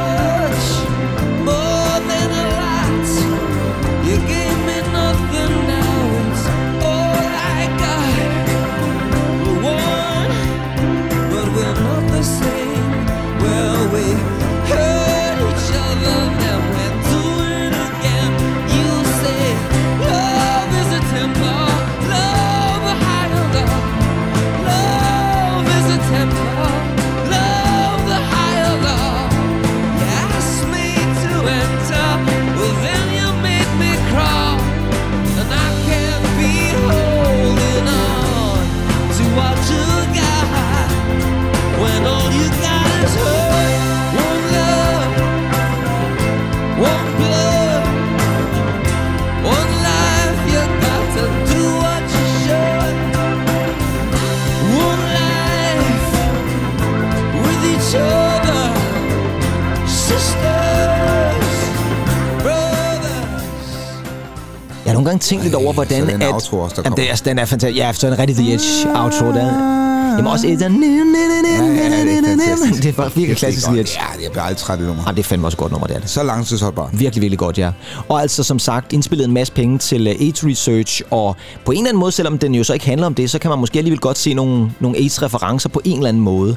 Gange 65.17 65.29
tænkt 65.29 65.43
lidt 65.43 65.55
over, 65.55 65.73
hvordan... 65.73 65.97
så 65.97 66.03
er 66.03 66.05
det 66.05 66.15
en 66.15 66.21
at, 66.21 66.33
outro 66.33 66.59
også, 66.59 66.75
der 66.75 66.81
Jamen, 66.85 66.97
det 66.97 67.11
er, 67.11 67.15
den 67.15 67.39
er 67.39 67.45
fantastisk. 67.45 67.77
Ja, 67.77 67.93
så 67.93 68.07
det 68.09 68.19
rigtig 68.19 68.35
The 68.35 68.53
Edge 68.53 68.87
outro 68.95 69.25
der. 69.25 69.77
Jamen 70.17 70.27
også 70.27 70.47
et 70.47 70.61
Ja, 70.61 70.67
ja, 70.67 70.71
det 70.71 72.69
er. 72.69 72.81
Det 72.81 72.97
var 72.97 73.11
virkelig 73.15 73.37
klassisk 73.37 73.67
Det 73.67 73.75
Lietz. 73.75 73.95
godt. 73.97 74.17
Ja, 74.17 74.23
jeg 74.23 74.31
bliver 74.31 74.43
aldrig 74.43 74.57
træt 74.57 74.73
af 74.73 74.77
det 74.77 74.87
nummer. 74.87 75.03
Jamen, 75.03 75.15
det 75.15 75.23
er 75.23 75.27
fandme 75.27 75.47
også 75.47 75.55
et 75.55 75.59
godt 75.59 75.71
nummer, 75.71 75.87
det 75.87 75.95
er 75.95 75.99
det. 75.99 76.09
Så 76.09 76.23
langtidsholdbart. 76.23 76.89
Virkelig, 76.99 77.21
virkelig 77.21 77.39
godt, 77.39 77.57
ja. 77.57 77.71
Og 78.09 78.21
altså 78.21 78.43
som 78.43 78.59
sagt, 78.59 78.93
indspillet 78.93 79.25
en 79.25 79.33
masse 79.33 79.53
penge 79.53 79.77
til 79.77 80.07
uh, 80.07 80.13
AIDS 80.21 80.45
Research, 80.45 81.01
og 81.11 81.35
på 81.65 81.71
en 81.71 81.77
eller 81.77 81.89
anden 81.89 81.99
måde, 81.99 82.11
selvom 82.11 82.37
den 82.37 82.55
jo 82.55 82.63
så 82.63 82.73
ikke 82.73 82.85
handler 82.85 83.07
om 83.07 83.13
det, 83.13 83.29
så 83.29 83.39
kan 83.39 83.49
man 83.49 83.59
måske 83.59 83.79
alligevel 83.79 83.99
godt 83.99 84.17
se 84.17 84.33
nogle, 84.33 84.71
nogle 84.79 84.97
AIDS-referencer 84.97 85.69
på 85.69 85.81
en 85.85 85.97
eller 85.97 86.09
anden 86.09 86.23
måde. 86.23 86.55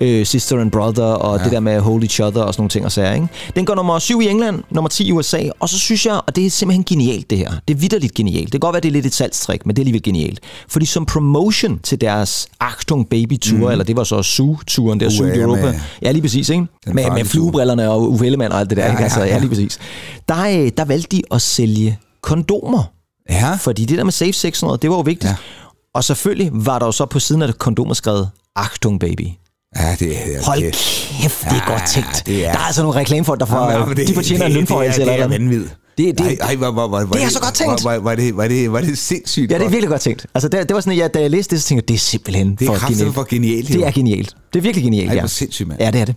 Øh, 0.00 0.26
Sister 0.26 0.60
and 0.60 0.70
Brother, 0.70 1.04
og 1.04 1.38
ja. 1.38 1.44
det 1.44 1.52
der 1.52 1.60
med 1.60 1.80
Hold 1.80 2.02
Each 2.02 2.20
Other 2.22 2.42
og 2.42 2.54
sådan 2.54 2.60
nogle 2.60 2.70
ting 2.70 2.84
og 2.84 2.92
sager, 2.92 3.14
ikke? 3.14 3.28
Den 3.56 3.64
går 3.64 3.74
nummer 3.74 3.98
7 3.98 4.20
i 4.20 4.28
England, 4.28 4.62
nummer 4.70 4.88
10 4.88 5.08
i 5.08 5.12
USA, 5.12 5.42
og 5.60 5.68
så 5.68 5.78
synes 5.78 6.06
jeg, 6.06 6.20
og 6.26 6.36
det 6.36 6.46
er 6.46 6.50
simpelthen 6.50 6.84
genialt 6.84 7.30
det 7.30 7.38
her, 7.38 7.52
det 7.68 7.74
er 7.74 7.78
vidderligt 7.78 8.14
genialt. 8.14 8.44
Det 8.44 8.50
kan 8.52 8.60
godt 8.60 8.74
være, 8.74 8.80
det 8.80 8.88
er 8.88 8.92
lidt 8.92 9.06
et 9.06 9.14
salgstrik, 9.14 9.66
men 9.66 9.76
det 9.76 9.82
er 9.82 9.84
alligevel 9.84 10.02
genialt. 10.02 10.40
Fordi 10.68 10.86
som 10.86 11.06
promotion 11.06 11.78
til 11.78 12.00
deres 12.00 12.46
Achtung 12.60 13.08
Baby 13.08 13.38
Tour, 13.38 13.58
mm. 13.58 13.70
eller 13.70 13.84
det 13.84 13.96
var 13.96 14.04
så 14.04 14.22
Su-turen 14.22 15.00
der, 15.00 15.26
ja, 15.26 15.40
Europa. 15.42 15.62
med 15.62 15.74
Ja, 16.02 16.12
lige 16.12 16.22
præcis, 16.22 16.48
ikke? 16.48 16.66
Med, 16.86 17.10
med 17.10 17.24
fluebrillerne 17.24 17.90
og 17.90 18.10
Uffe 18.10 18.26
Ellemann 18.26 18.52
og 18.52 18.60
alt 18.60 18.70
det 18.70 18.76
der, 18.76 18.84
Ja, 18.84 18.90
ikke? 18.90 19.02
Altså, 19.02 19.20
ja, 19.24 19.38
lige 19.38 19.48
præcis. 19.48 19.78
Der, 20.28 20.46
øh, 20.46 20.70
der 20.76 20.84
valgte 20.84 21.16
de 21.16 21.22
at 21.30 21.42
sælge 21.42 21.98
kondomer. 22.22 22.82
Ja. 23.30 23.54
Fordi 23.60 23.84
det 23.84 23.98
der 23.98 24.04
med 24.04 24.12
safe 24.12 24.32
sex 24.32 24.52
og 24.52 24.56
sådan 24.56 24.66
noget, 24.66 24.82
det 24.82 24.90
var 24.90 24.96
jo 24.96 25.02
vigtigt. 25.02 25.30
Ja. 25.30 25.36
Og 25.94 26.04
selvfølgelig 26.04 26.50
var 26.52 26.78
der 26.78 26.86
jo 26.86 26.92
så 26.92 27.06
på 27.06 27.18
siden 27.18 27.42
af 27.42 27.58
kondomet 27.58 27.96
skrevet, 27.96 28.30
Achtung 28.56 29.00
baby. 29.00 29.28
Ja, 29.80 29.96
det 29.98 30.12
er... 30.12 30.44
Hold 30.44 30.60
det, 30.62 30.72
kæft, 31.22 31.40
det 31.44 31.50
er 31.52 31.54
Ja, 31.66 31.70
godt 31.72 31.82
tænkt. 31.94 32.22
det 32.26 32.46
er- 32.46 32.52
Der 32.52 32.58
er 32.58 32.62
altså 32.62 32.82
nogle 32.82 33.00
reklamefolk, 33.00 33.40
der 33.40 33.46
får, 33.46 33.70
Jamen, 33.70 33.96
de 33.96 34.14
fortjener 34.14 34.46
en 34.46 34.52
lønforhøjelse 34.52 35.00
det, 35.00 35.06
det, 35.08 35.14
det 35.18 35.24
er 35.24 35.28
vanvittigt. 35.28 35.76
Det- 35.98 36.18
det- 36.18 36.26
Ej, 36.26 36.36
ej, 36.40 36.54
hvor, 36.56 36.70
hvor, 36.70 36.86
hvor, 36.88 36.98
Det 36.98 37.22
er 37.22 37.28
så 37.28 37.40
godt 37.40 37.54
tænkt. 37.54 37.82
Hvor, 37.82 37.98
hvor, 37.98 38.14
det, 38.14 38.32
hvor, 38.34 38.42
det, 38.48 38.68
hvor 38.68 38.78
det 38.80 38.98
sindssygt 38.98 39.50
Ja, 39.52 39.58
det 39.58 39.64
er 39.64 39.68
virkelig 39.68 39.88
godt 39.88 40.00
tænkt. 40.00 40.26
Altså, 40.34 40.48
det, 40.48 40.68
det 40.68 40.74
var 40.74 40.80
sådan, 40.80 40.92
at 40.92 40.98
jeg, 40.98 41.14
da 41.14 41.20
jeg 41.20 41.30
læste 41.30 41.54
det, 41.54 41.62
så 41.62 41.68
tænkte 41.68 41.82
jeg, 41.82 41.88
det 41.88 41.94
er 41.94 41.98
simpelthen 41.98 42.54
Det 42.54 42.68
er 42.68 42.74
for 42.74 42.88
genialt. 42.88 43.14
for 43.14 43.24
genialt. 43.30 43.68
Det 43.68 43.86
er 43.86 43.90
genialt. 43.90 44.36
Det 44.52 44.58
er 44.58 44.62
virkelig 44.62 44.84
genialt, 44.84 45.12
ja. 45.14 45.18
hvor 45.18 45.28
sindssygt, 45.28 45.68
mand. 45.68 45.80
Ja, 45.80 45.90
det 45.90 46.00
er 46.00 46.04
det. 46.04 46.14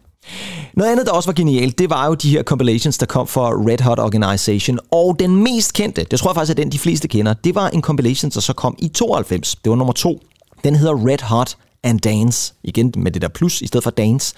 Noget 0.74 0.92
andet, 0.92 1.06
der 1.06 1.12
også 1.12 1.28
var 1.28 1.34
genialt, 1.34 1.80
det 1.80 1.90
var 1.90 2.08
jo 2.08 2.14
de 2.14 2.30
her 2.30 2.44
compilations, 2.44 2.98
der 2.98 3.06
kom 3.06 3.28
fra 3.28 3.50
Red 3.50 3.82
Hot 3.82 4.00
Organization. 4.00 4.80
Og 4.92 5.16
den 5.20 5.36
mest 5.44 5.74
kendte, 5.74 6.06
det 6.12 6.20
tror 6.20 6.30
jeg 6.32 6.36
faktisk 6.36 6.52
er 6.58 6.64
den, 6.64 6.72
de 6.72 6.80
fleste 6.80 7.08
kender, 7.08 7.34
det 7.34 7.56
var 7.56 7.70
en 7.70 7.82
compilation, 7.82 8.32
der 8.32 8.40
så 8.40 8.54
kom 8.54 8.76
i 8.80 8.88
92. 8.88 9.56
Det 9.64 9.70
var 9.70 9.76
nummer 9.76 9.94
to. 9.94 10.20
Den 10.64 10.76
hedder 10.76 11.08
Red 11.08 11.22
Hot 11.24 11.56
and 11.84 12.00
Dance. 12.00 12.54
Igen 12.64 12.94
med 12.98 13.12
det 13.12 13.22
der 13.22 13.28
plus 13.28 13.62
i 13.62 13.68
stedet 13.68 13.84
for 13.84 13.92
dance. 13.92 14.34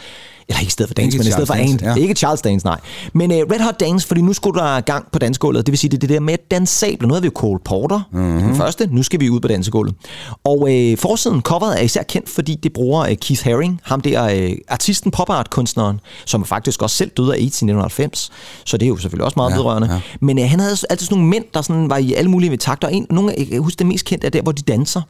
Eller 0.47 0.59
ikke 0.59 0.69
i 0.69 0.71
stedet 0.71 0.89
for 0.89 0.93
dance, 0.93 1.05
Ikke 1.07 1.17
men 1.17 1.27
i 1.27 1.31
stedet 1.31 1.47
for 1.47 1.53
Charles 1.55 1.71
and. 1.71 1.79
Dance, 1.79 1.99
ja. 1.99 2.03
Ikke 2.03 2.13
Charles 2.13 2.41
Dance, 2.41 2.65
nej. 2.65 2.79
Men 3.13 3.31
uh, 3.31 3.37
Red 3.37 3.59
Hot 3.59 3.79
Dance, 3.79 4.07
fordi 4.07 4.21
nu 4.21 4.33
skulle 4.33 4.59
der 4.61 4.81
gang 4.81 5.07
på 5.11 5.19
dansegulvet. 5.19 5.65
Det 5.65 5.71
vil 5.71 5.79
sige, 5.79 5.89
det 5.89 5.97
er 5.97 5.99
det 5.99 6.09
der 6.09 6.19
med 6.19 6.37
dansabler. 6.51 7.07
Nu 7.07 7.13
havde 7.13 7.21
vi 7.21 7.25
jo 7.25 7.31
Cole 7.35 7.59
Porter, 7.65 8.01
mm-hmm. 8.11 8.39
den 8.41 8.55
første. 8.55 8.87
Nu 8.91 9.03
skal 9.03 9.19
vi 9.19 9.29
ud 9.29 9.39
på 9.39 9.47
dansegulvet. 9.47 9.95
Og 10.43 10.61
uh, 10.61 10.97
forsiden, 10.97 11.41
coveret 11.41 11.79
er 11.79 11.83
især 11.83 12.03
kendt, 12.03 12.29
fordi 12.29 12.55
det 12.55 12.73
bruger 12.73 13.01
uh, 13.09 13.15
Keith 13.21 13.43
Haring, 13.43 13.79
ham 13.83 14.01
der 14.01 14.45
uh, 14.49 14.51
artisten, 14.67 15.11
pop 15.11 15.29
art 15.29 15.49
kunstneren, 15.49 15.99
som 16.25 16.45
faktisk 16.45 16.81
også 16.81 16.95
selv 16.95 17.11
døde 17.17 17.27
af 17.33 17.37
AIDS 17.37 17.41
i 17.61 17.65
1990. 17.65 18.31
Så 18.65 18.77
det 18.77 18.85
er 18.85 18.89
jo 18.89 18.97
selvfølgelig 18.97 19.25
også 19.25 19.35
meget 19.37 19.51
Ja, 19.51 19.55
vedrørende. 19.55 19.93
ja. 19.93 20.01
Men 20.21 20.39
uh, 20.39 20.45
han 20.45 20.59
havde 20.59 20.75
altid 20.89 21.05
sådan 21.05 21.15
nogle 21.17 21.29
mænd, 21.29 21.45
der 21.53 21.61
sådan 21.61 21.89
var 21.89 21.97
i 21.97 22.13
alle 22.13 22.31
mulige 22.31 22.57
takter. 22.57 22.87
En, 22.87 23.07
nogle, 23.09 23.33
jeg 23.37 23.47
kan 23.47 23.61
huske, 23.61 23.79
det 23.79 23.87
mest 23.87 24.05
kendte 24.05 24.27
er 24.27 24.31
der, 24.31 24.41
hvor 24.41 24.51
de 24.51 24.61
danser. 24.61 25.01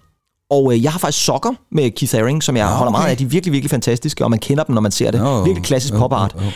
Og 0.52 0.74
øh, 0.74 0.84
jeg 0.84 0.92
har 0.92 1.00
faktisk 1.00 1.26
sokker 1.26 1.50
med 1.72 1.92
Keith 1.92 2.16
Haring, 2.16 2.44
som 2.44 2.58
jeg 2.58 2.68
Ah, 2.68 2.74
holder 2.74 2.92
meget 2.92 3.04
okay. 3.04 3.12
af. 3.12 3.18
De 3.18 3.24
er 3.24 3.28
virkelig, 3.28 3.54
virkelig 3.54 3.70
fantastiske, 3.70 4.24
og 4.24 4.30
man 4.30 4.40
kender 4.40 4.64
dem, 4.64 4.74
når 4.74 4.82
man 4.82 4.92
ser 4.92 5.12
det. 5.12 5.22
Nå, 5.22 5.44
virkelig 5.44 5.64
klassisk 5.66 5.94
jo, 5.94 6.00
pop 6.00 6.14
art. 6.14 6.36
jo, 6.40 6.46
jo. 6.46 6.52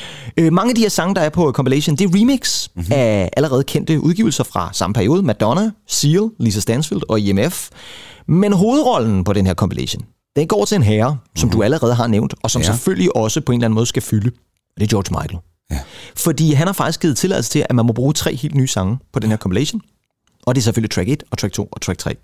Øh, 0.45 0.53
mange 0.53 0.69
af 0.69 0.75
de 0.75 0.81
her 0.81 0.89
sange, 0.89 1.15
der 1.15 1.21
er 1.21 1.29
på 1.29 1.51
compilation, 1.51 1.95
det 1.95 2.05
er 2.05 2.19
remix 2.19 2.67
Mhm. 2.67 2.81
mm-hmm. 2.81 2.93
af 2.93 3.29
allerede 3.37 3.63
kendte 3.63 4.01
udgivelser 4.01 4.43
fra 4.43 4.69
samme 4.73 4.93
periode. 4.93 5.23
Madonna, 5.23 5.71
Seal, 5.87 6.29
Lisa 6.39 6.59
Stansfield 6.59 7.01
og 7.09 7.19
IMF. 7.19 7.69
Men 8.27 8.53
hovedrollen 8.53 9.23
på 9.23 9.33
den 9.33 9.45
her 9.47 9.53
compilation, 9.53 10.03
den 10.35 10.47
går 10.47 10.65
til 10.65 10.75
en 10.75 10.83
herre, 10.83 11.17
som 11.35 11.49
du 11.49 11.63
allerede 11.63 11.93
har 11.95 12.07
nævnt, 12.07 12.33
og 12.43 12.51
som 12.51 12.59
Mhm. 12.59 12.63
Ja. 12.63 12.69
ja. 12.71 12.75
selvfølgelig 12.75 13.15
også 13.15 13.41
på 13.41 13.51
en 13.51 13.57
eller 13.59 13.65
anden 13.67 13.75
måde 13.75 13.85
skal 13.85 14.01
fylde. 14.01 14.31
Det 14.79 14.83
er 14.83 14.87
George 14.87 15.21
Michael. 15.21 15.41
Ja. 15.71 15.79
Fordi 16.15 16.53
han 16.53 16.67
har 16.67 16.73
faktisk 16.73 17.01
givet 17.01 17.17
tilladelse 17.17 17.49
til, 17.51 17.65
at 17.69 17.75
man 17.75 17.85
må 17.85 17.93
bruge 17.93 18.13
tre 18.13 18.35
helt 18.35 18.55
nye 18.55 18.67
sange 18.67 18.97
på 19.13 19.19
den 19.19 19.29
her 19.29 19.37
compilation. 19.37 19.81
Og 20.45 20.55
det 20.55 20.61
er 20.61 20.63
selvfølgelig 20.63 20.91
track 20.91 21.09
1 21.09 21.23
og 21.31 21.37
track 21.37 21.53
2 21.53 21.67
og 21.71 21.81
track 21.81 21.99
3. 21.99 22.15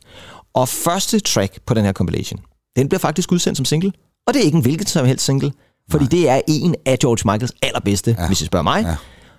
Og 0.53 0.69
første 0.69 1.19
track 1.19 1.59
på 1.65 1.73
den 1.73 1.85
her 1.85 1.93
compilation, 1.93 2.39
den 2.75 2.89
bliver 2.89 2.99
faktisk 2.99 3.31
udsendt 3.31 3.57
som 3.57 3.65
single. 3.65 3.91
Og 4.27 4.33
det 4.33 4.39
er 4.41 4.45
ikke 4.45 4.55
en 4.55 4.61
hvilket 4.61 4.89
som 4.89 5.05
helst 5.05 5.25
single, 5.25 5.51
fordi 5.91 6.05
det 6.05 6.29
er 6.29 6.41
en 6.47 6.75
af 6.85 6.99
George 6.99 7.31
Michaels 7.31 7.51
allerbedste, 7.61 8.15
Ja. 8.19 8.27
hvis 8.27 8.41
I 8.41 8.45
spørger 8.45 8.63
mig. 8.63 8.83
Ja. 8.83 8.95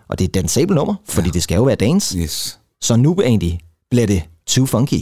Og 0.08 0.18
det 0.18 0.24
er 0.24 0.28
et 0.28 0.34
dansable 0.34 0.74
nummer, 0.74 0.94
fordi 1.08 1.28
ja. 1.28 1.32
det 1.32 1.42
skal 1.42 1.54
jo 1.54 1.62
være 1.62 1.76
dance. 1.76 2.18
Yes. 2.18 2.58
Så 2.80 2.96
nu 2.96 3.16
egentlig 3.24 3.60
bliver 3.90 4.06
det 4.06 4.22
too 4.46 4.66
funky. 4.66 5.00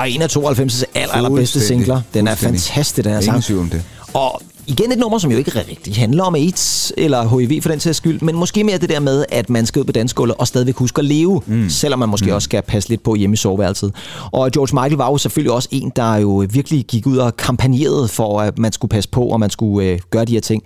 Ja, 0.00 0.04
og 0.04 0.10
en 0.10 0.22
af 0.22 0.36
92's 0.36 0.84
aller, 0.94 1.14
allerbedste 1.14 1.60
singler. 1.60 2.00
Den 2.14 2.28
er 2.28 2.34
fantastisk, 2.34 2.96
den 2.96 3.04
her 3.12 3.20
Ingen 3.20 3.42
sang. 3.42 3.60
om 3.60 3.68
det. 3.70 3.82
Og 4.14 4.42
igen 4.66 4.92
et 4.92 4.98
nummer, 4.98 5.18
som 5.18 5.30
jo 5.30 5.38
ikke 5.38 5.50
rigtig 5.68 5.94
handler 5.96 6.24
om 6.24 6.34
AIDS 6.34 6.92
eller 6.96 7.38
HIV 7.38 7.62
for 7.62 7.68
den 7.68 7.80
sags 7.80 7.96
skyld, 7.96 8.20
men 8.20 8.36
måske 8.36 8.64
mere 8.64 8.78
det 8.78 8.88
der 8.88 9.00
med, 9.00 9.24
at 9.28 9.50
man 9.50 9.66
skal 9.66 9.80
ud 9.80 9.84
på 9.84 9.92
dansegulvet 9.92 10.36
og 10.36 10.46
stadigvæk 10.46 10.76
huske 10.76 10.98
at 10.98 11.04
leve, 11.04 11.42
mm. 11.46 11.70
selvom 11.70 11.98
man 11.98 12.08
måske 12.08 12.26
mm. 12.26 12.32
også 12.32 12.44
skal 12.44 12.62
passe 12.62 12.88
lidt 12.88 13.02
på 13.02 13.14
hjemme 13.14 13.34
i 13.34 13.36
soveværelset. 13.36 13.94
Og 14.32 14.50
George 14.50 14.74
Michael 14.82 14.96
var 14.96 15.06
jo 15.10 15.18
selvfølgelig 15.18 15.52
også 15.52 15.68
en, 15.72 15.92
der 15.96 16.14
jo 16.16 16.46
virkelig 16.50 16.84
gik 16.84 17.06
ud 17.06 17.16
og 17.16 17.36
kampagnerede 17.36 18.08
for, 18.08 18.40
at 18.40 18.58
man 18.58 18.72
skulle 18.72 18.90
passe 18.90 19.10
på, 19.10 19.22
og 19.24 19.40
man 19.40 19.50
skulle 19.50 19.88
øh, 19.88 19.98
gøre 20.10 20.24
de 20.24 20.32
her 20.32 20.40
ting. 20.40 20.62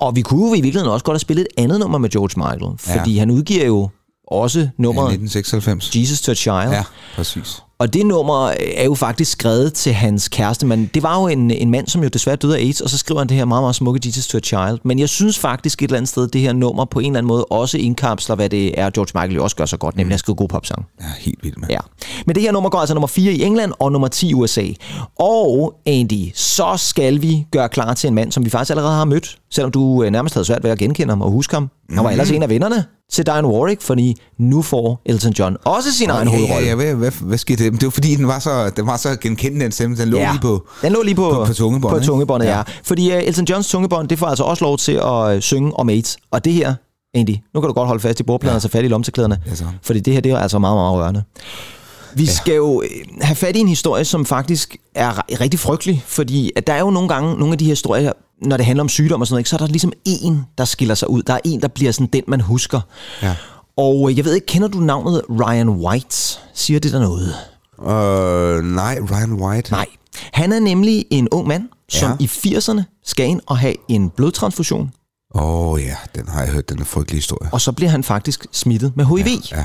Og 0.00 0.16
vi 0.16 0.20
kunne 0.22 0.46
jo 0.48 0.54
i 0.54 0.60
virkeligheden 0.60 0.92
også 0.92 1.04
godt 1.04 1.14
have 1.14 1.20
spillet 1.20 1.46
et 1.56 1.62
andet 1.62 1.80
nummer 1.80 1.98
med 1.98 2.10
George 2.10 2.30
Michael, 2.52 2.72
fordi 2.78 3.12
Ja. 3.12 3.18
han 3.18 3.30
udgiver 3.30 3.66
jo 3.66 3.88
også 4.30 4.58
Ja, 4.60 4.68
nummeret 4.78 5.06
1996. 5.12 5.90
Jesus 5.96 6.20
to 6.20 6.34
Child. 6.34 6.54
Ja, 6.72 6.82
præcis. 7.16 7.62
Og 7.78 7.92
det 7.94 8.06
nummer 8.06 8.52
er 8.76 8.84
jo 8.84 8.94
faktisk 8.94 9.32
skrevet 9.32 9.72
til 9.72 9.92
hans 9.92 10.28
kæreste, 10.28 10.66
men 10.66 10.90
det 10.94 11.02
var 11.02 11.20
jo 11.20 11.26
en, 11.28 11.50
en 11.50 11.70
mand, 11.70 11.88
som 11.88 12.02
jo 12.02 12.08
desværre 12.08 12.36
døde 12.36 12.56
af 12.56 12.60
AIDS, 12.60 12.80
og 12.80 12.90
så 12.90 12.98
skriver 12.98 13.20
han 13.20 13.28
det 13.28 13.36
her 13.36 13.44
meget, 13.44 13.62
meget 13.62 13.74
smukke 13.74 14.00
Jesus 14.06 14.26
to 14.26 14.38
a 14.38 14.40
Child. 14.40 14.78
Men 14.84 14.98
jeg 14.98 15.08
synes 15.08 15.38
faktisk 15.38 15.82
et 15.82 15.86
eller 15.86 15.96
andet 15.96 16.08
sted, 16.08 16.28
det 16.28 16.40
her 16.40 16.52
nummer 16.52 16.84
på 16.84 17.00
en 17.00 17.06
eller 17.06 17.18
anden 17.18 17.28
måde 17.28 17.44
også 17.44 17.78
indkapsler, 17.78 18.36
hvad 18.36 18.48
det 18.48 18.80
er, 18.80 18.90
George 18.90 19.10
Michael 19.14 19.34
jo 19.34 19.42
også 19.42 19.56
gør 19.56 19.66
så 19.66 19.76
godt, 19.76 19.96
nemlig 19.96 20.14
at 20.14 20.20
skrive 20.20 20.36
god 20.36 20.48
popsang. 20.48 20.86
Ja, 21.00 21.06
helt 21.18 21.38
vildt, 21.42 21.58
mand. 21.58 21.72
Ja. 21.72 21.78
Men 22.26 22.34
det 22.34 22.42
her 22.42 22.52
nummer 22.52 22.70
går 22.70 22.78
altså 22.78 22.94
nummer 22.94 23.08
4 23.08 23.32
i 23.32 23.42
England 23.42 23.72
og 23.78 23.92
nummer 23.92 24.08
10 24.08 24.28
i 24.28 24.34
USA. 24.34 24.66
Og 25.18 25.74
Andy, 25.86 26.30
så 26.34 26.74
skal 26.76 27.22
vi 27.22 27.46
gøre 27.50 27.68
klar 27.68 27.94
til 27.94 28.08
en 28.08 28.14
mand, 28.14 28.32
som 28.32 28.44
vi 28.44 28.50
faktisk 28.50 28.70
allerede 28.70 28.94
har 28.94 29.04
mødt, 29.04 29.38
selvom 29.50 29.72
du 29.72 30.02
øh, 30.02 30.10
nærmest 30.10 30.34
havde 30.34 30.44
svært 30.44 30.64
ved 30.64 30.70
at 30.70 30.78
genkende 30.78 31.10
ham 31.10 31.22
og 31.22 31.30
huske 31.30 31.54
ham. 31.54 31.70
Han 31.90 32.04
var 32.04 32.10
ellers 32.10 32.30
en 32.30 32.42
af 32.42 32.48
vennerne 32.48 32.84
til 33.12 33.26
Diane 33.26 33.48
Warwick, 33.48 33.82
fordi 33.82 34.16
nu 34.38 34.62
får 34.62 35.00
Elton 35.06 35.32
John 35.32 35.56
også 35.64 35.92
sin 35.92 36.10
egen 36.10 36.28
ja, 36.28 36.34
hovedrolle. 36.34 36.62
ja, 36.64 36.68
ja, 36.68 36.74
hvad, 36.74 36.94
hvad, 36.94 37.12
hvad 37.20 37.38
skete 37.38 37.64
det? 37.64 37.72
Det 37.72 37.82
var 37.84 37.90
fordi, 37.90 38.14
den 38.16 38.28
var 38.28 38.38
så, 38.38 38.70
den 38.76 38.86
var 38.86 38.96
så 38.96 39.16
genkendende, 39.20 39.64
den 39.64 39.72
stemme. 39.72 39.96
Den 39.96 40.08
lå 40.08 40.18
lige 40.18 40.38
på... 40.42 40.66
den 40.82 40.92
lå 40.92 41.02
lige 41.02 41.14
på, 41.14 41.30
på- 41.30 41.44
på 41.44 41.52
tungebåndet, 41.54 42.00
På 42.00 42.06
tungebåndet, 42.06 42.46
ja. 42.46 42.56
Ja. 42.56 42.62
Fordi 42.84 43.10
uh, 43.16 43.22
Elton 43.22 43.44
Johns 43.44 43.68
tungebånd, 43.68 44.08
det 44.08 44.18
får 44.18 44.26
altså 44.26 44.44
også 44.44 44.64
lov 44.64 44.78
til 44.78 44.92
at 44.92 45.34
uh, 45.36 45.40
synge 45.40 45.72
om 45.76 45.88
AIDS. 45.88 46.16
Og 46.30 46.44
det 46.44 46.52
her, 46.52 46.74
Andy, 47.14 47.36
nu 47.54 47.60
kan 47.60 47.68
du 47.68 47.74
godt 47.74 47.86
holde 47.86 48.00
fast 48.00 48.20
i 48.20 48.22
bordpladen 48.22 48.52
ja. 48.52 48.56
og 48.56 48.62
tage 48.62 48.70
fat 48.70 48.84
i 48.84 48.88
lomteklæderne. 48.88 49.38
Ja, 49.46 49.54
så. 49.54 49.64
fordi 49.82 50.00
det 50.00 50.12
her, 50.14 50.20
det 50.20 50.32
er 50.32 50.38
altså 50.38 50.58
meget, 50.58 50.76
meget 50.76 50.94
rørende. 50.94 51.22
Vi 52.16 52.24
ja. 52.24 52.30
skal 52.32 52.54
jo 52.54 52.82
øh, 52.82 52.88
have 53.22 53.36
fat 53.36 53.56
i 53.56 53.58
en 53.60 53.68
historie, 53.68 54.04
som 54.04 54.26
faktisk 54.26 54.76
er 54.94 55.12
ri- 55.18 55.40
rigtig 55.40 55.60
frygtelig, 55.60 56.04
fordi 56.06 56.50
at 56.56 56.66
der 56.66 56.72
er 56.72 56.80
jo 56.80 56.90
nogle 56.90 57.08
gange 57.08 57.34
nogle 57.38 57.52
af 57.52 57.58
de 57.58 57.64
her 57.64 57.72
historier, 57.72 58.12
når 58.42 58.56
det 58.56 58.66
handler 58.66 58.82
om 58.84 58.88
sygdom 58.88 59.20
og 59.20 59.26
sådan 59.26 59.34
noget, 59.34 59.40
ikke, 59.40 59.50
så 59.50 59.56
er 59.56 59.58
der 59.58 59.66
ligesom 59.66 59.92
en, 60.04 60.42
der 60.58 60.64
skiller 60.64 60.94
sig 60.94 61.10
ud. 61.10 61.22
Der 61.22 61.34
er 61.34 61.38
en, 61.44 61.60
der 61.62 61.68
bliver 61.68 61.92
sådan 61.92 62.06
den, 62.12 62.22
man 62.28 62.40
husker. 62.40 62.80
Ja. 63.22 63.34
Og 63.76 64.10
øh, 64.10 64.16
jeg 64.16 64.24
ved 64.24 64.34
ikke, 64.34 64.46
kender 64.46 64.68
du 64.68 64.78
navnet 64.78 65.22
Ryan 65.30 65.68
White? 65.68 66.16
Siger 66.54 66.80
det 66.80 66.92
der 66.92 66.98
noget? 67.00 67.34
Øh, 67.80 68.64
nej, 68.64 68.98
Ryan 69.10 69.32
White. 69.32 69.72
Nej. 69.72 69.86
Han 70.32 70.52
er 70.52 70.60
nemlig 70.60 71.04
en 71.10 71.28
ung 71.28 71.48
mand, 71.48 71.68
som 71.88 72.10
Ja. 72.10 72.16
i 72.24 72.56
80'erne 72.56 72.82
skal 73.04 73.26
ind 73.26 73.40
og 73.46 73.58
have 73.58 73.74
en 73.88 74.10
blodtransfusion, 74.10 74.90
Åh 75.34 75.42
oh, 75.72 75.80
ja, 75.82 75.94
den 76.14 76.28
har 76.28 76.42
jeg 76.42 76.52
hørt, 76.52 76.68
den 76.68 76.80
er 76.80 76.84
frygtelig 76.84 77.18
historie. 77.18 77.48
og 77.52 77.60
så 77.60 77.72
bliver 77.72 77.90
han 77.90 78.04
faktisk 78.04 78.46
smittet 78.52 78.92
med 78.96 79.04
HIV. 79.04 79.26
Ja. 79.52 79.64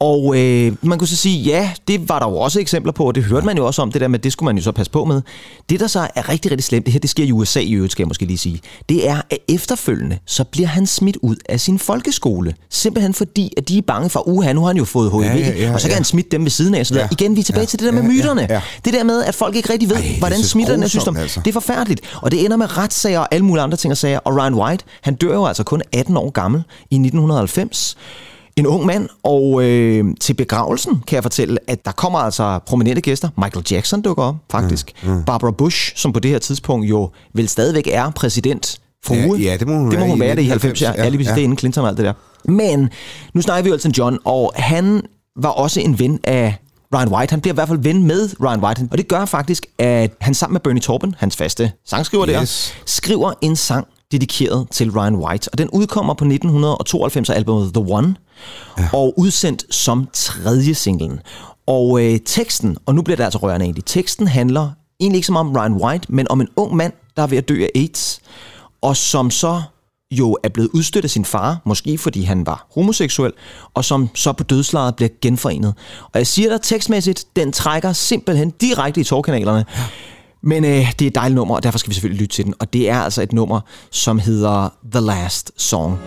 Og 0.00 0.38
øh, 0.38 0.72
man 0.82 0.98
kunne 0.98 1.08
så 1.08 1.16
sige, 1.16 1.38
ja, 1.42 1.70
det 1.88 2.08
var 2.08 2.18
der 2.18 2.26
jo 2.28 2.36
også 2.36 2.60
eksempler 2.60 2.92
på, 2.92 3.04
og 3.04 3.14
det 3.14 3.24
hørte 3.24 3.46
man 3.46 3.56
jo 3.56 3.66
også 3.66 3.82
om, 3.82 3.92
det 3.92 4.00
der 4.00 4.08
med, 4.08 4.18
det 4.18 4.32
skulle 4.32 4.46
man 4.46 4.56
jo 4.56 4.62
så 4.62 4.72
passe 4.72 4.92
på 4.92 5.04
med. 5.04 5.22
Det, 5.70 5.80
der 5.80 5.86
så 5.86 6.08
er 6.14 6.28
rigtig, 6.28 6.50
rigtig 6.50 6.64
slemt, 6.64 6.86
det 6.86 6.92
her, 6.92 7.00
det 7.00 7.10
sker 7.10 7.24
i 7.24 7.32
USA 7.32 7.60
i 7.60 7.72
øvrigt, 7.72 7.92
skal 7.92 8.02
jeg 8.02 8.08
måske 8.08 8.24
lige 8.24 8.38
sige, 8.38 8.60
det 8.88 9.08
er, 9.08 9.22
at 9.30 9.38
efterfølgende, 9.48 10.18
så 10.26 10.44
bliver 10.44 10.68
han 10.68 10.86
smidt 10.86 11.16
ud 11.22 11.36
af 11.48 11.60
sin 11.60 11.78
folkeskole. 11.78 12.54
Simpelthen 12.70 13.14
fordi, 13.14 13.52
at 13.56 13.68
de 13.68 13.78
er 13.78 13.82
bange 13.82 14.10
for, 14.10 14.28
uha, 14.28 14.52
nu 14.52 14.60
har 14.60 14.66
han 14.66 14.76
jo 14.76 14.84
fået 14.84 15.12
HIV, 15.12 15.20
Ja, 15.22 15.36
ja, 15.36 15.60
ja, 15.60 15.72
og 15.74 15.80
så 15.80 15.86
kan 15.86 15.90
ja. 15.92 15.94
han 15.96 16.04
smitte 16.04 16.30
dem 16.30 16.44
ved 16.44 16.50
siden 16.50 16.74
af. 16.74 16.86
Så 16.86 16.94
ja. 16.94 17.08
Igen, 17.12 17.34
vi 17.36 17.40
er 17.40 17.44
tilbage 17.44 17.60
Ja, 17.62 17.66
til 17.66 17.78
det 17.78 17.86
der 17.86 17.92
med 17.92 18.02
ja, 18.02 18.08
ja, 18.08 18.12
myterne. 18.14 18.46
ja. 18.50 18.60
Det 18.84 18.92
der 18.92 19.04
med, 19.04 19.24
at 19.24 19.34
folk 19.34 19.56
ikke 19.56 19.72
rigtig 19.72 19.88
ved, 19.88 19.96
Ej, 19.96 20.14
hvordan 20.18 20.38
så 20.42 20.48
smitter 20.48 20.72
den 20.72 20.80
her 20.82 20.88
grusomt, 20.88 21.02
sygdom. 21.02 21.16
altså. 21.16 21.40
Det 21.44 21.48
er 21.48 21.52
forfærdeligt. 21.52 22.00
Og 22.22 22.30
det 22.30 22.44
ender 22.44 22.56
med 22.56 22.76
retssager 22.78 23.18
og 23.20 23.28
alle 23.34 23.44
mulige 23.46 23.62
andre 23.62 23.76
ting 23.76 23.90
og 23.92 23.96
sager. 23.98 24.18
Og 24.18 24.36
Ryan 24.36 24.54
White, 24.54 24.84
han 25.02 25.14
dør 25.14 25.34
jo 25.34 25.46
altså 25.46 25.62
kun 25.64 25.82
18 25.92 26.16
år 26.16 26.30
gammel 26.30 26.62
i 26.90 26.94
1990. 26.94 27.96
En 28.56 28.66
ung 28.66 28.86
mand, 28.86 29.08
og 29.22 29.64
øh, 29.64 30.04
til 30.20 30.34
begravelsen 30.34 31.02
kan 31.06 31.14
jeg 31.14 31.22
fortælle, 31.22 31.58
at 31.66 31.84
der 31.84 31.92
kommer 31.92 32.18
altså 32.18 32.58
prominente 32.66 33.00
gæster. 33.00 33.28
Michael 33.38 33.66
Jackson 33.70 34.02
dukker 34.02 34.24
op, 34.24 34.34
faktisk. 34.50 34.92
Mm, 35.02 35.10
mm. 35.10 35.24
Barbara 35.24 35.50
Bush, 35.50 35.92
som 35.96 36.12
på 36.12 36.20
det 36.20 36.30
her 36.30 36.38
tidspunkt 36.38 36.90
jo 36.90 37.10
vel 37.34 37.48
stadigvæk 37.48 37.88
er 37.92 38.10
præsident 38.10 38.80
frue. 39.04 39.16
Ja, 39.16 39.50
ja, 39.50 39.56
det 39.56 39.68
må 39.68 39.74
hun 39.74 39.90
det 39.90 39.98
må 39.98 40.04
være 40.04 40.08
hun 40.10 40.16
i 40.16 40.20
være 40.20 40.36
det 40.36 40.42
i 40.42 40.46
90, 40.46 40.80
90, 40.80 40.98
ja. 40.98 41.04
ja. 41.04 41.08
lige 41.08 41.22
ja. 41.24 41.30
det 41.30 41.40
er 41.40 41.44
inden 41.44 41.58
Clinton 41.58 41.82
og 41.84 41.88
alt 41.88 41.96
det 41.98 42.04
der. 42.06 42.12
Men 42.44 42.90
nu 43.34 43.40
snakker 43.42 43.62
vi 43.62 43.68
jo 43.68 43.74
Elton 43.74 43.92
John, 43.92 44.18
og 44.24 44.52
han 44.56 45.02
var 45.36 45.48
også 45.48 45.80
en 45.80 45.98
ven 45.98 46.20
af 46.24 46.54
Ryan 46.94 47.08
White. 47.08 47.32
Han 47.32 47.40
bliver 47.40 47.54
i 47.54 47.56
hvert 47.56 47.68
fald 47.68 47.78
ven 47.78 48.06
med 48.06 48.30
Ryan 48.42 48.60
White. 48.64 48.88
Og 48.90 48.98
det 48.98 49.08
gør 49.08 49.24
faktisk, 49.24 49.66
at 49.78 50.10
han 50.20 50.34
sammen 50.34 50.52
med 50.54 50.60
Bernie 50.60 50.80
Taupin, 50.80 51.14
hans 51.18 51.36
faste 51.36 51.72
sangskriver 51.86 52.26
der, 52.26 52.42
Yes. 52.42 52.74
skriver 52.86 53.32
en 53.40 53.56
sang 53.56 53.86
dedikeret 54.12 54.66
til 54.70 54.90
Ryan 54.90 55.16
White. 55.16 55.48
Og 55.52 55.58
den 55.58 55.70
udkommer 55.70 56.14
på 56.14 56.24
1992 56.24 57.30
albumet 57.30 57.74
The 57.74 57.84
One, 57.92 58.14
ja. 58.78 58.88
og 58.92 59.14
udsendt 59.16 59.74
som 59.74 60.08
tredje 60.12 60.74
singlen. 60.74 61.20
Og 61.66 62.04
øh, 62.04 62.20
teksten, 62.24 62.76
og 62.86 62.94
nu 62.94 63.02
bliver 63.02 63.16
det 63.16 63.24
altså 63.24 63.38
rørende 63.38 63.64
egentlig, 63.64 63.84
teksten 63.84 64.26
handler 64.26 64.70
egentlig 65.00 65.16
ikke 65.18 65.26
som 65.26 65.36
om 65.36 65.56
Ryan 65.56 65.72
White, 65.72 66.06
men 66.08 66.26
om 66.30 66.40
en 66.40 66.48
ung 66.56 66.76
mand, 66.76 66.92
der 67.16 67.22
er 67.22 67.26
ved 67.26 67.38
at 67.38 67.48
dø 67.48 67.62
af 67.62 67.70
AIDS, 67.74 68.20
og 68.82 68.96
som 68.96 69.30
så 69.30 69.62
jo 70.10 70.38
er 70.42 70.48
blevet 70.48 70.70
udstødt 70.74 71.04
af 71.04 71.10
sin 71.10 71.24
far, 71.24 71.60
måske 71.64 71.98
fordi 71.98 72.22
han 72.22 72.46
var 72.46 72.66
homoseksuel, 72.74 73.32
og 73.74 73.84
som 73.84 74.08
så 74.14 74.32
på 74.32 74.44
dødslejet 74.44 74.96
bliver 74.96 75.08
genforenet. 75.22 75.74
Og 76.02 76.18
jeg 76.18 76.26
siger 76.26 76.48
dig 76.48 76.60
tekstmæssigt, 76.62 77.24
den 77.36 77.52
trækker 77.52 77.92
simpelthen 77.92 78.50
direkte 78.50 79.00
i 79.00 79.04
tårkanalerne. 79.04 79.64
Men 80.42 80.64
øh, 80.64 80.70
det 80.70 81.02
er 81.02 81.06
et 81.06 81.14
dejligt 81.14 81.34
nummer, 81.34 81.54
og 81.54 81.62
derfor 81.62 81.78
skal 81.78 81.90
vi 81.90 81.94
selvfølgelig 81.94 82.20
lytte 82.20 82.34
til 82.34 82.44
den. 82.44 82.54
Og 82.58 82.72
det 82.72 82.90
er 82.90 83.00
altså 83.00 83.22
et 83.22 83.32
nummer, 83.32 83.60
som 83.90 84.18
hedder 84.18 84.68
The 84.92 85.00
Last 85.00 85.52
Song. 85.56 85.98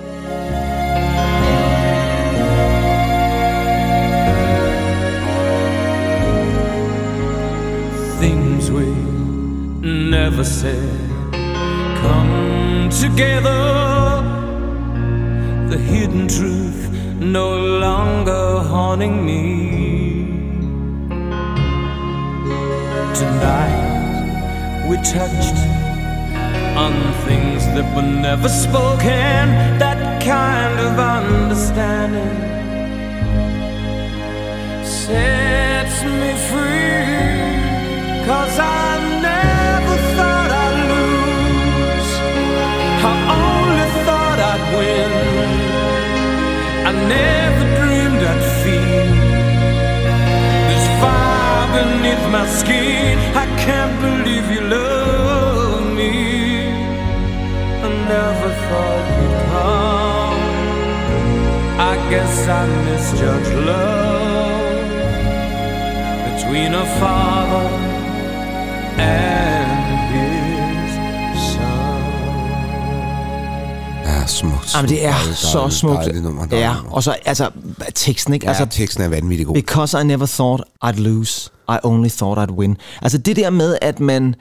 things 8.20 8.72
we 8.72 8.86
never 9.84 10.46
said 10.46 10.98
come 12.02 12.90
together. 12.90 13.64
The 15.70 15.78
hidden 15.78 16.30
truth 16.30 16.90
no 17.20 17.50
longer 17.86 18.60
haunting 18.60 19.26
me. 19.26 19.44
Tonight 23.14 23.83
we 24.88 24.98
touched 24.98 25.56
on 26.76 26.94
things 27.26 27.66
that 27.74 27.86
were 27.96 28.02
never 28.02 28.50
spoken, 28.50 29.44
that 29.80 30.00
kind 30.22 30.78
of 30.80 31.00
understanding 31.00 32.36
sets 34.84 36.04
me 36.04 36.32
free. 36.50 36.94
Cause 38.28 38.56
I 38.60 39.00
never 39.30 39.96
thought 40.16 40.52
I'd 40.66 40.80
lose. 40.92 42.12
I 43.10 43.14
only 43.40 43.88
thought 44.06 44.40
I'd 44.52 44.64
win. 44.76 45.12
I 46.90 46.92
never 47.16 47.66
dreamed 47.80 48.22
I'd 48.32 48.44
feel 48.64 49.08
this 50.70 50.86
fire 51.02 51.68
beneath 51.76 52.26
my 52.32 52.46
skin. 52.48 53.18
I 53.36 53.46
can't 53.66 53.94
believe 54.02 54.13
guess 62.14 62.48
I 62.48 62.68
misjudged 62.90 63.56
love 63.66 64.84
between 66.30 66.74
a 66.74 66.86
father 67.00 67.70
and 69.00 69.70
his 70.14 70.92
son. 71.54 72.04
Ja, 74.06 74.26
smukt. 74.28 74.76
Jamen, 74.76 74.90
det 74.90 75.06
er 75.06 75.12
Dejligt, 75.12 75.38
så 75.38 75.58
dejligt, 75.58 75.76
smukt. 75.76 75.98
dejligt 75.98 76.24
nummer, 76.24 76.46
dejligt 76.46 76.62
Ja, 76.62 76.76
og 76.92 77.04
så 77.04 77.16
altså 77.26 77.50
teksten, 77.96 78.34
ikke? 78.34 78.48
Altså, 78.48 78.64
Ja, 78.64 78.70
teksten 78.70 79.04
er 79.04 79.08
vanvittig 79.10 79.46
god. 79.46 79.54
Because 79.54 80.02
I 80.02 80.04
never 80.04 80.26
thought 80.26 80.64
I'd 80.86 81.02
lose, 81.02 81.50
I 81.70 81.78
only 81.84 82.10
thought 82.10 82.50
I'd 82.50 82.54
win. 82.54 82.78
Altså 83.02 83.18
det 83.18 83.36
der 83.36 83.50
med, 83.50 83.78
at 83.82 84.00
man, 84.00 84.36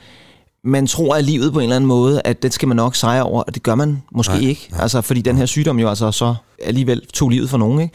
man 0.64 0.86
tror, 0.86 1.14
at 1.14 1.24
livet 1.24 1.52
på 1.52 1.58
en 1.58 1.62
eller 1.62 1.76
anden 1.76 1.88
måde, 1.88 2.22
at 2.24 2.42
det 2.42 2.52
skal 2.52 2.68
man 2.68 2.76
nok 2.76 2.96
sejre 2.96 3.22
over, 3.22 3.42
og 3.42 3.54
det 3.54 3.62
gør 3.62 3.74
man 3.74 4.02
måske 4.12 4.32
nej, 4.32 4.48
ikke. 4.48 4.70
Altså 4.78 5.00
fordi 5.00 5.20
den 5.20 5.36
her 5.36 5.46
sygdom 5.46 5.78
jo 5.78 5.88
altså 5.88 6.12
så 6.12 6.34
alligevel 6.62 7.06
tog 7.06 7.28
livet 7.28 7.50
for 7.50 7.58
nogen. 7.58 7.80
Ikke? 7.80 7.94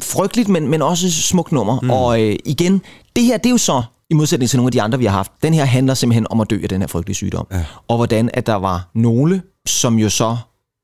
Frygteligt, 0.00 0.48
men, 0.48 0.68
men 0.68 0.82
også 0.82 1.12
smukt 1.12 1.52
nummer. 1.52 1.80
Mm. 1.80 1.90
Og 1.90 2.22
øh, 2.22 2.36
igen, 2.44 2.82
det 3.16 3.24
her, 3.24 3.36
det 3.36 3.46
er 3.46 3.50
jo 3.50 3.58
så, 3.58 3.82
i 4.10 4.14
modsætning 4.14 4.50
til 4.50 4.56
nogle 4.56 4.68
af 4.68 4.72
de 4.72 4.82
andre, 4.82 4.98
vi 4.98 5.04
har 5.04 5.12
haft, 5.12 5.32
den 5.42 5.54
her 5.54 5.64
handler 5.64 5.94
simpelthen 5.94 6.26
om 6.30 6.40
at 6.40 6.50
dø 6.50 6.58
af 6.62 6.68
den 6.68 6.80
her 6.80 6.88
frygtelige 6.88 7.14
sygdom. 7.14 7.46
Ja. 7.52 7.64
Og 7.88 7.96
hvordan 7.96 8.30
at 8.34 8.46
der 8.46 8.54
var 8.54 8.90
nogle, 8.94 9.42
som 9.66 9.98
jo 9.98 10.08
så 10.08 10.36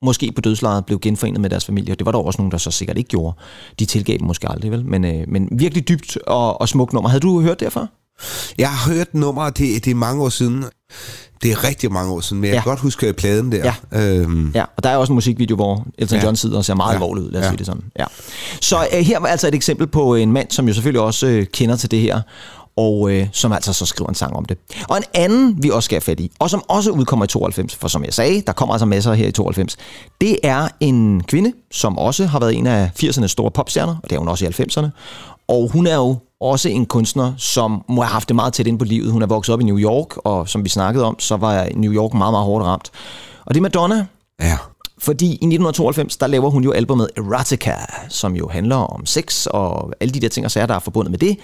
måske 0.02 0.32
på 0.32 0.40
dødslejet 0.40 0.86
blev 0.86 0.98
genforenet 0.98 1.40
med 1.40 1.50
deres 1.50 1.64
familie. 1.64 1.94
Det 1.94 2.06
var 2.06 2.12
der 2.12 2.18
også 2.18 2.38
nogen, 2.38 2.52
der 2.52 2.58
så 2.58 2.70
sikkert 2.70 2.98
ikke 2.98 3.08
gjorde. 3.08 3.36
De 3.78 3.84
tilgav 3.84 4.18
dem 4.18 4.26
måske 4.26 4.48
aldrig, 4.48 4.70
vel? 4.70 4.84
Men, 4.84 5.04
øh, 5.04 5.24
men 5.28 5.48
virkelig 5.52 5.88
dybt 5.88 6.18
og, 6.26 6.60
og 6.60 6.68
smukt 6.68 6.92
nummer. 6.92 7.08
Havde 7.08 7.20
du 7.20 7.40
hørt 7.40 7.60
det 7.60 7.72
før? 7.72 7.86
Jeg 8.58 8.70
har 8.70 8.92
hørt 8.92 9.14
nummeret, 9.14 9.58
det, 9.58 9.84
det 9.84 9.90
er 9.90 9.94
mange 9.94 10.22
år 10.24 10.28
siden. 10.28 10.64
Det 11.42 11.52
er 11.52 11.64
rigtig 11.64 11.92
mange 11.92 12.12
år 12.12 12.20
siden, 12.20 12.40
men 12.40 12.48
jeg 12.48 12.54
Ja. 12.54 12.62
kan 12.62 12.70
godt 12.70 12.80
huske 12.80 13.12
pladen 13.12 13.52
der. 13.52 13.72
Øhm, 13.92 14.50
Ja, 14.54 14.64
og 14.76 14.82
der 14.82 14.90
er 14.90 14.96
også 14.96 15.12
en 15.12 15.14
musikvideo, 15.14 15.56
hvor 15.56 15.86
Elton 15.98 16.18
Ja. 16.18 16.24
John 16.24 16.36
sidder 16.36 16.56
og 16.56 16.64
ser 16.64 16.74
meget 16.74 16.90
Ja. 16.90 16.94
alvorlig 16.94 17.24
ud, 17.24 17.30
lad 17.30 17.40
os 17.40 17.44
Ja. 17.44 17.50
sige 17.50 17.58
det 17.58 17.66
sådan. 17.66 17.82
Ja. 17.98 18.04
Så 18.60 18.76
øh, 18.92 18.98
her 19.04 19.18
var 19.20 19.26
altså 19.28 19.48
et 19.48 19.54
eksempel 19.54 19.86
på 19.86 20.14
en 20.14 20.32
mand, 20.32 20.50
som 20.50 20.68
jo 20.68 20.74
selvfølgelig 20.74 21.00
også 21.00 21.26
øh, 21.26 21.46
kender 21.46 21.76
til 21.76 21.90
det 21.90 22.00
her, 22.00 22.20
og 22.76 23.10
øh, 23.12 23.26
som 23.32 23.52
altså 23.52 23.72
så 23.72 23.86
skriver 23.86 24.08
en 24.08 24.14
sang 24.14 24.36
om 24.36 24.44
det. 24.44 24.58
Og 24.88 24.96
en 24.96 25.02
anden, 25.14 25.62
vi 25.62 25.70
også 25.70 25.84
skal 25.86 25.94
have 25.94 26.00
fat 26.00 26.20
i, 26.20 26.30
og 26.38 26.50
som 26.50 26.62
også 26.68 26.90
udkommer 26.90 27.24
i 27.24 27.28
92, 27.28 27.74
for 27.74 27.88
som 27.88 28.04
jeg 28.04 28.14
sagde, 28.14 28.42
der 28.46 28.52
kommer 28.52 28.74
altså 28.74 28.86
masser 28.86 29.12
her 29.14 29.26
i 29.28 29.32
92, 29.32 29.76
det 30.20 30.38
er 30.42 30.68
en 30.80 31.22
kvinde, 31.22 31.52
som 31.72 31.98
også 31.98 32.26
har 32.26 32.38
været 32.40 32.54
en 32.54 32.66
af 32.66 32.90
80'ernes 33.02 33.26
store 33.26 33.50
popstjerner, 33.50 33.96
og 34.02 34.10
det 34.10 34.16
er 34.16 34.18
hun 34.18 34.28
også 34.28 34.44
i 34.44 34.48
90'erne, 34.48 34.86
og 35.48 35.70
hun 35.72 35.86
er 35.86 35.94
jo 35.96 36.16
også 36.40 36.68
en 36.68 36.86
kunstner, 36.86 37.32
som 37.38 37.84
må 37.88 38.02
have 38.02 38.12
haft 38.12 38.28
det 38.28 38.36
meget 38.36 38.52
tæt 38.52 38.66
ind 38.66 38.78
på 38.78 38.84
livet. 38.84 39.12
Hun 39.12 39.22
er 39.22 39.26
vokset 39.26 39.52
op 39.52 39.60
i 39.60 39.64
New 39.64 39.78
York, 39.78 40.16
og 40.16 40.48
som 40.48 40.64
vi 40.64 40.68
snakkede 40.68 41.04
om, 41.04 41.18
så 41.18 41.36
var 41.36 41.68
New 41.74 41.92
York 41.92 42.14
meget, 42.14 42.32
meget 42.32 42.44
hårdt 42.44 42.64
ramt. 42.64 42.90
Og 43.46 43.54
det 43.54 43.60
er 43.60 43.62
Madonna, 43.62 44.06
ja. 44.40 44.58
fordi 44.98 45.26
i 45.26 45.30
1992, 45.30 46.16
der 46.16 46.26
laver 46.26 46.50
hun 46.50 46.64
jo 46.64 46.72
albumet 46.72 47.10
Erotica, 47.16 47.74
som 48.08 48.36
jo 48.36 48.48
handler 48.48 48.76
om 48.76 49.06
sex 49.06 49.46
og 49.46 49.92
alle 50.00 50.14
de 50.14 50.20
der 50.20 50.28
ting 50.28 50.46
og 50.46 50.50
sager, 50.50 50.66
der 50.66 50.74
er 50.74 50.78
forbundet 50.78 51.10
med 51.10 51.18
det. 51.18 51.36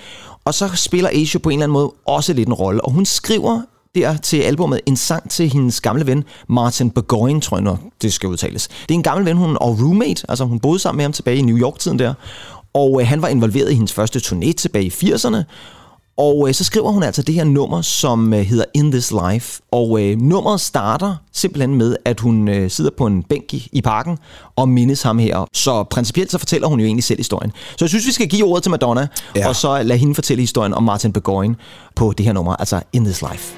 Og 0.44 0.54
så 0.54 0.68
spiller 0.74 1.10
Asia 1.12 1.40
på 1.40 1.48
en 1.48 1.52
eller 1.52 1.64
anden 1.64 1.72
måde 1.72 1.92
også 2.06 2.32
lidt 2.32 2.48
en 2.48 2.54
rolle. 2.54 2.84
Og 2.84 2.92
hun 2.92 3.06
skriver 3.06 3.60
der 3.94 4.16
til 4.16 4.36
albumet 4.36 4.80
en 4.86 4.96
sang 4.96 5.30
til 5.30 5.52
hendes 5.52 5.80
gamle 5.80 6.06
ven, 6.06 6.24
Martin 6.48 6.90
Burgoyne, 6.90 7.40
tror 7.40 7.56
jeg 7.56 7.64
nok, 7.64 7.78
det 8.02 8.12
skal 8.12 8.28
udtales. 8.28 8.68
Det 8.68 8.90
er 8.90 8.94
en 8.94 9.02
gammel 9.02 9.26
ven, 9.26 9.36
hun 9.36 9.56
og 9.60 9.78
roommate, 9.80 10.24
altså 10.28 10.44
hun 10.44 10.60
boede 10.60 10.78
sammen 10.78 10.96
med 10.96 11.04
ham 11.04 11.12
tilbage 11.12 11.36
i 11.36 11.42
New 11.42 11.58
York-tiden 11.58 11.98
der. 11.98 12.14
Og 12.74 13.00
øh, 13.00 13.06
han 13.06 13.22
var 13.22 13.28
involveret 13.28 13.70
i 13.70 13.74
hendes 13.74 13.92
første 13.92 14.18
turné 14.18 14.52
tilbage 14.52 14.84
i 14.84 14.88
80'erne. 14.88 15.44
Og 16.16 16.48
øh, 16.48 16.54
så 16.54 16.64
skriver 16.64 16.90
hun 16.90 17.02
altså 17.02 17.22
det 17.22 17.34
her 17.34 17.44
nummer, 17.44 17.82
som 17.82 18.34
øh, 18.34 18.40
hedder 18.40 18.64
In 18.74 18.90
This 18.90 19.12
Life. 19.30 19.62
Og 19.70 20.02
øh, 20.02 20.20
nummeret 20.20 20.60
starter 20.60 21.16
simpelthen 21.32 21.74
med, 21.74 21.96
at 22.04 22.20
hun 22.20 22.48
øh, 22.48 22.70
sidder 22.70 22.90
på 22.98 23.06
en 23.06 23.22
bænk 23.22 23.54
i, 23.54 23.68
i 23.72 23.82
parken 23.82 24.18
og 24.56 24.68
mindes 24.68 25.02
ham 25.02 25.18
her. 25.18 25.46
Så 25.52 25.82
principielt 25.82 26.30
så 26.30 26.38
fortæller 26.38 26.68
hun 26.68 26.80
jo 26.80 26.86
egentlig 26.86 27.04
selv 27.04 27.18
historien. 27.18 27.52
Så 27.70 27.84
jeg 27.84 27.88
synes, 27.88 28.06
vi 28.06 28.12
skal 28.12 28.28
give 28.28 28.46
ordet 28.46 28.62
til 28.62 28.70
Madonna, 28.70 29.08
ja. 29.36 29.48
Og 29.48 29.56
så 29.56 29.82
lade 29.82 29.98
hende 29.98 30.14
fortælle 30.14 30.40
historien 30.40 30.74
om 30.74 30.82
Martin 30.82 31.12
Burgoyne 31.12 31.54
på 31.94 32.12
det 32.18 32.26
her 32.26 32.32
nummer, 32.32 32.56
altså 32.56 32.80
In 32.92 33.04
This 33.04 33.22
Life. 33.22 33.54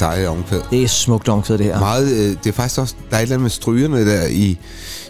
Dejligt 0.00 0.28
omkvæd. 0.28 0.60
Det 0.70 0.82
er 0.82 0.88
smukt 0.88 1.28
omkvæd, 1.28 1.58
det 1.58 1.66
her. 1.66 1.78
Meget, 1.78 2.12
øh, 2.12 2.28
det 2.44 2.46
er 2.46 2.52
faktisk 2.52 2.80
også, 2.80 2.94
der 3.10 3.16
er 3.16 3.20
et 3.20 3.22
eller 3.22 3.34
andet 3.34 3.42
med 3.42 3.50
strygerne 3.50 4.06
der 4.10 4.26
i, 4.26 4.58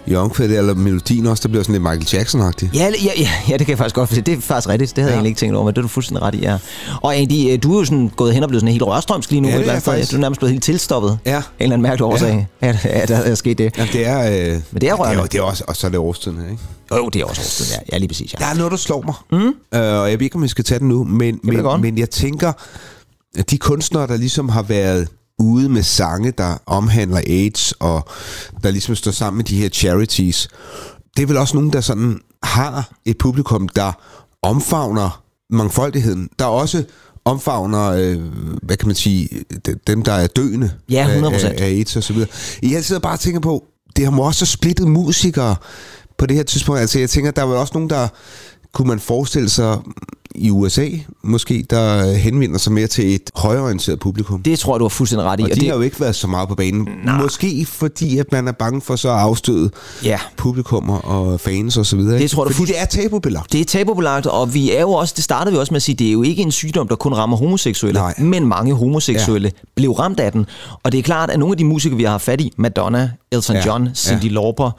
i 0.06 0.14
omkvædet, 0.14 0.58
eller 0.58 0.74
melodien 0.74 1.26
også, 1.26 1.42
der 1.42 1.48
bliver 1.48 1.62
sådan 1.62 1.72
lidt 1.72 1.82
Michael 1.82 2.22
Jackson-agtig. 2.22 2.68
Ja, 2.74 2.84
ja, 3.04 3.10
ja, 3.18 3.28
ja, 3.48 3.56
det 3.56 3.66
kan 3.66 3.68
jeg 3.68 3.78
faktisk 3.78 3.94
godt 3.94 4.08
forstå. 4.08 4.22
Det 4.22 4.36
er 4.38 4.40
faktisk 4.40 4.68
rigtigt. 4.68 4.96
Det 4.96 5.02
havde 5.02 5.10
ja. 5.10 5.14
jeg 5.14 5.16
egentlig 5.18 5.28
ikke 5.28 5.38
tænkt 5.38 5.56
over, 5.56 5.64
men 5.64 5.74
det 5.74 5.78
er 5.78 5.82
du 5.82 5.88
fuldstændig 5.88 6.22
ret 6.22 6.34
i, 6.34 6.38
ja. 6.38 6.58
Og 7.02 7.16
Andy, 7.16 7.52
øh, 7.52 7.58
du 7.62 7.74
er 7.74 7.78
jo 7.78 7.84
sådan 7.84 8.10
gået 8.16 8.34
hen 8.34 8.42
og 8.42 8.48
blevet 8.48 8.60
sådan 8.60 8.72
helt 8.72 8.82
rørstrømsk 8.82 9.30
lige 9.30 9.40
nu. 9.40 9.48
Ja, 9.48 9.54
et 9.54 9.60
det 9.60 9.68
er 9.74 9.78
sted. 9.78 9.92
faktisk. 9.92 10.10
Du 10.10 10.16
er 10.16 10.20
nærmest 10.20 10.38
blevet 10.38 10.52
helt 10.52 10.64
tilstoppet. 10.64 11.18
Ja. 11.26 11.36
En 11.36 11.42
eller 11.60 11.74
anden 11.74 11.82
mærkelig 11.82 12.04
årsag. 12.04 12.48
Ja, 12.62 12.66
ja, 12.66 12.98
ja 12.98 13.06
der 13.06 13.16
er 13.16 13.34
sket 13.34 13.58
det. 13.58 13.78
Ja, 13.78 13.86
det 13.92 14.06
er... 14.06 14.20
Øh, 14.20 14.26
Men 14.26 14.32
det 14.32 14.58
er 14.74 14.78
det 14.78 14.88
er, 14.88 14.94
rørende. 14.94 15.22
det 15.22 15.34
er 15.34 15.42
også, 15.42 15.64
og 15.68 15.76
så 15.76 15.86
er 15.86 15.90
det 15.90 15.98
årstiden 15.98 16.38
her, 16.38 16.50
ikke? 16.50 16.62
Jo, 16.96 17.08
det 17.08 17.20
er 17.20 17.24
også 17.24 17.40
årstid, 17.40 17.66
ja. 17.74 17.80
ja. 17.92 17.98
lige 17.98 18.08
præcis, 18.08 18.32
ja. 18.32 18.38
Der 18.38 18.46
er 18.50 18.54
noget, 18.54 18.70
der 18.70 18.78
slår 18.78 19.02
mig. 19.02 19.40
Mm. 19.40 19.46
Øh, 19.46 20.00
og 20.00 20.10
jeg 20.10 20.18
ved 20.18 20.24
ikke, 20.24 20.36
om 20.36 20.42
vi 20.42 20.48
skal 20.48 20.64
tage 20.64 20.78
den 20.78 20.88
nu, 20.88 21.04
men, 21.04 21.40
men, 21.42 21.80
men 21.80 21.98
jeg 21.98 22.10
tænker, 22.10 22.48
at 22.48 22.54
de 23.50 23.58
kunstnere, 23.58 24.06
der 24.06 24.16
ligesom 24.16 24.48
har 24.48 24.62
været 24.62 25.08
ude 25.38 25.68
med 25.68 25.82
sange, 25.82 26.30
der 26.30 26.58
omhandler 26.66 27.18
AIDS, 27.26 27.72
og 27.72 28.08
der 28.62 28.70
ligesom 28.70 28.94
står 28.94 29.10
sammen 29.10 29.36
med 29.36 29.44
de 29.44 29.56
her 29.56 29.68
charities, 29.68 30.48
det 31.16 31.22
er 31.22 31.26
vel 31.26 31.36
også 31.36 31.56
nogen, 31.56 31.72
der 31.72 31.80
sådan 31.80 32.18
har 32.42 32.90
et 33.04 33.18
publikum, 33.18 33.68
der 33.68 33.92
omfavner 34.42 35.22
mangfoldigheden. 35.50 36.28
Der 36.38 36.44
også 36.44 36.84
omfavner, 37.24 37.86
øh, 37.90 38.20
hvad 38.62 38.76
kan 38.76 38.86
man 38.88 38.96
sige, 38.96 39.28
de- 39.66 39.74
dem, 39.86 40.02
der 40.02 40.12
er 40.12 40.26
døende 40.26 40.70
Ja, 40.90 41.06
100%. 41.20 41.44
af, 41.46 41.62
af 41.62 41.66
AIDS 41.66 41.96
og 41.96 42.02
så 42.02 42.12
videre. 42.12 42.28
Jeg 42.62 42.84
sidder 42.84 43.00
bare 43.00 43.12
og 43.12 43.20
tænker 43.20 43.40
på, 43.40 43.64
det 43.96 44.04
har 44.04 44.10
må 44.12 44.22
også 44.22 44.46
splittet 44.46 44.88
musikere 44.88 45.56
på 46.18 46.26
det 46.26 46.36
her 46.36 46.42
tidspunkt. 46.42 46.80
Altså 46.80 46.98
jeg 46.98 47.10
tænker, 47.10 47.30
der 47.30 47.42
var 47.42 47.56
også 47.56 47.74
nogen, 47.74 47.90
der 47.90 48.08
kunne 48.74 48.88
man 48.88 49.00
forestille 49.00 49.48
sig 49.48 49.78
i 50.40 50.50
USA, 50.50 50.88
måske, 51.22 51.64
der 51.70 52.12
henvender 52.12 52.58
sig 52.58 52.72
mere 52.72 52.86
til 52.86 53.14
et 53.14 53.30
højreorienteret 53.34 54.00
publikum. 54.00 54.42
Det 54.42 54.58
tror 54.58 54.74
jeg, 54.74 54.78
du 54.80 54.84
har 54.84 54.88
fuldstændig 54.88 55.26
ret 55.26 55.40
i. 55.40 55.42
og 55.42 55.48
de 55.48 55.54
det, 55.54 55.68
har 55.68 55.74
jo 55.74 55.80
ikke 55.80 56.00
været 56.00 56.14
så 56.16 56.26
meget 56.26 56.48
på 56.48 56.54
banen. 56.54 56.88
Nej. 57.04 57.22
Måske 57.22 57.66
fordi, 57.68 58.18
at 58.18 58.32
man 58.32 58.48
er 58.48 58.52
bange 58.52 58.80
for 58.80 58.96
så 58.96 59.08
at 59.08 59.14
afstøde 59.18 59.70
Ja. 60.04 60.18
publikummer 60.36 60.98
og 60.98 61.40
fans 61.40 61.76
og 61.76 61.86
så 61.86 61.96
videre. 61.96 62.18
Det 62.18 62.30
tror 62.30 62.44
du 62.44 62.48
fordi 62.50 62.56
fuld- 62.56 62.68
det 62.68 62.80
er 62.80 62.84
tabubelagt. 62.84 63.52
Det 63.52 63.60
er 63.60 63.64
tabubelagt, 63.64 64.26
og 64.26 64.54
vi 64.54 64.72
er 64.72 64.80
jo 64.80 64.90
også, 64.92 65.14
det 65.16 65.24
startede 65.24 65.52
vi 65.52 65.58
også 65.58 65.72
med 65.72 65.76
at 65.76 65.82
sige, 65.82 65.94
det 65.96 66.08
er 66.08 66.12
jo 66.12 66.22
ikke 66.22 66.42
en 66.42 66.52
sygdom, 66.52 66.88
der 66.88 66.96
kun 66.96 67.12
rammer 67.14 67.36
homoseksuelle, 67.36 68.00
Nej. 68.00 68.14
men 68.18 68.46
mange 68.46 68.74
homoseksuelle 68.74 69.48
ja. 69.54 69.60
blev 69.76 69.90
ramt 69.92 70.20
af 70.20 70.32
den. 70.32 70.46
Og 70.82 70.92
det 70.92 70.98
er 70.98 71.02
klart, 71.02 71.30
at 71.30 71.38
nogle 71.38 71.52
af 71.52 71.56
de 71.58 71.64
musikere, 71.64 71.96
vi 71.96 72.04
har 72.04 72.10
haft 72.10 72.24
fat 72.24 72.40
i, 72.40 72.52
Madonna, 72.56 73.10
Elton 73.32 73.56
Ja. 73.56 73.62
John, 73.66 73.88
Cyndi 73.94 74.26
Ja. 74.26 74.32
Lauper, 74.32 74.70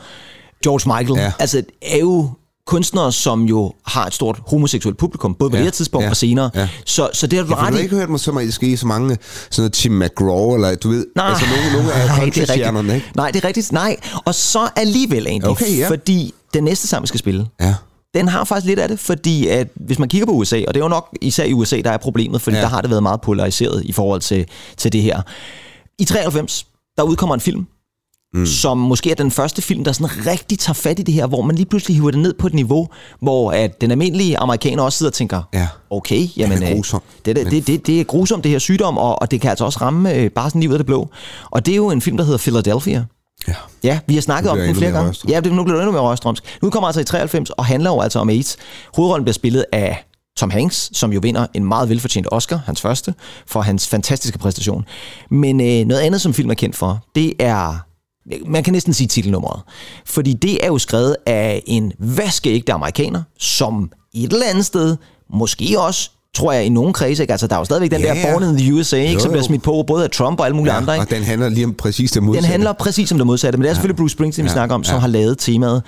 George 0.64 1.00
Michael, 1.00 1.20
Ja. 1.20 1.32
altså 1.40 1.64
er 1.82 1.98
jo 1.98 2.30
kunstnere, 2.72 3.12
som 3.12 3.44
jo 3.44 3.74
har 3.86 4.06
et 4.06 4.14
stort 4.14 4.40
homoseksuelt 4.48 4.98
publikum, 4.98 5.34
både 5.36 5.50
på 5.50 5.56
Ja. 5.56 5.60
det 5.60 5.66
her 5.66 5.72
tidspunkt 5.72 6.04
Ja. 6.06 6.10
og 6.10 6.18
senere. 6.18 6.50
Ja. 6.56 6.70
Så, 6.86 7.10
så 7.14 7.28
det 7.28 7.40
har 7.40 7.46
du 7.46 7.52
Ja, 7.52 7.56
ret 7.62 7.68
du 7.68 7.74
har 7.74 7.80
i. 7.80 7.84
ikke 7.84 7.96
hørt 7.96 8.10
mig 8.10 8.20
så 8.20 8.32
meget 8.32 8.54
ske 8.54 8.78
så 8.78 8.88
mange 8.88 9.18
sådan 9.50 9.62
noget 9.62 9.74
Tim 9.74 9.92
McGraw, 9.92 10.56
eller 10.56 10.76
du 10.76 10.90
ved, 10.90 11.06
Nej, 11.16 11.28
altså 11.30 11.46
nogle, 11.56 11.74
nogle 11.78 11.94
af 11.94 12.08
nej, 12.08 12.16
det 12.16 12.22
er 12.22 12.26
rigtigt. 12.26 12.56
ikke? 12.96 13.04
Nej, 13.16 13.32
det 13.32 13.44
er 13.44 13.48
rigtigt. 13.48 13.72
Nej. 13.72 13.98
Og 14.26 14.36
så 14.36 14.70
alligevel 14.76 15.28
egentlig, 15.28 15.50
Okay, 15.52 15.78
ja. 15.78 15.90
fordi 15.90 16.34
den 16.54 16.64
næste 16.64 16.88
sang, 16.88 17.02
vi 17.02 17.08
skal 17.08 17.20
spille, 17.20 17.48
Ja. 17.62 17.76
den 18.14 18.28
har 18.28 18.44
faktisk 18.44 18.66
lidt 18.68 18.80
af 18.80 18.88
det, 18.90 19.00
fordi 19.00 19.48
at 19.48 19.68
hvis 19.76 20.00
man 20.00 20.10
kigger 20.10 20.26
på 20.26 20.32
USA, 20.32 20.64
og 20.68 20.74
det 20.74 20.80
er 20.80 20.86
jo 20.86 20.90
nok 20.90 21.18
især 21.22 21.44
i 21.44 21.54
USA, 21.54 21.82
der 21.82 21.92
er 21.92 21.98
problemet, 21.98 22.42
fordi 22.42 22.56
ja. 22.56 22.62
der 22.62 22.70
har 22.70 22.82
det 22.82 22.90
været 22.90 23.04
meget 23.04 23.22
polariseret 23.22 23.84
i 23.86 23.92
forhold 23.92 24.22
til, 24.22 24.46
til 24.78 24.94
det 24.94 25.02
her. 25.02 25.22
I 26.00 26.06
93, 26.06 26.66
der 26.98 27.04
udkommer 27.04 27.36
en 27.36 27.42
film, 27.42 27.66
mm. 28.34 28.46
som 28.46 28.78
måske 28.78 29.12
er 29.12 29.16
den 29.16 29.32
første 29.32 29.62
film, 29.62 29.84
der 29.84 29.92
sådan 29.92 30.28
rigtig 30.28 30.60
tager 30.60 30.74
fat 30.74 31.00
i 31.00 31.02
det 31.02 31.14
her, 31.14 31.28
hvor 31.28 31.42
man 31.42 31.56
lige 31.56 31.66
pludselig 31.66 31.96
hiver 31.96 32.12
det 32.12 32.20
ned 32.20 32.34
på 32.34 32.48
et 32.48 32.54
niveau, 32.54 32.88
hvor 33.22 33.52
at 33.52 33.82
den 33.82 33.92
almindelige 33.92 34.38
amerikaner 34.38 34.84
også 34.84 34.98
sidder 34.98 35.10
og 35.10 35.14
tænker, 35.14 35.44
Ja. 35.54 35.68
okay, 35.90 36.28
jamen, 36.38 36.64
er 36.64 36.70
øh, 36.70 36.76
grusom. 36.76 37.02
det, 37.26 37.36
det, 37.36 37.52
det, 37.52 37.68
det, 37.68 37.88
det 37.88 38.00
er 38.00 38.04
grusomt, 38.04 38.44
det 38.44 38.52
her 38.52 38.60
sygdom, 38.60 38.98
og, 38.98 39.22
og 39.22 39.32
det 39.32 39.42
kan 39.42 39.50
altså 39.50 39.66
også 39.66 39.80
ramme 39.82 40.14
øh, 40.14 40.30
bare 40.32 40.50
sådan 40.50 40.62
lige 40.62 40.70
ud 40.70 40.74
af 40.74 40.80
det 40.80 40.86
blå. 40.86 41.10
Og 41.52 41.66
det 41.66 41.72
er 41.72 41.76
jo 41.76 41.90
en 41.90 42.02
film, 42.02 42.18
der 42.18 42.24
hedder 42.24 42.38
Philadelphia. 42.38 43.06
Ja. 43.48 43.54
Ja, 43.84 44.00
vi 44.08 44.14
har 44.14 44.22
snakket 44.22 44.52
om 44.52 44.58
den 44.58 44.76
flere 44.76 44.92
gange. 44.92 45.16
Ja, 45.30 45.40
det, 45.40 45.54
nu 45.54 45.64
bliver 45.64 45.76
det 45.78 45.82
endnu 45.84 45.92
mere 45.92 46.02
rørstrømsk. 46.02 46.44
Nu 46.62 46.70
kommer 46.70 46.88
altså 46.88 47.02
i 47.02 47.04
93 47.04 47.50
og 47.50 47.66
handler 47.66 47.90
jo 47.90 48.02
altså 48.02 48.20
om 48.20 48.30
AIDS. 48.30 48.58
Hovedrollen 48.96 49.24
bliver 49.26 49.34
spillet 49.34 49.66
af 49.72 50.06
Tom 50.38 50.50
Hanks, 50.50 50.90
som 50.94 51.14
jo 51.14 51.20
vinder 51.24 51.48
en 51.54 51.66
meget 51.66 51.90
velfortjent 51.90 52.28
Oscar, 52.32 52.62
hans 52.66 52.82
første, 52.82 53.14
for 53.48 53.62
hans 53.62 53.88
fantastiske 53.88 54.38
præstation. 54.38 54.86
Men 55.32 55.62
øh, 55.62 55.88
noget 55.88 56.02
andet, 56.02 56.22
som 56.22 56.34
film 56.34 56.50
er 56.50 56.54
kendt 56.54 56.76
for, 56.76 57.00
det 57.16 57.34
er 57.40 57.78
man 58.48 58.64
kan 58.64 58.74
næsten 58.74 58.94
sige 58.94 59.08
titelnummeret. 59.08 59.62
Fordi 60.06 60.34
det 60.34 60.64
er 60.64 60.68
jo 60.68 60.78
skrevet 60.78 61.16
af 61.26 61.64
en 61.66 61.92
vaskeægte 62.00 62.74
amerikaner, 62.74 63.24
som 63.40 63.90
et 64.16 64.34
eller 64.34 64.46
andet 64.50 64.66
sted, 64.66 64.98
måske 65.34 65.76
også, 65.80 66.10
tror 66.36 66.52
jeg, 66.52 66.66
i 66.66 66.70
nogle 66.70 66.94
kredse, 66.94 67.24
ikke? 67.24 67.32
altså 67.34 67.48
der 67.48 67.56
er 67.56 67.60
jo 67.60 67.66
stadigvæk 67.66 67.92
den 67.92 68.02
Ja, 68.02 68.08
der 68.08 68.16
ja. 68.16 68.34
Born 68.34 68.44
in 68.44 68.58
the 68.58 68.74
USA, 68.74 68.98
ikke, 68.98 69.14
Jo, 69.14 69.20
som 69.20 69.32
bliver 69.32 69.44
smidt 69.44 69.64
på 69.64 69.84
både 69.88 70.04
af 70.04 70.10
Trump 70.10 70.40
og 70.40 70.46
alle 70.46 70.56
mulige 70.56 70.74
andre. 70.74 70.94
Ikke? 70.94 71.04
Og 71.04 71.10
den 71.10 71.24
handler 71.24 71.50
lige 71.50 71.66
om 71.66 71.74
præcis 71.74 72.12
det 72.12 72.20
Den 72.20 72.26
modsatte. 72.26 72.48
handler 72.48 72.74
præcis 72.74 73.12
om 73.12 73.18
det 73.18 73.28
modsatte, 73.28 73.58
men 73.58 73.64
det 73.64 73.70
er 73.70 73.74
selvfølgelig 73.74 73.98
Bruce 73.98 74.14
Springsteen, 74.14 74.44
vi 74.46 74.50
Ja, 74.50 74.54
snakker 74.54 74.76
om, 74.76 74.84
som 74.84 74.96
ja. 74.96 75.00
har 75.00 75.08
lavet 75.08 75.38
temaet 75.38 75.84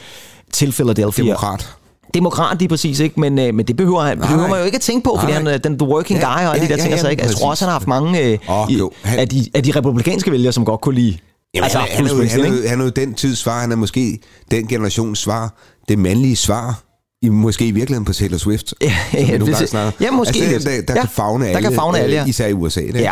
til 0.54 0.72
Philadelphia. 0.72 1.24
Demokrat. 1.26 1.76
Demokrat 2.14 2.60
lige 2.60 2.70
præcis, 2.70 3.00
ikke? 3.00 3.20
Men, 3.20 3.40
øh, 3.40 3.54
men 3.54 3.66
det 3.68 3.78
behøver, 3.78 4.02
han, 4.02 4.18
Nej, 4.18 4.28
behøver 4.28 4.48
man 4.50 4.60
jo 4.60 4.66
ikke 4.66 4.76
at 4.76 4.82
tænke 4.82 5.04
på, 5.04 5.16
fordi 5.20 5.32
Nej, 5.32 5.38
han 5.38 5.48
er 5.48 5.58
den 5.58 5.80
the 5.80 5.88
working 5.88 6.20
Ja, 6.20 6.26
guy 6.26 6.46
og 6.48 6.54
alle 6.56 6.56
ja, 6.56 6.62
de 6.64 6.68
der 6.68 6.76
ja, 6.76 6.76
ting. 6.76 6.88
ja, 6.88 6.92
altså, 6.92 7.10
ikke? 7.10 7.24
Jeg 7.24 7.32
tror 7.32 7.50
også, 7.50 7.66
han 7.66 7.70
har 7.70 7.74
haft 7.80 7.88
mange 7.88 8.20
øh, 8.22 8.40
i, 8.70 8.78
jo, 8.78 8.92
han- 9.04 9.20
af, 9.20 9.30
de, 9.30 9.46
af 9.54 9.64
de 9.64 9.72
republikanske 9.72 10.32
vælgere, 10.32 10.54
som 10.54 10.66
godt 10.66 10.82
kunne 10.82 10.96
lide 10.96 11.18
Jamen, 11.56 11.64
altså, 11.64 11.78
han, 11.80 11.88
er- 11.90 11.96
han, 11.96 12.06
er 12.06 12.10
jo, 12.10 12.30
han, 12.30 12.40
er, 12.54 12.58
jo, 12.62 12.68
han 12.70 12.80
er 12.80 12.84
jo 12.84 12.90
den 12.90 13.14
tids 13.14 13.40
svar. 13.40 13.60
Han 13.62 13.72
er 13.72 13.76
måske 13.76 14.20
den 14.52 14.68
generations 14.68 15.20
svar. 15.20 15.54
Det 15.90 16.00
mandlige 16.00 16.36
svar. 16.36 16.80
I, 17.22 17.30
måske 17.30 17.68
i 17.68 17.72
virkeligheden 17.72 18.06
på 18.06 18.14
Taylor 18.14 18.38
Swift. 18.38 18.74
Ja, 18.82 18.94
ja, 19.14 19.20
det- 19.20 19.62
ja, 20.02 20.12
måske 20.12 20.44
Altså, 20.44 20.70
der, 20.70 20.82
der 20.82 20.94
Ja, 20.94 21.00
kan 21.02 21.10
fagne 21.10 21.46
der 21.46 21.50
alle. 21.56 21.62
kan 21.70 21.76
favne 21.76 22.00
alle, 22.00 22.16
ja. 22.16 22.22
øh, 22.24 22.30
Især 22.30 22.48
i 22.48 22.54
USA. 22.54 22.80
Ikke? 22.80 23.00
Ja, 23.00 23.12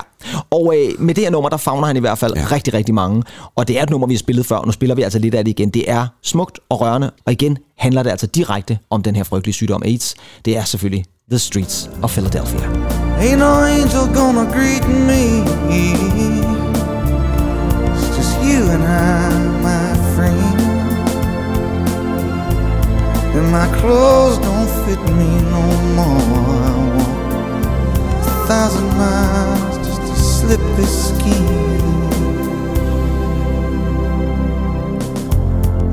og 0.50 0.74
øh, 0.78 1.02
med 1.02 1.16
det 1.16 1.24
her 1.24 1.32
nummer, 1.32 1.50
der 1.50 1.58
fagner 1.58 1.88
han 1.88 1.98
i 1.98 2.00
hvert 2.00 2.18
fald 2.18 2.34
ja. 2.36 2.42
Ja. 2.42 2.48
rigtig, 2.52 2.74
rigtig 2.74 2.96
mange. 2.96 3.24
Og 3.56 3.68
det 3.68 3.80
er 3.80 3.84
et 3.84 3.90
nummer, 3.90 4.08
vi 4.08 4.14
har 4.14 4.20
spillet 4.20 4.46
før. 4.46 4.66
Nu 4.66 4.72
spiller 4.72 4.96
vi 4.96 5.02
altså 5.02 5.20
lidt 5.20 5.36
af 5.36 5.46
det 5.46 5.52
igen. 5.60 5.70
Det 5.70 5.92
er 5.92 6.08
smukt 6.24 6.60
og 6.70 6.82
rørende. 6.82 7.12
Og 7.26 7.32
igen 7.32 7.58
handler 7.78 8.04
det 8.04 8.10
altså 8.10 8.28
direkte 8.28 8.78
om 8.90 9.04
den 9.04 9.16
her 9.16 9.24
frygtelige 9.24 9.54
sygdom 9.54 9.82
AIDS. 9.86 10.16
Det 10.46 10.58
er 10.58 10.64
selvfølgelig 10.64 11.06
The 11.30 11.40
Streets 11.40 11.90
of 12.02 12.12
Philadelphia. 12.12 12.60
Ain't 13.20 13.36
no 13.36 13.46
angel 13.64 14.16
gonna 14.16 14.42
greet 14.52 14.88
me. 14.88 16.41
And 18.74 18.84
I, 18.84 19.30
my 19.62 20.16
friend. 20.16 20.62
And 23.36 23.52
my 23.52 23.68
clothes 23.80 24.38
don't 24.38 24.70
fit 24.86 25.00
me 25.20 25.32
no 25.56 25.64
more. 25.98 26.72
I 28.22 28.28
a 28.28 28.48
thousand 28.48 28.88
miles 28.98 29.78
just 29.88 30.02
to 30.02 30.16
slip 30.16 30.62
this 30.78 30.94
skin. 31.10 31.46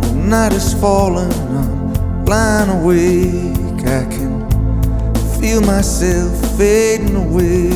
The 0.01 0.13
night 0.29 0.53
is 0.53 0.73
falling, 0.75 1.33
I'm 1.33 2.25
lying 2.27 2.71
awake. 2.71 3.87
I 3.87 4.05
can 4.15 4.47
feel 5.41 5.63
myself 5.63 6.57
fading 6.57 7.17
away. 7.17 7.71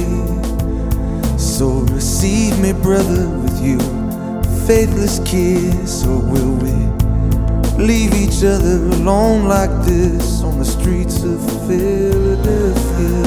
So 1.38 1.80
receive 1.90 2.59
me, 2.61 2.72
brother, 2.72 3.28
with 3.40 3.61
you, 3.61 3.78
faithless 4.67 5.21
kiss, 5.27 6.07
or 6.07 6.19
will 6.33 6.55
we 6.65 6.75
leave 7.79 8.13
each 8.15 8.45
other 8.45 8.79
alone 8.99 9.49
like 9.49 9.73
this 9.85 10.43
on 10.43 10.55
the 10.59 10.65
streets 10.65 11.25
of 11.25 11.41
Philadelphia? 11.69 13.23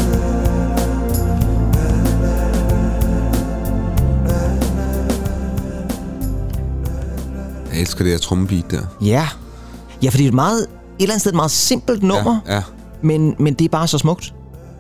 Jeg 7.72 7.82
elsker 7.82 8.04
det 8.04 8.12
her 8.12 8.20
trommebeat 8.20 8.72
der. 8.72 8.82
Ja. 9.02 9.28
Ja, 10.04 10.10
fordi 10.10 10.24
det 10.24 10.28
er 10.28 10.32
et 10.32 10.34
meget, 10.36 10.62
et 10.62 10.68
eller 11.00 11.14
andet 11.14 11.22
sted 11.22 11.32
et 11.32 11.36
meget 11.36 11.52
simpelt 11.52 12.04
nummer, 12.04 12.40
Ja, 12.48 12.56
ja. 12.56 12.64
Men, 13.02 13.36
men 13.40 13.54
det 13.54 13.66
er 13.66 13.70
bare 13.70 13.88
så 13.88 13.98
smukt 13.98 14.34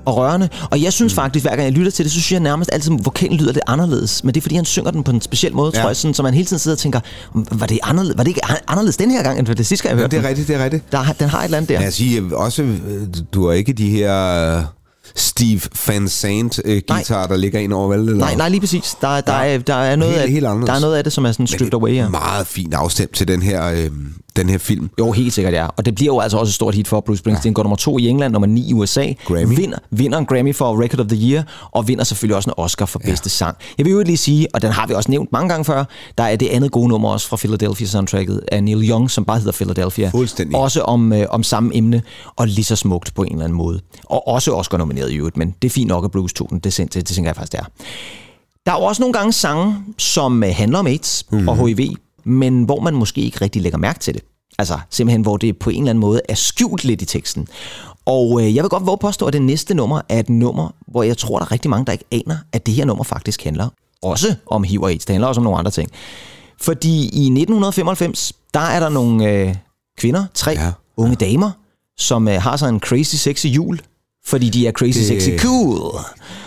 og 0.05 0.17
rørende. 0.17 0.49
Og 0.71 0.81
jeg 0.81 0.93
synes 0.93 1.13
faktisk, 1.13 1.45
hver 1.45 1.55
gang 1.55 1.63
jeg 1.63 1.71
lytter 1.71 1.91
til 1.91 2.05
det, 2.05 2.11
så 2.11 2.19
synes 2.19 2.31
jeg 2.31 2.39
nærmest 2.39 2.69
altid, 2.73 2.91
at 2.93 3.05
vokalen 3.05 3.37
lyder 3.37 3.51
lidt 3.53 3.63
anderledes. 3.67 4.23
Men 4.23 4.33
det 4.33 4.39
er, 4.39 4.41
fordi 4.41 4.55
han 4.55 4.65
synger 4.65 4.91
den 4.91 5.03
på 5.03 5.11
en 5.11 5.21
speciel 5.21 5.55
måde, 5.55 5.71
ja. 5.73 5.79
Ja. 5.79 5.81
tror 5.83 5.89
jeg. 5.89 5.95
Sådan, 5.97 6.13
så 6.13 6.23
man 6.23 6.33
hele 6.33 6.45
tiden 6.45 6.59
sidder 6.59 6.75
og 6.75 6.79
tænker, 6.79 6.99
var 7.51 7.65
det, 7.65 7.79
anderledes, 7.83 8.17
var 8.17 8.23
det 8.23 8.27
ikke 8.29 8.41
anderledes 8.67 8.97
den 8.97 9.11
her 9.11 9.23
gang, 9.23 9.39
end 9.39 9.47
det 9.47 9.65
sidste 9.65 9.83
gang, 9.87 9.91
jeg 9.91 9.97
ja 9.97 10.01
hørte 10.03 10.17
det 10.17 10.25
er 10.25 10.29
rigtigt, 10.29 10.47
det 10.47 10.55
er 10.55 10.63
rigtigt. 10.63 10.91
Der, 10.91 10.97
har- 10.97 11.13
den 11.13 11.29
har 11.29 11.39
et 11.39 11.43
eller 11.45 11.57
andet 11.57 11.69
der. 11.69 11.75
Men 11.77 11.83
jeg 11.85 11.93
siger 11.93 12.35
også, 12.35 12.61
øh, 12.63 12.77
du 13.33 13.45
har 13.47 13.53
ikke 13.53 13.73
de 13.73 13.89
her 13.89 14.57
øh, 14.57 14.63
Steve 15.15 15.61
Van 15.87 16.07
Sant 16.09 16.59
øh, 16.65 16.81
guitar, 16.87 17.27
der 17.27 17.35
ligger 17.37 17.59
ind 17.59 17.73
over, 17.73 17.87
vel? 17.87 17.99
Eller? 17.99 18.13
Nej, 18.15 18.35
nej, 18.35 18.49
lige 18.49 18.59
præcis. 18.59 18.95
Der, 19.01 19.21
der, 19.21 19.33
er, 19.33 19.57
der, 19.57 19.73
er 19.75 19.95
noget 19.95 20.13
Helt- 20.13 20.23
af, 20.25 20.29
helt 20.31 20.45
anderledes. 20.45 20.67
der 20.69 20.75
er 20.75 20.79
noget 20.79 20.95
af 20.97 21.03
det, 21.03 21.13
som 21.13 21.25
er 21.25 21.31
sådan 21.31 21.47
stripped 21.47 21.65
det 21.65 21.73
away. 21.73 21.95
Ja. 21.95 22.09
meget 22.09 22.47
fint 22.47 22.73
afstemt 22.73 23.15
til 23.15 23.27
den 23.27 23.41
her, 23.41 23.65
øh, 23.65 23.89
den 24.35 24.49
her 24.49 24.57
film. 24.57 24.89
Jo, 24.99 25.11
helt 25.11 25.33
sikkert, 25.33 25.53
ja. 25.53 25.67
Og 25.77 25.85
det 25.85 25.95
bliver 25.95 26.13
jo 26.13 26.19
altså 26.19 26.37
også 26.37 26.49
et 26.51 26.53
stort 26.53 26.75
hit 26.75 26.87
for 26.87 26.99
Bruce 27.01 27.17
Springsteen. 27.19 27.51
Ja. 27.51 27.53
Går 27.53 27.63
nummer 27.63 27.75
to 27.75 27.97
i 27.97 28.07
England, 28.07 28.33
nummer 28.33 28.47
ni 28.47 28.69
i 28.69 28.73
USA. 28.73 29.13
Grammy. 29.25 29.55
Vinder, 29.55 29.77
vinder 29.91 30.17
en 30.17 30.25
Grammy 30.25 30.55
for 30.55 30.83
Record 30.83 30.99
of 30.99 31.07
the 31.07 31.29
Year, 31.31 31.43
og 31.71 31.87
vinder 31.87 32.03
selvfølgelig 32.03 32.35
også 32.35 32.49
en 32.49 32.53
Oscar 32.57 32.85
for 32.85 32.99
bedste 32.99 33.29
sang. 33.29 33.57
Jeg 33.77 33.85
vil 33.85 33.91
jo 33.93 34.03
lige 34.05 34.17
sige, 34.17 34.47
og 34.53 34.61
den 34.61 34.71
har 34.71 34.87
vi 34.87 34.93
også 34.93 35.11
nævnt 35.11 35.31
mange 35.31 35.49
gange 35.49 35.65
før, 35.65 35.83
der 36.17 36.23
er 36.23 36.35
det 36.35 36.47
andet 36.47 36.71
gode 36.71 36.87
nummer 36.89 37.09
også 37.09 37.27
fra 37.27 37.37
Philadelphia 37.37 37.87
soundtracket 37.87 38.41
af 38.51 38.63
Neil 38.63 38.89
Young, 38.89 39.11
som 39.11 39.25
bare 39.25 39.37
hedder 39.37 39.51
Philadelphia. 39.51 40.09
Fuldstændig. 40.09 40.55
Også 40.59 40.81
om, 40.81 41.13
øh, 41.13 41.25
om 41.29 41.43
samme 41.43 41.75
emne, 41.77 42.01
og 42.35 42.47
lige 42.47 42.65
så 42.65 42.75
smukt 42.75 43.13
på 43.15 43.23
en 43.23 43.31
eller 43.31 43.43
anden 43.43 43.57
måde. 43.57 43.79
Og 44.03 44.27
også 44.27 44.51
Oscar 44.55 44.77
nomineret 44.77 45.11
i 45.11 45.15
øvrigt, 45.15 45.37
men 45.37 45.55
det 45.61 45.67
er 45.67 45.71
fint 45.71 45.87
nok, 45.87 46.05
at 46.05 46.11
Bruce 46.11 46.35
tog 46.35 46.47
den. 46.49 46.59
Det, 46.59 46.73
sind- 46.73 46.87
det, 46.89 46.93
det 47.07 47.15
tænker 47.15 47.29
jeg 47.29 47.35
faktisk, 47.35 47.51
det 47.51 47.59
er. 47.59 47.65
Der 48.65 48.71
er 48.71 48.75
jo 48.79 48.83
også 48.83 49.01
nogle 49.01 49.13
gange 49.13 49.33
sange, 49.33 49.75
som 49.97 50.43
øh, 50.43 50.49
handler 50.55 50.79
om 50.79 50.87
AIDS 50.87 51.23
mm. 51.31 51.47
og 51.47 51.67
HIV, 51.67 51.95
men 52.25 52.63
hvor 52.63 52.79
man 52.79 52.93
måske 52.93 53.21
ikke 53.21 53.41
rigtig 53.41 53.61
lægger 53.61 53.77
mærke 53.77 53.99
til 53.99 54.13
det. 54.13 54.21
Altså 54.59 54.79
simpelthen, 54.89 55.21
hvor 55.21 55.37
det 55.37 55.57
på 55.57 55.69
en 55.69 55.77
eller 55.77 55.89
anden 55.89 55.99
måde 56.01 56.21
er 56.29 56.35
skjult 56.35 56.83
lidt 56.85 57.01
i 57.01 57.05
teksten. 57.05 57.47
Og 58.05 58.41
øh, 58.41 58.55
jeg 58.55 58.63
vil 58.63 58.69
godt 58.69 58.85
våge 58.85 58.97
påstå, 58.97 59.25
at 59.25 59.33
det 59.33 59.41
næste 59.41 59.73
nummer 59.73 60.01
er 60.09 60.19
et 60.19 60.29
nummer, 60.29 60.69
hvor 60.87 61.03
jeg 61.03 61.17
tror, 61.17 61.37
der 61.39 61.45
er 61.45 61.51
rigtig 61.51 61.69
mange, 61.69 61.85
der 61.85 61.91
ikke 61.91 62.05
aner, 62.11 62.37
at 62.53 62.65
det 62.65 62.73
her 62.73 62.85
nummer 62.85 63.03
faktisk 63.03 63.43
handler 63.43 63.67
også 64.03 64.35
om 64.47 64.63
HIV 64.63 64.81
og 64.81 64.89
AIDS. 64.89 65.05
Det 65.05 65.13
handler 65.13 65.27
også 65.27 65.39
om 65.39 65.43
nogle 65.43 65.59
andre 65.59 65.71
ting. 65.71 65.89
Fordi 66.61 66.99
i 67.01 67.25
1995, 67.25 68.33
der 68.53 68.59
er 68.59 68.79
der 68.79 68.89
nogle 68.89 69.31
øh, 69.31 69.55
kvinder, 69.97 70.25
tre 70.33 70.51
Ja. 70.51 70.65
ja. 70.65 70.71
unge 70.97 71.15
damer, 71.15 71.51
som 71.97 72.27
øh, 72.27 72.41
har 72.41 72.57
sådan 72.57 72.73
en 72.73 72.79
crazy 72.79 73.15
sexy 73.15 73.45
jul, 73.47 73.79
fordi 74.25 74.49
de 74.49 74.67
er 74.67 74.71
crazy 74.71 74.97
Det- 74.97 75.05
sexy 75.07 75.29
cool. 75.45 75.95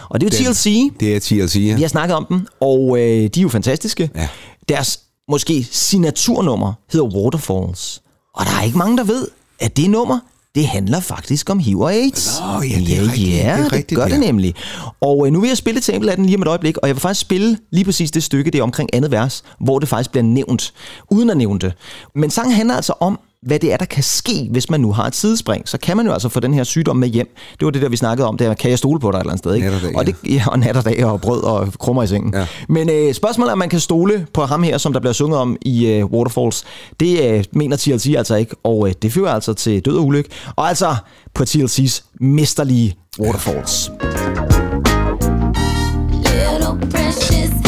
Og 0.09 0.21
det 0.21 0.35
er 0.41 0.45
jo 0.45 0.53
TLC. 0.53 0.93
Det 1.01 1.17
er 1.17 1.21
TLC, 1.21 1.57
ja. 1.57 1.75
Vi 1.77 1.83
har 1.83 1.89
snakket 1.89 2.17
om 2.17 2.27
dem, 2.29 2.47
og 2.61 2.99
øh, 2.99 3.05
de 3.35 3.41
er 3.41 3.43
jo 3.43 3.49
fantastiske. 3.49 4.11
Ja. 4.15 4.29
Deres 4.69 5.01
måske 5.29 5.67
signaturnummer 5.71 6.73
hedder 6.93 7.07
Waterfalls. 7.07 8.03
Og 8.35 8.45
der 8.47 8.53
er 8.59 8.63
ikke 8.63 8.79
mange, 8.79 8.97
der 8.97 9.05
ved, 9.05 9.29
at 9.61 9.77
det 9.77 9.91
nummer, 9.91 10.19
det 10.55 10.67
handler 10.67 11.01
faktisk 11.01 11.51
om 11.51 11.59
HIV 11.59 11.81
og 11.81 11.93
AIDS. 11.93 12.41
Nå, 12.41 12.63
ja, 12.63 12.77
det 12.79 12.99
er 12.99 13.03
rigtigt. 13.03 13.31
ja, 13.31 13.37
Det 13.37 13.47
er 13.47 13.57
det, 13.63 13.73
rigtigt, 13.73 13.97
gør 13.99 14.07
ja. 14.07 14.13
det 14.13 14.21
nemlig. 14.21 14.55
Og 15.01 15.27
øh, 15.27 15.33
nu 15.33 15.41
vil 15.41 15.49
jeg 15.49 15.57
spille 15.57 15.79
et 15.79 16.09
af 16.09 16.17
den 16.17 16.25
lige 16.27 16.37
om 16.37 16.43
et 16.43 16.49
øjeblik, 16.49 16.77
og 16.77 16.89
jeg 16.89 16.97
vil 16.97 17.01
faktisk 17.01 17.21
spille 17.21 17.59
lige 17.73 17.85
præcis 17.85 18.11
det 18.11 18.23
stykke, 18.23 18.51
det 18.51 18.59
er 18.59 18.63
omkring 18.63 18.91
andet 18.93 19.11
vers, 19.11 19.43
hvor 19.61 19.79
det 19.79 19.89
faktisk 19.89 20.11
bliver 20.11 20.25
nævnt, 20.25 20.73
uden 21.11 21.31
at 21.31 21.37
nævne 21.37 21.59
det. 21.59 21.73
Men 22.15 22.31
sangen 22.31 22.55
handler 22.55 22.75
altså 22.75 22.93
om, 23.01 23.21
hvad 23.43 23.59
det 23.59 23.73
er, 23.73 23.77
der 23.77 23.85
kan 23.85 24.03
ske, 24.03 24.49
hvis 24.51 24.71
man 24.71 24.81
nu 24.81 24.93
har 24.93 25.05
et 25.05 25.15
sidespring. 25.15 25.69
Så 25.69 25.79
kan 25.79 25.97
man 25.97 26.07
jo 26.07 26.13
altså 26.13 26.29
få 26.29 26.41
den 26.41 26.55
her 26.55 26.65
sygdom 26.65 26.97
med 26.97 27.09
hjem. 27.09 27.35
Det 27.51 27.65
var 27.65 27.71
det 27.71 27.83
der, 27.83 27.89
vi 27.89 27.97
snakkede 27.97 28.29
om, 28.29 28.39
der 28.39 28.55
kan 28.55 28.71
jeg 28.71 28.79
stole 28.79 29.01
på 29.01 29.11
dig 29.11 29.19
et 29.19 29.21
eller 29.21 29.33
andet 29.33 29.39
sted. 29.39 29.55
Ikke? 29.55 29.99
Og 29.99 30.07
det, 30.07 30.17
ja, 30.27 30.43
og 30.47 30.59
nat 30.59 30.77
og 30.77 30.85
dag 30.85 31.05
og 31.05 31.21
brød 31.21 31.43
og 31.43 31.73
krummer 31.79 32.03
i 32.03 32.07
sengen. 32.07 32.35
Ja. 32.35 32.47
Men 32.69 32.91
øh, 32.91 33.15
spørgsmålet 33.15 33.49
er, 33.49 33.53
om 33.53 33.59
man 33.59 33.69
kan 33.69 33.81
stole 33.81 34.27
på 34.35 34.45
ham 34.45 34.63
her, 34.63 34.79
som 34.79 34.93
der 34.93 35.01
bliver 35.01 35.13
sunget 35.13 35.39
om 35.39 35.57
i 35.63 35.87
øh, 35.87 36.05
Waterfalls. 36.05 36.65
Det 37.01 37.31
øh, 37.31 37.45
mener 37.53 37.77
TLC 37.77 38.15
altså 38.19 38.35
ikke, 38.37 38.57
og 38.65 38.89
øh, 38.89 38.95
det 39.03 39.13
fører 39.13 39.33
altså 39.33 39.53
til 39.55 39.85
død 39.85 39.97
og 39.97 40.07
ulykke. 40.07 40.31
Og 40.57 40.69
altså 40.69 40.97
på 41.35 41.43
TLC's 41.43 42.03
mesterlige 42.21 42.97
Waterfalls. 43.21 43.91
Little 46.11 46.91
precious 46.91 47.68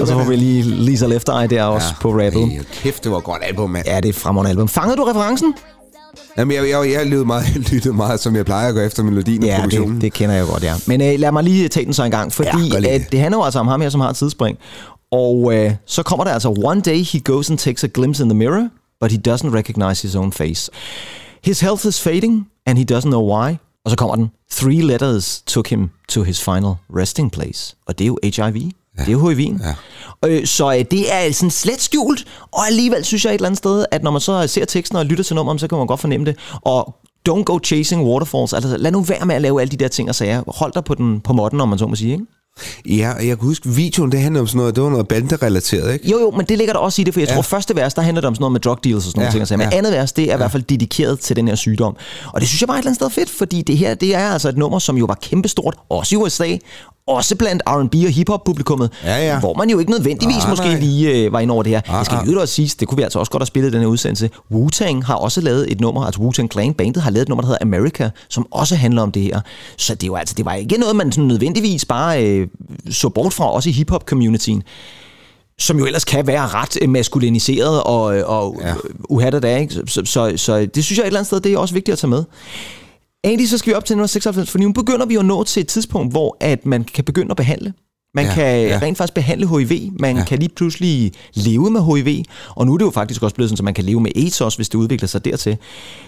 og 0.00 0.06
så 0.06 0.12
får 0.14 0.24
vi 0.28 0.36
lige 0.36 0.62
Lisa 0.62 1.06
Left 1.06 1.28
Eye 1.28 1.46
der 1.46 1.62
også 1.64 1.88
ja, 1.88 1.94
på 2.00 2.10
rappet. 2.10 2.42
Ej, 2.42 2.64
kæft, 2.72 3.04
det 3.04 3.12
var 3.12 3.18
et 3.18 3.24
godt 3.24 3.42
album, 3.44 3.70
mand. 3.70 3.86
Ja, 3.86 3.96
det 3.96 4.04
er 4.04 4.08
et 4.08 4.14
fremragende 4.14 4.50
album. 4.50 4.68
Fangede 4.68 4.96
du 4.96 5.04
referencen? 5.04 5.54
Jamen, 6.38 6.56
jeg, 6.56 6.68
jeg, 6.70 6.92
jeg 6.92 7.04
lyttede, 7.04 7.24
meget, 7.24 7.56
lyttede 7.72 7.94
meget, 7.94 8.20
som 8.20 8.36
jeg 8.36 8.44
plejer 8.44 8.68
at 8.68 8.74
gå 8.74 8.80
efter 8.80 9.02
melodien 9.02 9.42
og 9.42 9.48
Ja, 9.48 9.60
produktionen. 9.60 9.94
det, 9.94 10.02
det 10.02 10.12
kender 10.12 10.34
jeg 10.34 10.46
godt, 10.46 10.62
ja. 10.62 10.74
Men 10.86 11.00
øh, 11.00 11.18
lad 11.18 11.32
mig 11.32 11.44
lige 11.44 11.68
tage 11.68 11.86
den 11.86 11.94
så 11.94 12.04
en 12.04 12.10
gang, 12.10 12.32
fordi 12.32 12.68
Ja, 12.72 12.80
det. 12.80 13.06
det 13.12 13.20
handler 13.20 13.38
jo 13.38 13.44
altså 13.44 13.58
om 13.58 13.68
ham 13.68 13.80
her, 13.80 13.88
som 13.88 14.00
har 14.00 14.10
et 14.10 14.16
tidsspring. 14.16 14.58
Og 15.12 15.54
øh, 15.54 15.72
så 15.86 16.02
kommer 16.02 16.24
der 16.24 16.32
altså, 16.32 16.48
one 16.64 16.80
day 16.80 17.04
he 17.04 17.20
goes 17.20 17.50
and 17.50 17.58
takes 17.58 17.84
a 17.84 17.88
glimpse 17.94 18.22
in 18.22 18.28
the 18.28 18.38
mirror, 18.38 18.68
but 19.00 19.12
he 19.12 19.18
doesn't 19.28 19.50
recognize 19.54 20.02
his 20.02 20.14
own 20.16 20.32
face. 20.32 20.70
His 21.44 21.60
health 21.60 21.86
is 21.86 22.00
fading, 22.00 22.46
and 22.66 22.78
he 22.78 22.84
doesn't 22.96 23.00
know 23.10 23.36
why. 23.38 23.56
Og 23.84 23.90
så 23.90 23.96
kommer 23.96 24.16
den, 24.16 24.30
three 24.52 24.80
letters 24.82 25.42
took 25.46 25.68
him 25.68 25.90
to 26.08 26.22
his 26.22 26.40
final 26.42 26.72
resting 26.96 27.32
place. 27.32 27.76
Og 27.86 27.98
det 27.98 28.04
er 28.04 28.08
jo 28.08 28.18
HIV. 28.24 28.70
Ja. 28.98 29.02
Det 29.04 29.08
er 29.08 29.12
jo. 29.12 29.30
Ja. 30.24 30.28
Øh, 30.28 30.46
så 30.46 30.72
øh, 30.78 30.84
det 30.90 31.12
er 31.14 31.32
sådan 31.32 31.50
slet 31.50 31.80
skjult, 31.82 32.24
og 32.52 32.66
alligevel 32.66 33.04
synes 33.04 33.24
jeg 33.24 33.30
et 33.30 33.34
eller 33.34 33.48
andet 33.48 33.58
sted, 33.58 33.84
at 33.90 34.02
når 34.02 34.10
man 34.10 34.20
så 34.20 34.46
ser 34.46 34.64
teksten 34.64 34.98
og 34.98 35.06
lytter 35.06 35.24
til 35.24 35.36
nummeret, 35.36 35.60
så 35.60 35.68
kan 35.68 35.78
man 35.78 35.86
godt 35.86 36.00
fornemme 36.00 36.26
det. 36.26 36.36
Og 36.62 36.94
don't 37.28 37.42
go 37.42 37.58
chasing 37.64 38.04
waterfalls. 38.04 38.52
Altså, 38.52 38.76
lad 38.76 38.92
nu 38.92 39.00
være 39.00 39.24
med 39.26 39.34
at 39.34 39.42
lave 39.42 39.60
alle 39.60 39.70
de 39.70 39.76
der 39.76 39.88
ting 39.88 40.08
og 40.08 40.14
sager. 40.14 40.42
Hold 40.46 40.72
dig 40.72 40.84
på, 40.84 40.94
den, 40.94 41.20
på 41.20 41.32
modden, 41.32 41.60
om 41.60 41.68
man 41.68 41.78
så 41.78 41.86
må 41.86 41.94
sige. 41.94 42.12
Ikke? 42.12 42.24
Ja, 42.86 43.08
jeg 43.12 43.38
kan 43.38 43.46
huske, 43.48 43.68
videoen, 43.68 44.12
det 44.12 44.20
handlede 44.20 44.40
om 44.40 44.46
sådan 44.46 44.58
noget, 44.58 44.74
det 44.76 44.82
var 44.84 44.90
noget 44.90 45.08
banderelateret, 45.08 45.92
ikke? 45.92 46.10
Jo, 46.10 46.18
jo, 46.20 46.30
men 46.30 46.46
det 46.46 46.58
ligger 46.58 46.72
der 46.74 46.80
også 46.80 47.00
i 47.02 47.04
det, 47.04 47.14
for 47.14 47.20
jeg 47.20 47.28
Ja. 47.28 47.34
tror, 47.34 47.42
første 47.42 47.76
vers, 47.76 47.94
der 47.94 48.02
handler 48.02 48.20
det 48.20 48.28
om 48.28 48.34
sådan 48.34 48.42
noget 48.42 48.52
med 48.52 48.60
drug 48.60 48.84
deals 48.84 48.96
og 48.96 49.02
sådan 49.02 49.20
Ja, 49.20 49.24
nogle 49.24 49.32
ting. 49.32 49.42
og 49.42 49.48
sager. 49.48 49.58
Men 49.58 49.68
ja. 49.72 49.78
andet 49.78 49.92
vers, 49.92 50.12
det 50.12 50.30
er 50.30 50.34
i 50.34 50.36
hvert 50.36 50.52
fald 50.52 50.62
dedikeret 50.62 51.20
til 51.20 51.36
den 51.36 51.48
her 51.48 51.54
sygdom. 51.54 51.96
Og 52.32 52.40
det 52.40 52.48
synes 52.48 52.60
jeg 52.62 52.66
bare 52.68 52.76
er 52.76 52.78
et 52.78 52.82
eller 52.82 52.90
andet 52.90 53.12
sted 53.14 53.22
fedt, 53.26 53.30
fordi 53.38 53.62
det 53.62 53.78
her, 53.78 53.94
det 53.94 54.14
er 54.14 54.28
altså 54.32 54.48
et 54.48 54.56
nummer, 54.56 54.78
som 54.78 54.96
jo 54.96 55.04
var 55.04 55.18
kæmpestort, 55.22 55.74
også 55.90 56.14
i 56.14 56.18
USA, 56.18 56.56
også 57.06 57.36
blandt 57.36 57.62
R&B 57.66 57.94
og 57.94 58.10
hiphop-publikummet, 58.10 58.90
Ja, 59.04 59.16
ja. 59.26 59.38
hvor 59.40 59.54
man 59.54 59.70
jo 59.70 59.78
ikke 59.78 59.90
nødvendigvis 59.90 60.42
Ah, 60.44 60.50
måske 60.50 60.64
nej. 60.66 60.78
lige 60.80 61.10
øh, 61.24 61.32
var 61.32 61.40
inde 61.40 61.52
over 61.54 61.62
det 61.62 61.72
her. 61.72 61.80
Ah, 61.88 61.98
det 61.98 62.06
skal 62.06 62.18
ah. 62.18 62.32
jo 62.32 62.40
også 62.40 62.54
siges, 62.54 62.74
det 62.74 62.88
kunne 62.88 62.96
vi 62.96 63.02
altså 63.02 63.18
også 63.18 63.32
godt 63.32 63.40
have 63.42 63.46
spillet 63.46 63.70
i 63.70 63.72
den 63.72 63.80
her 63.80 63.86
udsendelse. 63.88 64.30
Wu-Tang 64.54 65.04
har 65.06 65.14
også 65.14 65.40
lavet 65.40 65.72
et 65.72 65.80
nummer, 65.80 66.04
altså 66.04 66.20
Wu-Tang 66.20 66.48
Clan 66.52 66.74
bandet 66.74 67.02
har 67.02 67.10
lavet 67.10 67.22
et 67.22 67.28
nummer, 67.28 67.42
der 67.42 67.46
hedder 67.48 67.62
America, 67.62 68.10
som 68.28 68.46
også 68.50 68.76
handler 68.76 69.02
om 69.02 69.12
det 69.12 69.22
her. 69.22 69.40
Så 69.78 69.94
det, 69.94 70.02
er 70.02 70.06
jo 70.06 70.14
altså, 70.14 70.34
det 70.36 70.44
var 70.44 70.54
ikke 70.54 70.76
noget, 70.76 70.96
man 70.96 71.12
sådan 71.12 71.28
nødvendigvis 71.28 71.84
bare 71.84 72.24
øh, 72.26 72.48
så 72.90 73.08
bort 73.08 73.32
fra, 73.32 73.50
også 73.52 73.68
i 73.68 73.72
hiphop-communityen 73.72 74.62
som 75.58 75.78
jo 75.78 75.86
ellers 75.86 76.04
kan 76.04 76.26
være 76.26 76.46
ret 76.46 76.78
øh, 76.82 76.88
maskuliniseret 76.88 77.82
og, 77.82 78.02
og 78.38 78.60
Ja. 78.62 78.74
uhattet 79.08 79.44
af. 79.44 79.60
Ikke? 79.60 79.74
Så, 79.86 80.02
så, 80.04 80.32
så 80.36 80.66
det 80.74 80.84
synes 80.84 80.98
jeg 80.98 81.02
et 81.02 81.06
eller 81.06 81.20
andet 81.20 81.26
sted, 81.26 81.40
det 81.40 81.52
er 81.52 81.58
også 81.58 81.74
vigtigt 81.74 81.92
at 81.92 81.98
tage 81.98 82.10
med. 82.10 82.24
Egentlig 83.24 83.48
så 83.48 83.58
skal 83.58 83.70
vi 83.70 83.74
op 83.74 83.84
til 83.84 83.96
96, 84.08 84.50
for 84.50 84.58
nu 84.58 84.72
begynder 84.72 85.06
vi 85.06 85.14
jo 85.14 85.20
at 85.20 85.26
nå 85.26 85.44
til 85.44 85.60
et 85.60 85.68
tidspunkt, 85.68 86.12
hvor 86.12 86.36
at 86.40 86.66
man 86.66 86.84
kan 86.84 87.04
begynde 87.04 87.30
at 87.30 87.36
behandle. 87.36 87.72
Man 88.14 88.24
Ja, 88.24 88.34
kan 88.34 88.60
ja. 88.68 88.78
rent 88.82 88.98
faktisk 88.98 89.14
behandle 89.14 89.48
HIV. 89.48 89.92
Man 90.00 90.14
Ja. 90.14 90.18
ja. 90.20 90.24
kan 90.26 90.38
lige 90.38 90.48
pludselig 90.56 91.12
leve 91.34 91.70
med 91.70 91.80
HIV. 92.04 92.24
Og 92.48 92.66
nu 92.66 92.74
er 92.74 92.78
det 92.78 92.84
jo 92.84 92.90
faktisk 92.90 93.22
også 93.22 93.34
blevet 93.34 93.50
sådan, 93.50 93.60
at 93.60 93.64
man 93.64 93.74
kan 93.74 93.84
leve 93.84 94.00
med 94.00 94.10
AIDS 94.16 94.40
også, 94.40 94.58
hvis 94.58 94.68
det 94.68 94.78
udvikler 94.78 95.08
sig 95.08 95.24
dertil. 95.24 95.56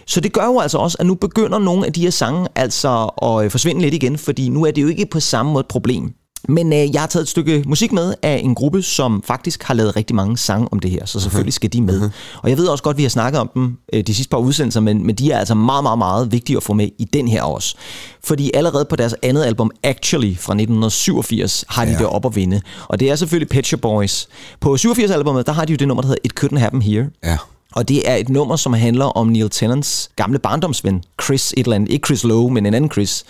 Så 0.07 0.21
det 0.21 0.33
gør 0.33 0.45
jo 0.45 0.59
altså 0.61 0.79
også, 0.79 0.97
at 1.01 1.07
nu 1.07 1.15
begynder 1.15 1.59
nogle 1.59 1.87
af 1.87 1.93
de 1.93 2.01
her 2.01 2.11
sange 2.11 2.49
altså 2.55 3.11
at 3.23 3.45
øh, 3.45 3.51
forsvinde 3.51 3.81
lidt 3.81 3.95
igen, 3.95 4.19
fordi 4.19 4.49
nu 4.49 4.65
er 4.65 4.71
det 4.71 4.83
jo 4.83 4.89
ikke 4.89 5.07
på 5.07 5.21
samme 5.21 5.53
måde 5.53 5.61
et 5.61 5.67
problem. 5.67 6.13
Men 6.49 6.73
øh, 6.73 6.95
jeg 6.95 7.01
har 7.03 7.07
taget 7.07 7.23
et 7.23 7.29
stykke 7.29 7.63
musik 7.67 7.93
med 7.93 8.15
af 8.23 8.41
en 8.45 8.55
gruppe, 8.55 8.83
som 8.83 9.23
faktisk 9.27 9.63
har 9.63 9.75
lavet 9.75 9.97
rigtig 9.97 10.17
mange 10.17 10.39
sange 10.39 10.69
om 10.73 10.79
det 10.79 10.91
her, 10.91 11.07
så 11.07 11.21
selvfølgelig 11.21 11.53
skal 11.55 11.73
de 11.73 11.83
med. 11.83 12.11
Og 12.43 12.51
jeg 12.51 12.59
ved 12.59 12.67
også 12.67 12.85
godt, 12.85 12.95
at 12.95 12.99
vi 12.99 13.03
har 13.03 13.11
snakket 13.11 13.41
om 13.41 13.51
dem 13.55 13.77
øh, 13.93 14.03
de 14.07 14.15
sidste 14.15 14.31
par 14.31 14.39
udsendelser, 14.39 14.81
men, 14.81 15.07
men 15.07 15.15
de 15.15 15.31
er 15.33 15.39
altså 15.39 15.55
meget, 15.55 15.83
meget, 15.85 15.99
meget 15.99 16.33
vigtige 16.33 16.57
at 16.57 16.63
få 16.63 16.73
med 16.73 16.89
i 16.99 17.05
den 17.05 17.29
her 17.29 17.43
også. 17.43 17.77
Fordi 18.25 18.51
allerede 18.55 18.85
på 18.85 18.97
deres 18.97 19.15
andet 19.23 19.45
album, 19.45 19.71
Actually, 19.83 20.37
fra 20.37 20.53
1987, 20.53 21.65
har 21.69 21.85
de 21.85 21.91
Ja. 21.91 21.99
det 21.99 22.07
op 22.07 22.27
at 22.27 22.37
vinde. 22.37 22.61
Og 22.89 23.01
det 23.01 23.11
er 23.11 23.17
selvfølgelig 23.17 23.49
Pet 23.49 23.67
Shop 23.67 23.81
Boys. 23.81 24.29
På 24.61 24.75
87-albummet, 24.81 25.47
der 25.47 25.53
har 25.53 25.65
de 25.65 25.73
jo 25.73 25.77
det 25.77 25.89
nummer, 25.89 26.03
der 26.03 26.09
hedder 26.09 26.23
It 26.25 26.33
Couldn't 26.45 26.59
Happen 26.59 26.83
Here. 26.83 27.07
Ja. 27.25 27.37
Og 27.77 27.89
det 27.89 28.11
er 28.11 28.15
et 28.15 28.29
nummer, 28.29 28.57
som 28.57 28.73
handler 28.73 29.05
om 29.05 29.27
Neil 29.27 29.51
Tennants 29.51 30.11
gamle 30.17 30.39
barndomsven, 30.39 31.05
Chris 31.23 31.53
et 31.53 31.59
eller 31.59 31.77
andet, 31.77 31.91
ikke 31.91 32.07
Chris 32.07 32.25
Lowe, 32.25 32.51
men 32.51 32.67
en 32.67 32.75
anden 32.75 32.91
Chris, 32.91 33.25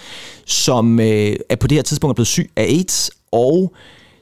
som 0.45 1.01
øh, 1.01 1.37
er 1.49 1.57
på 1.57 1.67
det 1.67 1.79
her 1.79 1.83
tidspunkt 1.83 2.13
er 2.13 2.15
blevet 2.15 2.27
syg 2.27 2.51
af 2.57 2.63
AIDS, 2.63 3.11
og 3.33 3.73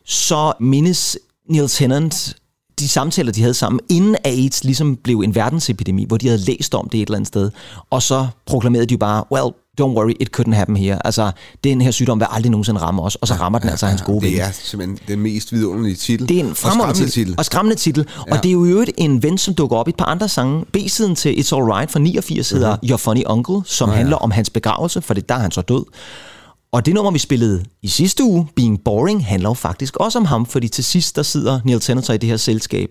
så 0.04 0.52
mindes 0.60 1.18
Neil 1.48 1.68
Tennant 1.68 2.36
de 2.78 2.88
samtaler, 2.88 3.32
de 3.32 3.40
havde 3.40 3.54
sammen, 3.54 3.80
inden 3.90 4.16
AIDS 4.24 4.64
ligesom 4.64 4.96
blev 4.96 5.20
en 5.20 5.34
verdensepidemi, 5.34 6.04
hvor 6.04 6.16
de 6.16 6.28
havde 6.28 6.40
læst 6.40 6.74
om 6.74 6.88
det 6.88 7.02
et 7.02 7.06
eller 7.06 7.16
andet 7.16 7.28
sted, 7.28 7.50
og 7.90 8.02
så 8.02 8.26
proklamerede 8.46 8.86
de 8.86 8.94
jo 8.94 8.98
bare, 8.98 9.24
well, 9.32 9.54
don't 9.80 9.94
worry, 9.96 10.14
it 10.20 10.28
couldn't 10.36 10.54
happen 10.54 10.76
here. 10.76 11.06
Altså, 11.06 11.32
den 11.64 11.80
her 11.80 11.90
sygdom 11.90 12.20
vil 12.20 12.26
aldrig 12.30 12.50
nogensinde 12.50 12.80
ramme 12.80 13.02
os, 13.02 13.14
og 13.14 13.28
så 13.28 13.34
rammer 13.34 13.58
den 13.58 13.68
altså 13.68 13.86
hans 13.86 14.02
gode 14.02 14.22
ven. 14.22 14.32
Det 14.32 14.40
er 14.40 14.50
simpelthen 14.52 14.98
den 15.08 15.20
mest 15.20 15.52
vidunderlige 15.52 15.96
titel. 15.96 16.28
Det 16.28 16.40
er 16.40 16.44
en 16.44 16.54
fremragende 16.54 16.94
skræmmende 16.94 17.12
titel. 17.12 17.34
Og 17.38 17.44
skræmmende 17.44 17.76
titel. 17.76 18.06
Ja. 18.26 18.32
Og 18.32 18.42
det 18.42 18.48
er 18.48 18.52
jo 18.52 18.64
øvrigt 18.64 18.90
en 18.98 19.22
ven, 19.22 19.38
som 19.38 19.54
dukker 19.54 19.76
op 19.76 19.88
i 19.88 19.90
et 19.90 19.96
par 19.96 20.04
andre 20.04 20.28
sange. 20.28 20.64
B-siden 20.72 21.14
til 21.14 21.34
It's 21.34 21.54
Alright 21.54 21.90
fra 21.90 22.00
89 22.00 22.50
hedder 22.50 22.76
Your 22.90 22.96
Funny 22.96 23.22
Uncle, 23.26 23.62
som 23.64 23.88
ja. 23.88 23.94
handler 23.94 24.16
om 24.16 24.30
hans 24.30 24.50
begravelse, 24.50 25.02
for 25.02 25.14
det 25.14 25.28
der 25.28 25.34
er 25.34 25.38
han 25.38 25.50
så 25.50 25.60
død. 25.60 25.84
Og 26.72 26.86
det 26.86 26.94
nummer, 26.94 27.10
vi 27.10 27.18
spillede 27.18 27.64
i 27.82 27.88
sidste 27.88 28.24
uge, 28.24 28.48
Being 28.56 28.84
Boring, 28.84 29.26
handler 29.26 29.48
jo 29.48 29.54
faktisk 29.54 29.96
også 29.96 30.18
om 30.18 30.24
ham, 30.24 30.46
fordi 30.46 30.68
til 30.68 30.84
sidst, 30.84 31.16
der 31.16 31.22
sidder 31.22 31.60
Neil 31.64 31.80
Tennant 31.80 32.08
i 32.08 32.16
det 32.16 32.28
her 32.28 32.36
selskab. 32.36 32.88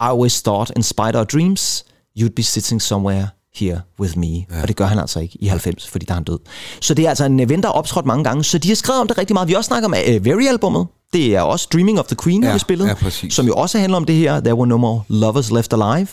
I 0.00 0.04
always 0.04 0.42
thought, 0.42 0.72
in 0.76 0.82
spite 0.82 1.18
of 1.18 1.26
dreams, 1.26 1.84
you'd 2.18 2.34
be 2.36 2.42
sitting 2.42 2.82
somewhere 2.82 3.28
here 3.58 3.80
with 4.00 4.18
me. 4.18 4.26
Ja. 4.26 4.62
Og 4.62 4.68
det 4.68 4.76
gør 4.76 4.86
han 4.86 4.98
altså 4.98 5.20
ikke 5.20 5.38
i 5.40 5.46
90, 5.46 5.88
fordi 5.88 6.04
der 6.06 6.12
er 6.12 6.14
han 6.16 6.24
død. 6.24 6.38
Så 6.80 6.94
det 6.94 7.04
er 7.04 7.08
altså 7.08 7.24
en 7.24 7.48
ven, 7.48 7.62
der 7.62 7.68
er 7.68 7.72
optrådt 7.72 8.06
mange 8.06 8.24
gange, 8.24 8.44
så 8.44 8.58
de 8.58 8.68
har 8.68 8.74
skrevet 8.74 9.00
om 9.00 9.08
det 9.08 9.18
rigtig 9.18 9.34
meget. 9.34 9.48
Vi 9.48 9.54
også 9.54 9.68
snakket 9.68 9.86
om 9.86 9.94
uh, 10.16 10.24
Very-albummet. 10.24 10.86
Det 11.12 11.34
er 11.36 11.40
også 11.40 11.68
Dreaming 11.72 11.98
of 11.98 12.06
the 12.06 12.16
Queen, 12.24 12.44
Ja, 12.44 12.52
vi 12.52 12.58
spillet, 12.58 12.86
ja, 12.86 12.94
præcis. 12.94 13.34
som 13.34 13.46
jo 13.46 13.54
også 13.54 13.78
handler 13.78 13.96
om 13.96 14.04
det 14.04 14.14
her, 14.14 14.40
There 14.40 14.54
Were 14.54 14.66
No 14.66 14.76
More 14.76 15.02
Lovers 15.08 15.50
Left 15.50 15.72
Alive. 15.72 16.08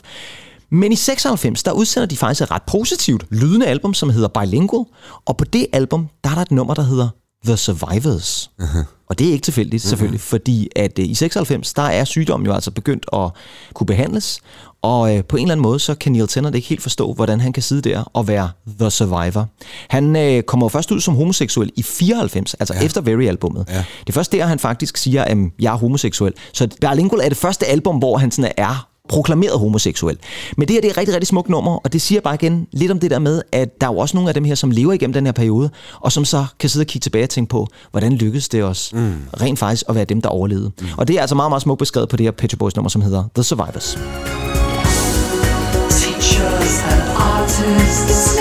Men 0.72 0.92
i 0.92 0.96
96, 0.96 1.64
der 1.64 1.72
udsender 1.72 2.06
de 2.08 2.18
faktisk 2.18 2.42
et 2.42 2.52
ret 2.52 2.62
positivt 2.68 3.26
lydende 3.32 3.66
album, 3.66 3.94
som 3.94 4.10
hedder 4.10 4.28
Bilingual. 4.28 4.86
Og 5.26 5.38
på 5.38 5.46
det 5.46 5.68
album, 5.74 6.08
der 6.24 6.30
er 6.30 6.34
der 6.36 6.42
et 6.42 6.52
nummer, 6.52 6.74
der 6.74 6.82
hedder 6.84 7.10
The 7.46 7.58
Survivors. 7.58 8.52
Uh-huh. 8.62 8.84
Og 9.10 9.20
det 9.20 9.28
er 9.28 9.32
ikke 9.32 9.44
tilfældigt, 9.44 9.84
selvfølgelig, 9.84 10.20
uh-huh. 10.20 10.30
fordi 10.30 10.70
at 10.76 11.00
øh, 11.00 11.06
i 11.06 11.14
96, 11.14 11.74
der 11.74 11.82
er 11.82 12.04
sygdommen 12.04 12.48
jo 12.48 12.54
altså 12.54 12.72
begyndt 12.72 13.06
at 13.14 13.30
kunne 13.74 13.88
behandles. 13.88 14.40
Og 14.82 15.18
øh, 15.18 15.24
på 15.24 15.38
en 15.38 15.42
eller 15.44 15.52
anden 15.52 15.64
måde, 15.64 15.80
så 15.80 15.96
kan 15.96 16.12
Neil 16.12 16.28
Tennant 16.28 16.56
ikke 16.56 16.68
helt 16.68 16.82
forstå, 16.82 17.14
hvordan 17.14 17.40
han 17.40 17.54
kan 17.54 17.64
sidde 17.64 17.90
der 17.90 18.04
og 18.14 18.28
være 18.28 18.50
The 18.80 18.92
Survivor. 18.92 19.48
Han 19.90 20.16
øh, 20.16 20.44
kommer 20.44 20.70
først 20.70 20.92
ud 20.92 21.00
som 21.00 21.16
homoseksuel 21.16 21.72
i 21.76 21.84
94, 21.84 22.54
altså 22.54 22.74
ja. 22.74 22.86
efter 22.86 23.02
Very-albummet. 23.02 23.66
Ja. 23.70 23.84
Det 24.00 24.10
er 24.10 24.14
først 24.14 24.32
der, 24.32 24.46
han 24.46 24.60
faktisk 24.60 24.98
siger, 24.98 25.24
at 25.24 25.38
jeg 25.60 25.74
er 25.74 25.78
homoseksuel. 25.78 26.34
Så 26.54 26.68
Bilingual 26.82 27.22
er 27.26 27.30
det 27.30 27.38
første 27.38 27.66
album, 27.66 27.98
hvor 27.98 28.18
han 28.18 28.32
sådan 28.32 28.52
er 28.58 28.88
proklameret 29.10 29.60
homoseksuel. 29.60 30.18
Men 30.58 30.68
det 30.68 30.74
her 30.74 30.82
det 30.82 30.88
er 30.88 30.92
et 30.92 30.98
rigtig, 30.98 31.14
rigtig 31.14 31.28
smukt 31.28 31.50
nummer, 31.50 31.78
og 31.78 31.94
det 31.94 32.02
siger 32.02 32.22
bare 32.22 32.34
igen 32.36 32.68
lidt 32.72 32.92
om 32.92 33.00
det 33.00 33.12
der 33.12 33.20
med, 33.20 33.42
at 33.52 33.82
der 33.82 33.88
er 33.88 33.92
jo 33.92 33.98
også 33.98 34.18
nogle 34.18 34.30
af 34.30 34.34
dem 34.34 34.44
her, 34.44 34.56
som 34.56 34.72
lever 34.72 34.94
igennem 34.94 35.14
den 35.14 35.26
her 35.26 35.32
periode, 35.32 35.70
og 36.02 36.12
som 36.12 36.26
så 36.26 36.46
kan 36.60 36.70
sidde 36.70 36.84
og 36.84 36.88
kigge 36.88 37.04
tilbage 37.04 37.24
og 37.24 37.30
tænke 37.30 37.50
på, 37.50 37.68
hvordan 37.92 38.14
lykkedes 38.14 38.50
det 38.50 38.64
os 38.64 38.94
mm. 38.94 39.14
rent 39.42 39.60
faktisk 39.60 39.84
at 39.90 39.96
være 39.96 40.06
dem, 40.06 40.22
der 40.22 40.30
overlevede. 40.30 40.72
Mm. 40.82 40.88
Og 40.98 41.08
det 41.08 41.18
er 41.18 41.22
altså 41.22 41.36
meget, 41.36 41.52
meget 41.52 41.62
smukt 41.62 41.80
beskrevet 41.80 42.10
på 42.10 42.18
det 42.18 42.26
her 42.26 42.32
Pet 42.32 42.56
Boys 42.60 42.76
nummer, 42.76 42.90
som 42.90 43.02
hedder 43.02 43.24
The 43.36 43.44
Survivors. 43.44 43.98
teachers 45.90 46.82
and 46.84 47.04
artists 47.18 48.34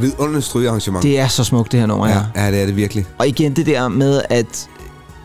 Og 0.00 0.04
vidunderligt 0.06 0.44
strygearrangement. 0.46 1.02
Det 1.02 1.18
er 1.18 1.28
så 1.28 1.44
smukt, 1.44 1.72
det 1.72 1.80
her 1.80 1.86
nummer, 1.86 2.08
ja. 2.08 2.14
ja, 2.36 2.44
ja, 2.44 2.50
det 2.52 2.62
er 2.62 2.66
det 2.66 2.76
virkelig. 2.76 3.06
Og 3.18 3.28
igen 3.28 3.56
det 3.56 3.66
der 3.66 3.88
med, 3.88 4.22
at 4.30 4.68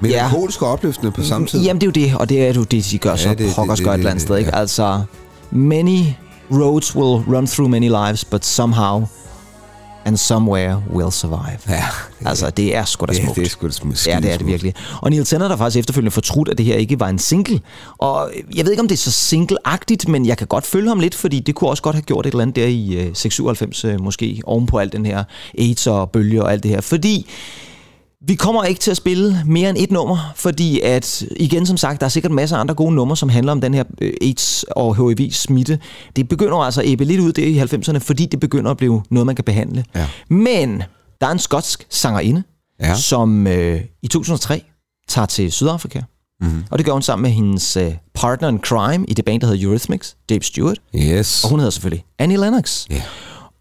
Melankolsk 0.02 0.62
og 0.62 0.72
opløftende 0.72 1.12
på 1.12 1.24
samme 1.24 1.48
tid. 1.48 1.62
Jamen 1.62 1.82
det 1.82 1.88
er 1.98 2.02
jo 2.02 2.08
det, 2.10 2.18
og 2.18 2.30
det 2.30 2.48
er 2.48 2.54
jo 2.54 2.64
det, 2.64 2.86
de 2.92 2.98
gør 2.98 3.16
så 3.16 3.24
Ja, 3.24 3.30
ja, 3.30 3.36
det- 3.46 3.56
pokkers 3.56 3.82
godt 3.82 3.90
et 3.96 3.98
eller 4.00 4.12
andet 4.12 4.22
det- 4.22 4.28
sted, 4.28 4.38
ikke? 4.38 4.52
ja. 4.54 4.60
Altså, 4.60 5.02
many 5.52 6.00
roads 6.52 6.96
will 6.96 7.36
run 7.36 7.48
through 7.48 7.72
many 7.72 7.88
lives, 7.90 8.26
but 8.26 8.46
somehow 8.46 9.04
and 10.06 10.18
somewhere 10.18 10.84
will 10.94 11.12
survive. 11.12 11.58
Ja, 11.70 11.84
Altså, 12.26 12.50
det 12.50 12.76
er 12.76 12.86
sgu 12.86 13.06
da 13.06 13.12
det, 13.14 13.22
smukt. 13.22 13.36
det 13.36 13.46
er 13.46 13.50
sgu 13.50 13.68
da 13.68 13.72
smukt. 13.72 14.08
Ja, 14.08 14.20
det 14.20 14.34
er 14.34 14.38
det 14.38 14.48
virkelig. 14.48 14.74
Og 15.02 15.10
Neil 15.10 15.26
Tennant 15.26 15.50
har 15.52 15.58
faktisk 15.58 15.80
efterfølgende 15.80 16.12
fortrudt, 16.12 16.50
at 16.50 16.58
det 16.58 16.66
her 16.66 16.76
ikke 16.76 17.00
var 17.00 17.08
en 17.10 17.20
single. 17.20 17.60
Og 17.98 18.32
jeg 18.56 18.66
ved 18.66 18.72
ikke, 18.72 18.82
om 18.82 18.88
det 18.88 18.96
er 18.96 19.12
så 19.12 19.12
single-agtigt, 19.12 20.08
men 20.12 20.26
jeg 20.26 20.38
kan 20.38 20.48
godt 20.48 20.66
følge 20.66 20.88
ham 20.88 21.00
lidt, 21.00 21.16
fordi 21.16 21.40
det 21.40 21.56
kunne 21.56 21.70
også 21.70 21.84
godt 21.84 21.96
have 21.96 22.02
gjort 22.04 22.26
et 22.26 22.32
eller 22.32 22.42
andet 22.42 22.56
der 22.56 22.66
i 22.68 22.94
øh, 22.94 23.10
96 23.14 23.86
øh, 23.86 24.02
måske, 24.02 24.42
ovenpå 24.46 24.78
alt 24.78 24.94
den 24.94 25.06
her 25.06 25.24
AIDS 25.60 25.88
og 25.88 26.12
bølge 26.12 26.44
og 26.44 26.52
alt 26.52 26.64
det 26.64 26.72
her. 26.72 26.82
Fordi 26.82 27.28
vi 28.28 28.36
kommer 28.36 28.64
ikke 28.64 28.80
til 28.80 28.92
at 28.92 28.98
spille 28.98 29.42
mere 29.46 29.70
end 29.70 29.78
et 29.80 29.92
nummer, 29.92 30.32
fordi 30.36 30.82
at, 30.82 31.24
igen 31.38 31.66
som 31.66 31.78
sagt, 31.78 32.00
der 32.00 32.06
er 32.06 32.10
sikkert 32.10 32.32
masser 32.32 32.56
af 32.56 32.60
andre 32.60 32.74
gode 32.76 32.92
numre, 32.96 33.18
som 33.18 33.30
handler 33.30 33.52
om 33.52 33.62
den 33.62 33.74
her 33.74 33.84
øh, 34.02 34.14
AIDS 34.22 34.66
og 34.72 34.96
HIV-smitte. 34.96 35.80
Det 36.16 36.30
begynder 36.30 36.58
altså 36.58 36.82
at 36.82 36.88
æbbe 36.88 37.06
lidt 37.06 37.20
ud 37.22 37.34
der 37.34 37.44
i 37.44 37.60
90'erne, 37.60 37.98
fordi 37.98 38.26
det 38.26 38.40
begynder 38.40 38.72
at 38.72 38.78
blive 38.78 39.02
noget, 39.10 39.26
man 39.26 39.36
kan 39.36 39.44
behandle. 39.46 39.86
Ja. 39.96 40.08
Men 40.30 40.84
der 41.22 41.28
er 41.28 41.32
en 41.32 41.40
skotsk 41.40 41.86
sangerinde, 41.90 42.44
Ja. 42.80 42.96
som 42.96 43.48
øh, 43.48 43.82
i 44.04 44.08
2003 44.08 44.64
tager 45.08 45.26
til 45.26 45.52
Sydafrika. 45.52 46.02
Mm-hmm. 46.42 46.64
Og 46.72 46.78
det 46.78 46.86
gør 46.86 46.94
hun 46.94 47.02
sammen 47.02 47.22
med 47.24 47.32
hendes 47.32 47.78
øh, 47.78 47.94
partner 48.14 48.48
in 48.50 48.60
crime 48.60 49.06
i 49.08 49.14
det 49.14 49.26
band, 49.26 49.42
der 49.42 49.48
hedder 49.48 49.68
Eurythmics, 49.68 50.16
Dave 50.30 50.42
Stewart. 50.44 50.78
Yes. 50.96 51.44
Og 51.44 51.50
hun 51.50 51.60
hedder 51.60 51.70
selvfølgelig 51.72 52.04
Annie 52.20 52.38
Lennox. 52.38 52.86
Ja. 52.90 53.02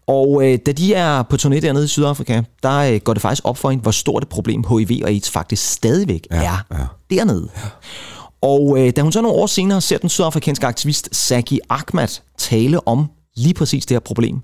Og 0.07 0.41
øh, 0.43 0.59
da 0.65 0.71
de 0.71 0.93
er 0.93 1.23
på 1.23 1.35
turné 1.35 1.59
dernede 1.59 1.85
i 1.85 1.87
Sydafrika, 1.87 2.41
der 2.63 2.77
øh, 2.77 2.99
går 2.99 3.13
det 3.13 3.21
faktisk 3.21 3.41
op 3.45 3.57
for 3.57 3.69
hende, 3.69 3.81
hvor 3.81 3.91
stort 3.91 4.23
et 4.23 4.29
problem 4.29 4.63
HIV 4.69 4.99
og 5.03 5.09
AIDS 5.09 5.29
faktisk 5.29 5.71
stadigvæk 5.71 6.27
ja, 6.31 6.43
er 6.43 6.65
ja. 6.71 7.15
dernede. 7.15 7.49
Ja. 7.55 7.61
Og 8.41 8.79
øh, 8.79 8.93
da 8.95 9.01
hun 9.01 9.11
så 9.11 9.21
nogle 9.21 9.37
år 9.37 9.47
senere 9.47 9.81
ser 9.81 9.97
den 9.97 10.09
sydafrikanske 10.09 10.67
aktivist 10.67 11.15
Saki 11.15 11.59
Ahmad 11.69 12.21
tale 12.37 12.87
om 12.87 13.05
lige 13.35 13.53
præcis 13.53 13.85
det 13.85 13.95
her 13.95 13.99
problem 13.99 14.41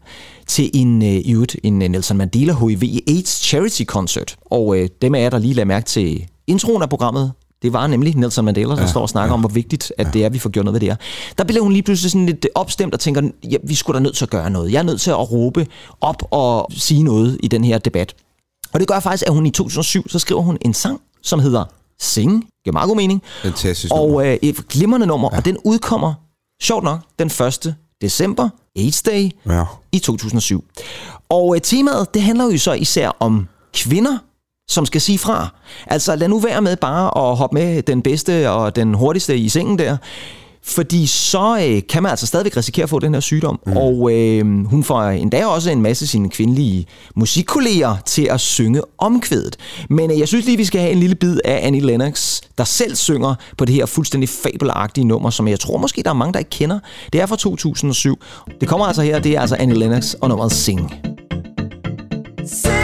til 0.47 0.71
en, 0.73 1.01
øh, 1.01 1.07
i 1.09 1.33
øvrigt, 1.33 1.55
en 1.63 1.81
øh, 1.81 1.89
Nelson 1.89 2.17
Mandela 2.17 2.53
HIV 2.53 2.99
AIDS 3.07 3.43
Charity 3.43 3.83
Concert. 3.83 4.35
Og 4.45 4.77
øh, 4.77 4.89
dem 5.01 5.15
af 5.15 5.21
jer, 5.21 5.29
der 5.29 5.37
lige 5.37 5.53
lader 5.53 5.65
mærke 5.65 5.85
til 5.85 6.27
introen 6.47 6.81
af 6.81 6.89
programmet, 6.89 7.31
det 7.61 7.73
var 7.73 7.87
nemlig 7.87 8.15
Nelson 8.15 8.45
Mandela, 8.45 8.75
der 8.75 8.81
ja, 8.81 8.87
står 8.87 9.01
og 9.01 9.09
snakker 9.09 9.29
ja, 9.29 9.33
om, 9.33 9.39
hvor 9.39 9.49
vigtigt 9.49 9.93
at 9.97 10.05
ja. 10.07 10.11
det 10.11 10.21
er, 10.21 10.25
at 10.25 10.33
vi 10.33 10.39
får 10.39 10.49
gjort 10.49 10.65
noget 10.65 10.73
ved 10.73 10.79
det 10.79 10.89
her. 10.89 10.95
Der 11.37 11.43
blev 11.43 11.63
hun 11.63 11.71
lige 11.71 11.83
pludselig 11.83 12.11
sådan 12.11 12.25
lidt 12.25 12.47
opstemt 12.55 12.93
og 12.93 12.99
tænker, 12.99 13.21
ja, 13.51 13.57
vi 13.63 13.75
skulle 13.75 13.97
da 13.97 14.03
nødt 14.03 14.15
til 14.15 14.25
at 14.25 14.29
gøre 14.29 14.49
noget. 14.49 14.71
Jeg 14.71 14.79
er 14.79 14.83
nødt 14.83 15.01
til 15.01 15.11
at 15.11 15.31
råbe 15.31 15.67
op 16.01 16.23
og 16.31 16.71
sige 16.71 17.03
noget 17.03 17.37
i 17.43 17.47
den 17.47 17.63
her 17.63 17.77
debat. 17.77 18.13
Og 18.73 18.79
det 18.79 18.87
gør 18.87 18.99
faktisk, 18.99 19.23
at 19.27 19.33
hun 19.33 19.45
i 19.45 19.51
2007, 19.51 20.09
så 20.09 20.19
skriver 20.19 20.41
hun 20.41 20.57
en 20.61 20.73
sang, 20.73 21.01
som 21.21 21.39
hedder 21.39 21.63
Sing. 21.99 22.47
Giver 22.63 22.73
meget 22.73 22.87
god 22.87 22.95
mening. 22.95 23.21
Fantastisk 23.41 23.93
nummer. 23.93 24.15
Og 24.15 24.27
øh, 24.27 24.37
et 24.41 24.67
glimrende 24.67 25.07
nummer, 25.07 25.29
ja. 25.31 25.37
og 25.37 25.45
den 25.45 25.57
udkommer, 25.65 26.13
sjovt 26.61 26.83
nok, 26.83 26.99
den 27.19 27.27
1. 27.27 27.75
december, 28.01 28.49
AIDS 28.77 29.01
Day, 29.03 29.31
Ja. 29.47 29.63
i 29.91 29.99
2007. 29.99 30.63
Og 31.29 31.55
øh, 31.55 31.61
temaet, 31.61 32.13
det 32.13 32.21
handler 32.21 32.51
jo 32.51 32.57
så 32.57 32.73
især 32.73 33.11
om 33.19 33.47
kvinder, 33.73 34.17
som 34.71 34.85
skal 34.85 35.01
sige 35.01 35.17
fra. 35.17 35.47
Altså 35.87 36.15
lad 36.15 36.27
nu 36.27 36.39
være 36.39 36.61
med 36.61 36.75
bare 36.75 37.29
at 37.29 37.37
hoppe 37.37 37.53
med 37.53 37.81
den 37.81 38.01
bedste 38.01 38.49
og 38.49 38.75
den 38.75 38.93
hurtigste 38.93 39.37
i 39.37 39.49
sengen 39.49 39.79
der. 39.79 39.97
Fordi 40.63 41.05
så 41.05 41.59
øh, 41.67 41.81
kan 41.89 42.03
man 42.03 42.09
altså 42.09 42.27
stadigvæk 42.27 42.57
risikere 42.57 42.83
at 42.83 42.89
få 42.89 42.99
den 42.99 43.13
her 43.13 43.21
sygdom. 43.21 43.59
Mm. 43.65 43.77
Og 43.77 44.11
øh, 44.13 44.65
hun 44.65 44.83
får 44.83 45.03
endda 45.03 45.45
også 45.45 45.71
en 45.71 45.81
masse 45.81 46.07
sine 46.07 46.29
kvindelige 46.29 46.85
musikkolleger 47.15 47.95
til 48.05 48.27
at 48.31 48.39
synge 48.39 48.81
omkvædet. 48.97 49.57
Men 49.89 50.11
øh, 50.11 50.19
jeg 50.19 50.27
synes 50.27 50.45
lige, 50.45 50.57
vi 50.57 50.65
skal 50.65 50.81
have 50.81 50.91
en 50.91 50.99
lille 50.99 51.15
bid 51.15 51.37
af 51.45 51.67
Annie 51.67 51.81
Lennox, 51.81 52.41
der 52.57 52.63
selv 52.63 52.95
synger 52.95 53.35
på 53.57 53.65
det 53.65 53.75
her 53.75 53.85
fuldstændig 53.85 54.29
fabelagtige 54.29 55.05
nummer, 55.05 55.29
som 55.29 55.47
jeg 55.47 55.59
tror 55.59 55.77
måske, 55.77 56.03
der 56.03 56.09
er 56.09 56.13
mange, 56.13 56.33
der 56.33 56.39
ikke 56.39 56.49
kender. 56.49 56.79
Det 57.13 57.21
er 57.21 57.25
fra 57.25 57.35
2007. 57.35 58.19
Det 58.61 58.69
kommer 58.69 58.85
altså 58.85 59.01
her, 59.01 59.19
det 59.19 59.35
er 59.35 59.41
altså 59.41 59.55
Annie 59.55 59.77
Lennox 59.77 60.13
og 60.13 60.29
nummeret 60.29 60.51
Sing. 60.51 60.93
Sing, 62.45 62.80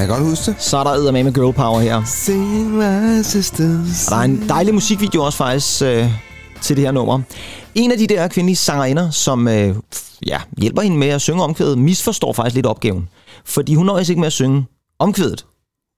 jeg 0.00 0.08
kan 0.08 0.16
godt 0.16 0.28
huske 0.28 0.50
det. 0.50 0.62
Så 0.62 0.76
er 0.78 0.84
der 0.84 1.12
med 1.12 1.32
girl 1.32 1.52
power 1.52 1.80
her. 1.80 2.02
Sing 2.04 2.70
my 2.76 3.22
sisters. 3.22 4.08
Og 4.08 4.10
der 4.10 4.16
er 4.16 4.24
en 4.24 4.48
dejlig 4.48 4.74
musikvideo 4.74 5.24
også 5.24 5.38
faktisk 5.38 5.82
øh, 5.82 6.10
til 6.60 6.76
det 6.76 6.84
her 6.84 6.92
nummer. 6.92 7.20
En 7.74 7.92
af 7.92 7.98
de 7.98 8.06
der 8.06 8.28
kvindelige 8.28 8.56
sangerinder, 8.56 9.10
som 9.10 9.48
øh, 9.48 9.76
ja, 10.26 10.40
hjælper 10.58 10.82
hende 10.82 10.96
med 10.96 11.08
at 11.08 11.20
synge 11.20 11.42
omkvædet, 11.42 11.78
misforstår 11.78 12.32
faktisk 12.32 12.54
lidt 12.54 12.66
opgaven. 12.66 13.08
Fordi 13.44 13.74
hun 13.74 13.86
nøjes 13.86 14.08
ikke 14.08 14.20
med 14.20 14.26
at 14.26 14.32
synge 14.32 14.66
omkvædet. 14.98 15.46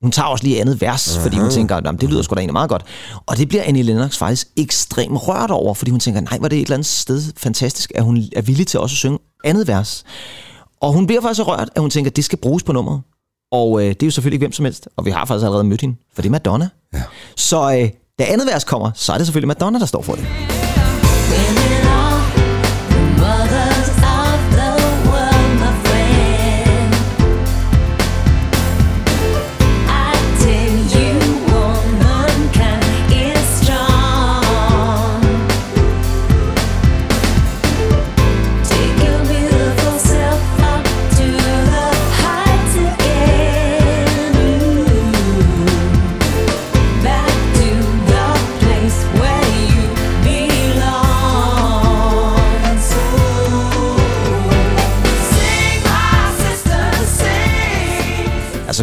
Hun 0.03 0.11
tager 0.11 0.27
også 0.27 0.45
lige 0.45 0.61
andet 0.61 0.81
vers, 0.81 1.19
fordi 1.19 1.39
hun 1.39 1.51
tænker, 1.51 1.77
at 1.77 2.01
det 2.01 2.11
lyder 2.11 2.23
sgu 2.23 2.35
da 2.35 2.41
egentlig 2.41 2.53
meget 2.53 2.71
godt. 2.71 2.85
Og 3.27 3.37
det 3.37 3.49
bliver 3.49 3.63
Annie 3.63 3.83
Lennox 3.83 4.17
faktisk 4.17 4.49
ekstremt 4.57 5.29
rørt 5.29 5.51
over, 5.51 5.75
fordi 5.75 5.91
hun 5.91 6.01
tænker, 6.01 6.21
nej, 6.21 6.39
var 6.41 6.49
det 6.49 6.57
et 6.59 6.63
eller 6.63 6.77
andet 6.77 6.87
sted 6.87 7.23
fantastisk, 7.37 7.93
at 7.95 8.05
hun 8.05 8.23
er 8.37 8.43
villig 8.43 8.67
til 8.67 8.81
også 8.81 8.95
at 8.95 8.99
synge 8.99 9.19
andet 9.45 9.69
vers. 9.69 10.05
Og 10.81 10.93
hun 10.93 11.07
bliver 11.07 11.23
faktisk 11.23 11.37
så 11.37 11.43
rørt, 11.43 11.71
at 11.75 11.81
hun 11.81 11.91
tænker, 11.91 12.11
at 12.11 12.17
det 12.17 12.25
skal 12.25 12.39
bruges 12.39 12.63
på 12.63 12.73
nummeret. 12.73 13.01
Og 13.53 13.81
øh, 13.81 13.89
det 13.89 14.03
er 14.03 14.07
jo 14.07 14.11
selvfølgelig 14.11 14.37
ikke 14.37 14.45
hvem 14.45 14.53
som 14.53 14.65
helst, 14.65 14.89
og 14.97 15.05
vi 15.05 15.11
har 15.11 15.25
faktisk 15.25 15.45
allerede 15.45 15.65
mødt 15.65 15.81
hende, 15.81 15.97
for 16.15 16.23
det 16.23 16.29
er 16.29 16.31
Madonna. 16.31 16.69
Ja. 16.95 17.03
Så 17.37 17.79
øh, 17.79 17.91
da 18.19 18.25
andet 18.33 18.47
vers 18.47 18.65
kommer, 18.65 18.91
så 18.95 19.13
er 19.13 19.17
det 19.17 19.27
selvfølgelig 19.27 19.49
Madonna, 19.49 19.79
der 19.79 19.87
står 19.87 20.03
for 20.03 20.15
det. 20.15 20.25
Mothers 21.43 22.02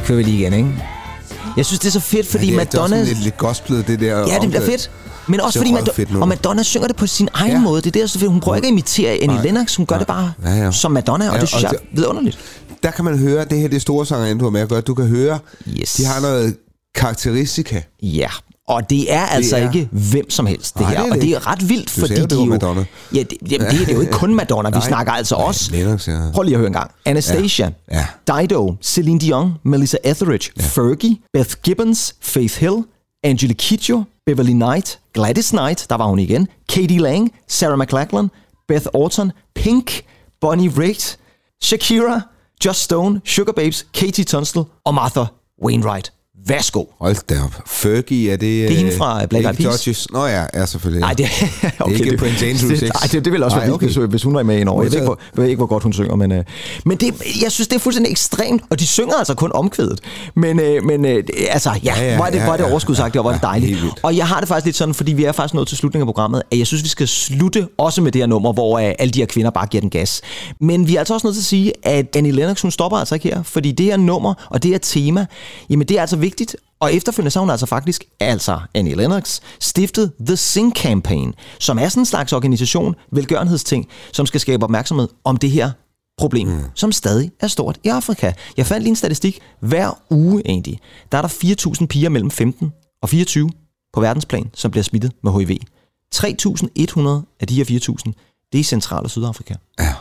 kører 0.10 0.18
vi 0.18 0.24
lige 0.24 0.38
igen, 0.38 0.54
ikke? 0.54 0.76
Jeg 1.58 1.66
synes, 1.66 1.80
det 1.80 1.88
er 1.88 1.92
så 1.92 2.00
fedt, 2.00 2.28
fordi 2.28 2.46
ja, 2.46 2.52
det 2.52 2.60
er, 2.60 2.66
Madonna... 2.66 2.96
Det 2.96 3.02
er 3.04 3.08
lidt, 3.08 3.24
lidt 3.24 3.38
gospelet, 3.38 3.88
det 3.88 4.00
der. 4.00 4.18
Ja, 4.18 4.38
det 4.42 4.50
bliver 4.50 4.66
fedt. 4.66 4.92
Men 5.28 5.42
også 5.42 5.60
fordi 5.60 5.72
Madonna, 5.72 5.92
fedt 5.94 6.16
og 6.22 6.28
Madonna 6.28 6.64
synger 6.64 6.88
det 6.88 6.96
på 6.96 7.08
sin 7.08 7.30
egen 7.34 7.52
Ja. 7.52 7.60
måde. 7.60 7.82
Det 7.82 7.96
er 7.96 8.00
jeg 8.00 8.10
synes, 8.10 8.28
hun 8.28 8.40
prøver 8.40 8.56
ikke 8.56 8.68
at 8.68 8.72
imitere 8.72 9.12
Annie 9.12 9.28
Nej. 9.28 9.44
Lennox. 9.44 9.76
Hun 9.76 9.86
gør 9.86 9.96
Nej. 9.96 10.00
det 10.00 10.08
bare 10.08 10.34
Ja, 10.44 10.50
ja. 10.56 10.72
som 10.72 10.92
Madonna, 10.92 11.30
og 11.30 11.36
Ja, 11.36 11.42
det 11.42 11.50
synes 11.50 11.64
og 11.64 11.72
jeg 11.74 11.80
er 11.82 11.96
vidunderligt. 11.96 12.38
Der 12.84 12.92
kan 12.92 13.06
man 13.06 13.18
høre, 13.18 13.46
det 13.46 13.60
her 13.60 13.68
det 13.68 13.82
store 13.82 14.06
sanger, 14.06 14.34
du 14.38 14.44
har 14.44 14.50
med 14.52 14.62
at 14.62 14.70
gøre. 14.70 14.82
Du 14.82 14.94
kan 14.96 15.08
høre, 15.08 15.40
Yes. 15.68 15.94
de 15.94 16.06
har 16.06 16.22
noget 16.22 16.56
karakteristika. 16.96 17.82
Ja, 18.04 18.30
og 18.70 18.90
det 18.90 19.14
er 19.14 19.26
altså 19.26 19.58
er- 19.58 19.64
ikke 19.74 19.90
hvem 19.92 20.30
som 20.30 20.46
helst, 20.46 20.74
det 20.74 20.82
Nej, 20.82 20.92
her. 20.94 21.02
det 21.04 21.12
og 21.12 21.16
det 21.16 21.22
det 21.24 21.32
er 21.36 21.48
ret 21.48 21.70
vildt, 21.70 21.88
Du 21.96 22.00
fordi 22.00 22.08
sagde 22.08 22.22
jo, 22.22 22.24
det 22.28 22.32
de 22.38 22.44
jo... 22.44 22.46
Madonna. 22.46 22.86
Ja, 23.16 23.20
det, 23.24 23.38
jamen, 23.52 23.68
det, 23.68 23.80
det 23.80 23.90
er 23.90 23.94
jo 23.94 24.02
ikke 24.02 24.14
kun 24.14 24.36
Madonna. 24.36 24.70
Vi 24.70 24.74
Nej. 24.80 24.88
snakker 24.88 25.14
altså 25.14 25.36
også... 25.36 25.72
Lennox, 25.72 26.08
ja. 26.08 26.20
Prøv 26.34 26.44
lige 26.44 26.54
at 26.56 26.60
høre 26.60 26.68
en 26.68 26.74
gang. 26.74 26.92
Anastasia, 27.06 27.72
Ja. 27.92 28.06
Dido, 28.42 28.76
Celine 28.82 29.20
Dion, 29.20 29.54
Melissa 29.64 29.98
Etheridge, 30.04 30.52
Fergie, 30.60 31.18
Beth 31.34 31.56
Gibbons, 31.64 32.16
Faith 32.22 32.60
Hill, 32.60 32.76
Angela 33.24 33.54
Kidjo, 33.54 34.04
Beverly 34.26 34.52
Knight, 34.52 35.00
Gladys 35.14 35.50
Knight, 35.50 35.86
der 35.90 35.96
var 35.98 36.06
hun 36.06 36.20
igen, 36.20 36.48
Katie 36.70 37.00
Lang, 37.00 37.32
Sarah 37.48 37.78
McLachlan, 37.78 38.30
Beth 38.68 38.86
Orton, 38.94 39.32
Pink, 39.56 40.02
Bonnie 40.42 40.72
Raitt, 40.78 41.18
Shakira, 41.64 42.22
Just 42.66 42.82
Stone, 42.84 43.22
Sugar 43.26 43.54
Babes, 43.54 43.86
Katie 43.94 44.24
Tunstall 44.26 44.66
og 44.86 44.94
Martha 44.94 45.24
Wainwright. 45.66 46.12
Værsgo. 46.48 46.84
Hold 47.02 47.16
da 47.30 47.36
op. 47.44 47.56
Fergie, 47.68 48.32
er 48.32 48.38
det... 48.38 48.42
Det 48.42 48.72
er 48.72 48.78
hende 48.78 48.92
fra 48.98 49.26
Black 49.26 49.46
Eyed 49.46 49.56
Peas. 49.86 50.08
Nå 50.12 50.26
ja, 50.26 50.46
ja 50.54 50.66
selvfølgelig. 50.66 51.02
Nej, 51.02 51.14
det, 51.14 51.26
okay, 51.80 51.94
ikke 51.96 52.18
Prince 52.18 52.46
Andrews, 52.46 52.62
det, 52.62 52.72
ikke? 52.82 52.86
Nej, 52.86 53.08
det, 53.12 53.26
det 53.26 53.34
vil 53.34 53.44
også 53.44 53.58
være 53.58 53.68
Nej, 53.68 53.78
vildt, 53.78 53.98
okay. 53.98 54.06
hvis, 54.06 54.12
hvis 54.12 54.24
hun 54.24 54.36
er 54.36 54.44
med 54.44 54.60
ind 54.60 54.70
over. 54.70 54.84
Jeg 54.84 54.92
ved, 54.92 54.98
ikke, 55.00 55.06
hvor, 55.06 55.20
ved 55.34 55.46
ikke, 55.46 55.58
hvor 55.58 55.66
godt 55.66 55.84
hun 55.84 55.94
synger, 55.94 56.16
men, 56.16 56.32
øh, 56.32 56.44
men 56.86 56.98
det, 56.98 57.14
jeg 57.42 57.52
synes, 57.52 57.68
det 57.68 57.76
er 57.76 57.80
fuldstændig 57.80 58.12
ekstremt, 58.12 58.64
og 58.70 58.80
de 58.80 58.88
synger 58.88 59.16
altså 59.16 59.34
kun 59.34 59.52
omkvædet. 59.54 60.00
Men, 60.36 60.60
øh, 60.60 60.84
men 60.84 61.06
øh, 61.06 61.12
det- 61.16 61.30
altså, 61.50 61.70
ja, 61.84 61.94
Ja, 62.00 62.10
ja, 62.10 62.16
hvor 62.16 62.26
er 62.26 62.30
det, 62.30 62.38
ja, 62.38 62.48
er 62.52 62.58
det 62.58 62.64
ja, 62.64 62.70
overskudsagtigt, 62.72 63.16
og 63.20 63.24
hvor 63.24 63.32
er 63.32 63.36
det 63.36 63.44
ja, 63.44 63.48
dejligt. 63.48 63.82
vildt. 63.82 64.00
Og 64.04 64.18
jeg 64.18 64.28
har 64.28 64.40
det 64.40 64.48
faktisk 64.48 64.66
lidt 64.66 64.76
sådan, 64.76 64.94
fordi 64.94 65.14
vi 65.14 65.24
er 65.24 65.32
faktisk 65.32 65.54
nået 65.54 65.68
til 65.68 65.78
slutningen 65.78 66.04
af 66.04 66.08
programmet, 66.14 66.42
at 66.52 66.58
jeg 66.58 66.68
synes, 66.68 66.84
vi 66.84 66.90
skal 66.90 67.08
slutte 67.08 67.68
også 67.78 68.02
med 68.02 68.12
det 68.12 68.22
her 68.22 68.28
nummer, 68.28 68.54
hvor 68.54 68.80
øh, 68.80 68.92
alle 69.00 69.12
de 69.12 69.20
her 69.20 69.26
kvinder 69.26 69.52
bare 69.52 69.66
giver 69.68 69.82
den 69.82 69.90
gas. 69.90 70.22
Men 70.62 70.88
vi 70.88 70.96
er 70.96 71.00
altså 71.00 71.14
også 71.14 71.28
nødt 71.28 71.36
til 71.36 71.42
at 71.42 71.46
sige, 71.46 71.74
at 71.84 72.16
Annie 72.16 72.32
Lennox, 72.32 72.62
hun 72.62 72.72
stopper 72.72 72.98
altså 72.98 73.16
ikke 73.16 73.28
her, 73.28 73.44
fordi 73.44 73.72
det 73.72 73.86
her 73.86 73.98
nummer 73.98 74.34
og 74.50 74.64
det 74.64 74.72
her 74.72 74.78
tema, 74.78 75.26
jamen 75.70 75.88
det 75.88 75.98
er 75.98 76.02
altså 76.02 76.18
vigtigt, 76.30 76.56
og 76.80 76.94
efterfølgende 76.94 77.32
så 77.32 77.40
har 77.40 77.42
hun 77.42 77.50
altså 77.50 77.66
faktisk, 77.66 78.04
altså 78.20 78.60
Annie 78.74 78.96
Lennox, 78.96 79.40
stiftet 79.60 80.12
The 80.26 80.36
Sing 80.38 80.74
Campaign, 80.76 81.34
som 81.60 81.80
er 81.80 81.90
sådan 81.90 82.02
en 82.02 82.06
slags 82.06 82.34
organisation, 82.34 82.96
velgørenhedsting, 83.12 83.88
som 84.14 84.26
skal 84.26 84.40
skabe 84.40 84.64
opmærksomhed 84.64 85.08
om 85.24 85.38
det 85.38 85.52
her 85.52 85.72
problem, 86.18 86.48
mm. 86.48 86.64
som 86.76 86.92
stadig 86.92 87.32
er 87.40 87.48
stort 87.48 87.78
i 87.84 87.88
Afrika. 87.88 88.32
Jeg 88.58 88.66
fandt 88.66 88.84
lige 88.84 88.90
en 88.90 88.96
statistik. 88.96 89.40
Hver 89.60 89.98
uge 90.10 90.42
egentlig, 90.46 90.80
der 91.12 91.18
er 91.18 91.22
der 91.22 91.30
4.000 91.80 91.86
piger 91.86 92.10
mellem 92.10 92.32
15 92.32 92.72
og 93.02 93.10
24 93.10 93.50
på 93.94 94.02
verdensplan, 94.02 94.50
som 94.54 94.72
bliver 94.72 94.84
smittet 94.84 95.12
med 95.24 95.32
HIV. 95.32 95.58
3.100 96.16 97.38
af 97.40 97.48
de 97.48 97.56
her 97.56 97.64
4.000, 97.66 98.12
det 98.52 98.58
er 98.58 98.60
i 98.60 98.64
Central- 98.64 99.04
og 99.04 99.10
Sydafrika. 99.10 99.54
Ja. 99.80 99.94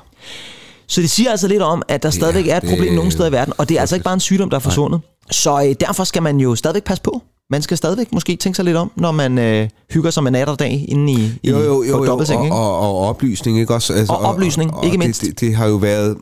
Så 0.87 1.01
det 1.01 1.11
siger 1.11 1.31
altså 1.31 1.49
lidt 1.49 1.63
om, 1.63 1.83
at 1.89 2.03
der 2.03 2.11
stadigvæk 2.11 2.47
er 2.49 2.57
et 2.57 2.63
det- 2.63 2.71
problem 2.71 2.95
nogle 2.95 3.11
steder 3.13 3.29
i 3.29 3.33
verden, 3.33 3.55
og 3.59 3.69
det 3.69 3.77
er 3.77 3.81
altså 3.81 3.95
ikke 3.97 4.05
bare 4.05 4.15
en 4.15 4.21
sygdom, 4.21 4.51
der 4.51 4.57
er 4.57 4.61
forsvundet. 4.61 5.01
Så 5.31 5.65
øh, 5.69 5.75
derfor 5.81 6.05
skal 6.05 6.23
man 6.23 6.41
jo 6.41 6.55
stadigvæk 6.55 6.85
passe 6.85 7.03
på. 7.03 7.23
Man 7.51 7.63
skal 7.63 7.77
stadigvæk 7.77 8.13
måske 8.13 8.37
tænke 8.37 8.57
sig 8.57 8.65
lidt 8.65 8.77
om, 8.77 8.91
når 8.97 9.13
man 9.13 9.39
øh, 9.39 9.69
hygger 9.91 10.11
sig 10.11 10.23
med 10.23 10.31
nat 10.33 10.49
og 10.49 10.59
dag 10.59 10.85
inde 10.89 11.13
i, 11.13 11.17
i 11.43 11.51
Jo, 11.51 11.59
jo, 11.59 11.83
jo, 11.83 11.97
på 11.99 12.05
jo. 12.05 12.15
Og, 12.17 12.23
ikke? 12.23 12.55
og, 12.55 12.79
og 12.81 12.99
oplysning, 13.09 13.59
ikke 13.61 13.75
også? 13.75 13.93
Altså, 13.93 14.13
Og 14.13 14.19
oplysning, 14.21 14.73
ikke 14.85 14.99
mindst. 14.99 15.21
Det, 15.21 15.29
det, 15.31 15.41
det 15.41 15.55
har 15.57 15.67
jo 15.67 15.77
været... 15.77 16.17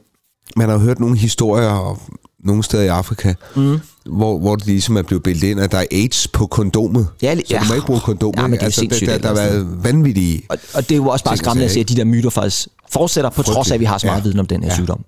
Man 0.56 0.68
har 0.68 0.74
jo 0.76 0.80
hørt 0.82 1.00
nogle 1.00 1.16
historier 1.16 1.68
og 1.68 1.98
nogle 2.44 2.62
steder 2.62 2.82
i 2.82 2.86
Afrika, 2.86 3.34
mm. 3.56 3.78
hvor, 4.06 4.38
hvor 4.38 4.56
det 4.56 4.66
ligesom 4.66 4.96
er 4.96 5.02
blevet 5.02 5.22
bildet 5.22 5.42
ind, 5.48 5.60
at 5.60 5.72
der 5.72 5.78
er 5.78 5.84
AIDS 5.92 6.28
på 6.28 6.46
kondomet. 6.46 7.08
Ja, 7.22 7.34
li- 7.34 7.40
så 7.46 7.54
du 7.58 7.64
må 7.64 7.70
ja. 7.70 7.74
ikke 7.74 7.86
bruge 7.86 8.00
kondom. 8.00 8.34
Ja, 8.36 8.42
men 8.42 8.52
det 8.52 8.60
er 8.60 8.64
altså, 8.64 8.80
sindssygt, 8.80 9.10
der, 9.10 9.18
der, 9.18 9.34
der 9.34 9.40
har 9.40 9.48
altså. 9.48 9.64
været 9.64 9.84
vanvittige... 9.84 10.42
Og, 10.48 10.58
og 10.74 10.88
det 10.88 10.92
er 10.94 10.96
jo 10.96 11.08
også 11.08 11.24
bare 11.24 11.34
og 11.34 11.38
skræmmende 11.38 11.64
at 11.64 11.70
se, 11.70 11.80
at 11.80 11.88
de 11.88 11.96
der 11.96 12.04
myter 12.04 12.30
faktisk 12.30 12.68
fortsætter, 12.90 13.30
på 13.30 13.42
trods 13.42 13.70
af, 13.70 13.74
at 13.74 13.80
vi 13.80 13.84
har 13.84 13.98
så 13.98 14.06
meget 14.06 14.18
Ja. 14.18 14.22
viden 14.22 14.38
om 14.40 14.46
den 14.46 14.62
her 14.62 14.70
Ja. 14.70 14.74
sygdom. 14.74 15.04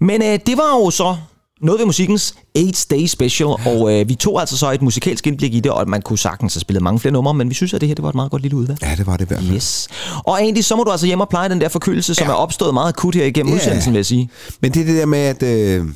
Men 0.00 0.22
øh, 0.22 0.38
det 0.46 0.56
var 0.56 0.78
jo 0.84 0.90
så 0.90 1.16
noget 1.62 1.78
ved 1.78 1.86
musikkens 1.86 2.34
8 2.58 2.72
Day 2.90 3.06
Special, 3.06 3.48
og 3.48 3.92
øh, 3.92 4.08
vi 4.08 4.14
tog 4.14 4.40
altså 4.40 4.56
så 4.58 4.70
et 4.72 4.82
musikalsk 4.82 5.26
indblik 5.26 5.54
i 5.54 5.60
det, 5.60 5.72
og 5.72 5.88
man 5.88 6.02
kunne 6.02 6.18
sagtens 6.18 6.54
have 6.54 6.60
spillet 6.60 6.82
mange 6.82 7.00
flere 7.00 7.12
numre, 7.12 7.34
men 7.34 7.48
vi 7.48 7.54
synes, 7.54 7.74
at 7.74 7.80
det 7.80 7.88
her 7.88 7.94
det 7.94 8.02
var 8.02 8.08
et 8.08 8.14
meget 8.14 8.30
godt 8.30 8.42
lille 8.42 8.56
udvalg. 8.56 8.78
Ja, 8.82 8.94
det 8.98 9.06
var 9.06 9.16
det 9.16 9.24
i 9.24 9.28
hvert 9.28 9.40
fald. 9.40 9.54
Yes. 9.54 9.88
Og 10.24 10.40
egentlig, 10.42 10.64
så 10.64 10.76
må 10.76 10.84
du 10.84 10.90
altså 10.90 11.06
hjem 11.06 11.20
og 11.20 11.28
pleje 11.28 11.48
den 11.48 11.60
der 11.60 11.68
forkølelse, 11.68 12.14
som 12.14 12.26
Ja. 12.26 12.30
er 12.30 12.34
opstået 12.36 12.74
meget 12.74 12.88
akut 12.88 13.14
her 13.14 13.24
igennem 13.24 13.52
Ja. 13.52 13.56
udsendelsen, 13.56 13.92
vil 13.92 13.98
jeg 13.98 14.06
sige. 14.06 14.30
Men 14.60 14.72
det 14.74 14.80
er 14.82 14.86
det 14.86 14.96
der 14.96 15.06
med, 15.06 15.18
at... 15.18 15.42
Øh, 15.42 15.86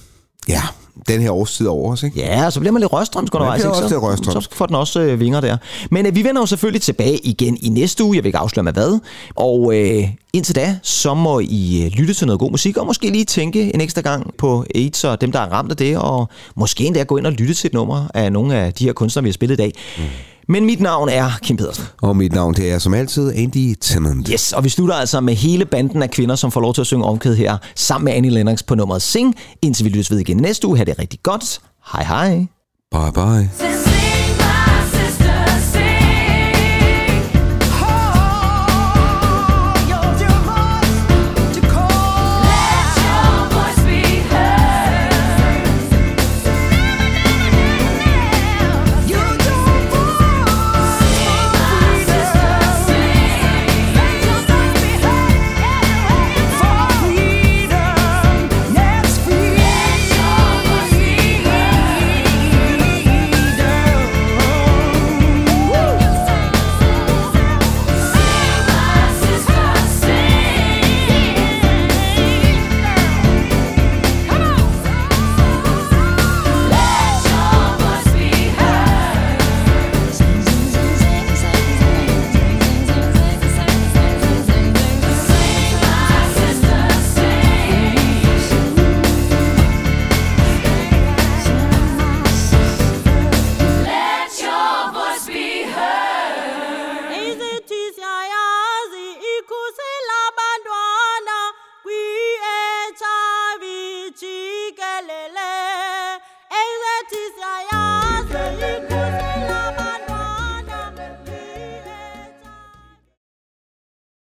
ja, 0.49 0.63
den 1.09 1.23
her 1.23 1.31
årstid 1.31 1.67
er 1.67 1.71
over 1.71 1.93
os, 1.93 2.03
ikke? 2.03 2.21
Ja, 2.21 2.51
så 2.51 2.61
bliver 2.61 2.73
man 2.73 2.83
lidt 2.83 2.93
røstrømsk 2.93 3.35
undervejs, 3.35 3.61
ikke? 3.61 3.71
også 3.71 3.89
Så, 3.89 4.31
lidt 4.31 4.45
så 4.45 4.49
får 4.53 4.67
den 4.67 4.75
også 4.75 5.01
øh, 5.01 5.21
vinger 5.21 5.41
der. 5.41 5.57
Men 5.91 6.07
øh, 6.07 6.15
vi 6.15 6.25
vender 6.25 6.43
jo 6.43 6.47
selvfølgelig 6.47 6.83
tilbage 6.83 7.19
igen 7.19 7.59
i 7.63 7.69
næste 7.69 8.05
uge. 8.05 8.17
Jeg 8.17 8.25
vil 8.25 8.29
ikke 8.29 8.39
afsløre 8.39 8.65
med 8.65 8.73
hvad. 8.73 9.01
Og 9.35 9.75
øh, 9.75 10.05
indtil 10.33 10.55
da, 10.55 10.79
så 10.83 11.15
må 11.15 11.41
I 11.41 11.83
øh, 11.85 11.91
lytte 11.91 12.15
til 12.15 12.27
noget 12.27 12.41
god 12.41 12.51
musik, 12.51 12.77
og 12.77 12.87
måske 12.87 13.11
lige 13.11 13.25
tænke 13.25 13.75
en 13.75 13.81
ekstra 13.81 14.01
gang 14.01 14.35
på 14.39 14.65
AIDS 14.75 15.05
og 15.05 15.21
dem, 15.21 15.33
der 15.33 15.41
er 15.41 15.53
ramt 15.53 15.71
af 15.71 15.77
det, 15.77 15.99
og 15.99 16.29
måske 16.55 16.85
endda 16.85 17.03
gå 17.03 17.17
ind 17.17 17.27
og 17.27 17.33
lytte 17.33 17.55
til 17.55 17.69
et 17.69 17.75
nummer 17.75 18.09
af 18.15 18.33
nogle 18.33 18.57
af 18.57 18.73
de 18.73 18.85
her 18.85 18.93
kunstnere, 18.93 19.23
vi 19.23 19.29
har 19.29 19.33
spillet 19.33 19.55
i 19.55 19.57
dag. 19.57 19.73
Mm. 19.99 20.05
Men 20.49 20.65
mit 20.65 20.81
navn 20.81 21.09
er 21.09 21.31
Kim 21.43 21.57
Pedersen. 21.57 21.85
Og 22.03 22.17
mit 22.17 22.33
navn, 22.33 22.55
det 22.55 22.73
er 22.73 22.79
som 22.79 22.95
altid 22.95 23.33
Andy 23.37 23.75
Tennant. 23.81 24.29
Yes, 24.29 24.53
og 24.53 24.65
vi 24.65 24.69
slutter 24.69 24.95
altså 24.95 25.21
med 25.21 25.35
hele 25.35 25.65
banden 25.65 26.03
af 26.03 26.11
kvinder, 26.11 26.37
som 26.37 26.51
får 26.51 26.61
lov 26.61 26.75
til 26.75 26.81
at 26.81 26.87
synge 26.87 27.05
omkædet 27.05 27.37
her, 27.37 27.59
sammen 27.75 28.05
med 28.05 28.13
Annie 28.13 28.31
Lennox 28.31 28.65
på 28.67 28.75
nummeret 28.75 29.03
Sing. 29.03 29.35
Indtil 29.63 29.85
vi 29.85 29.91
lyttes 29.91 30.11
ved 30.11 30.19
igen 30.19 30.37
næste 30.37 30.67
uge. 30.67 30.77
Ha' 30.77 30.85
det 30.85 30.99
rigtig 30.99 31.21
godt. 31.23 31.61
Hej 31.93 32.05
hej. 32.05 32.47
Bye 32.93 33.13
bye. 33.15 33.96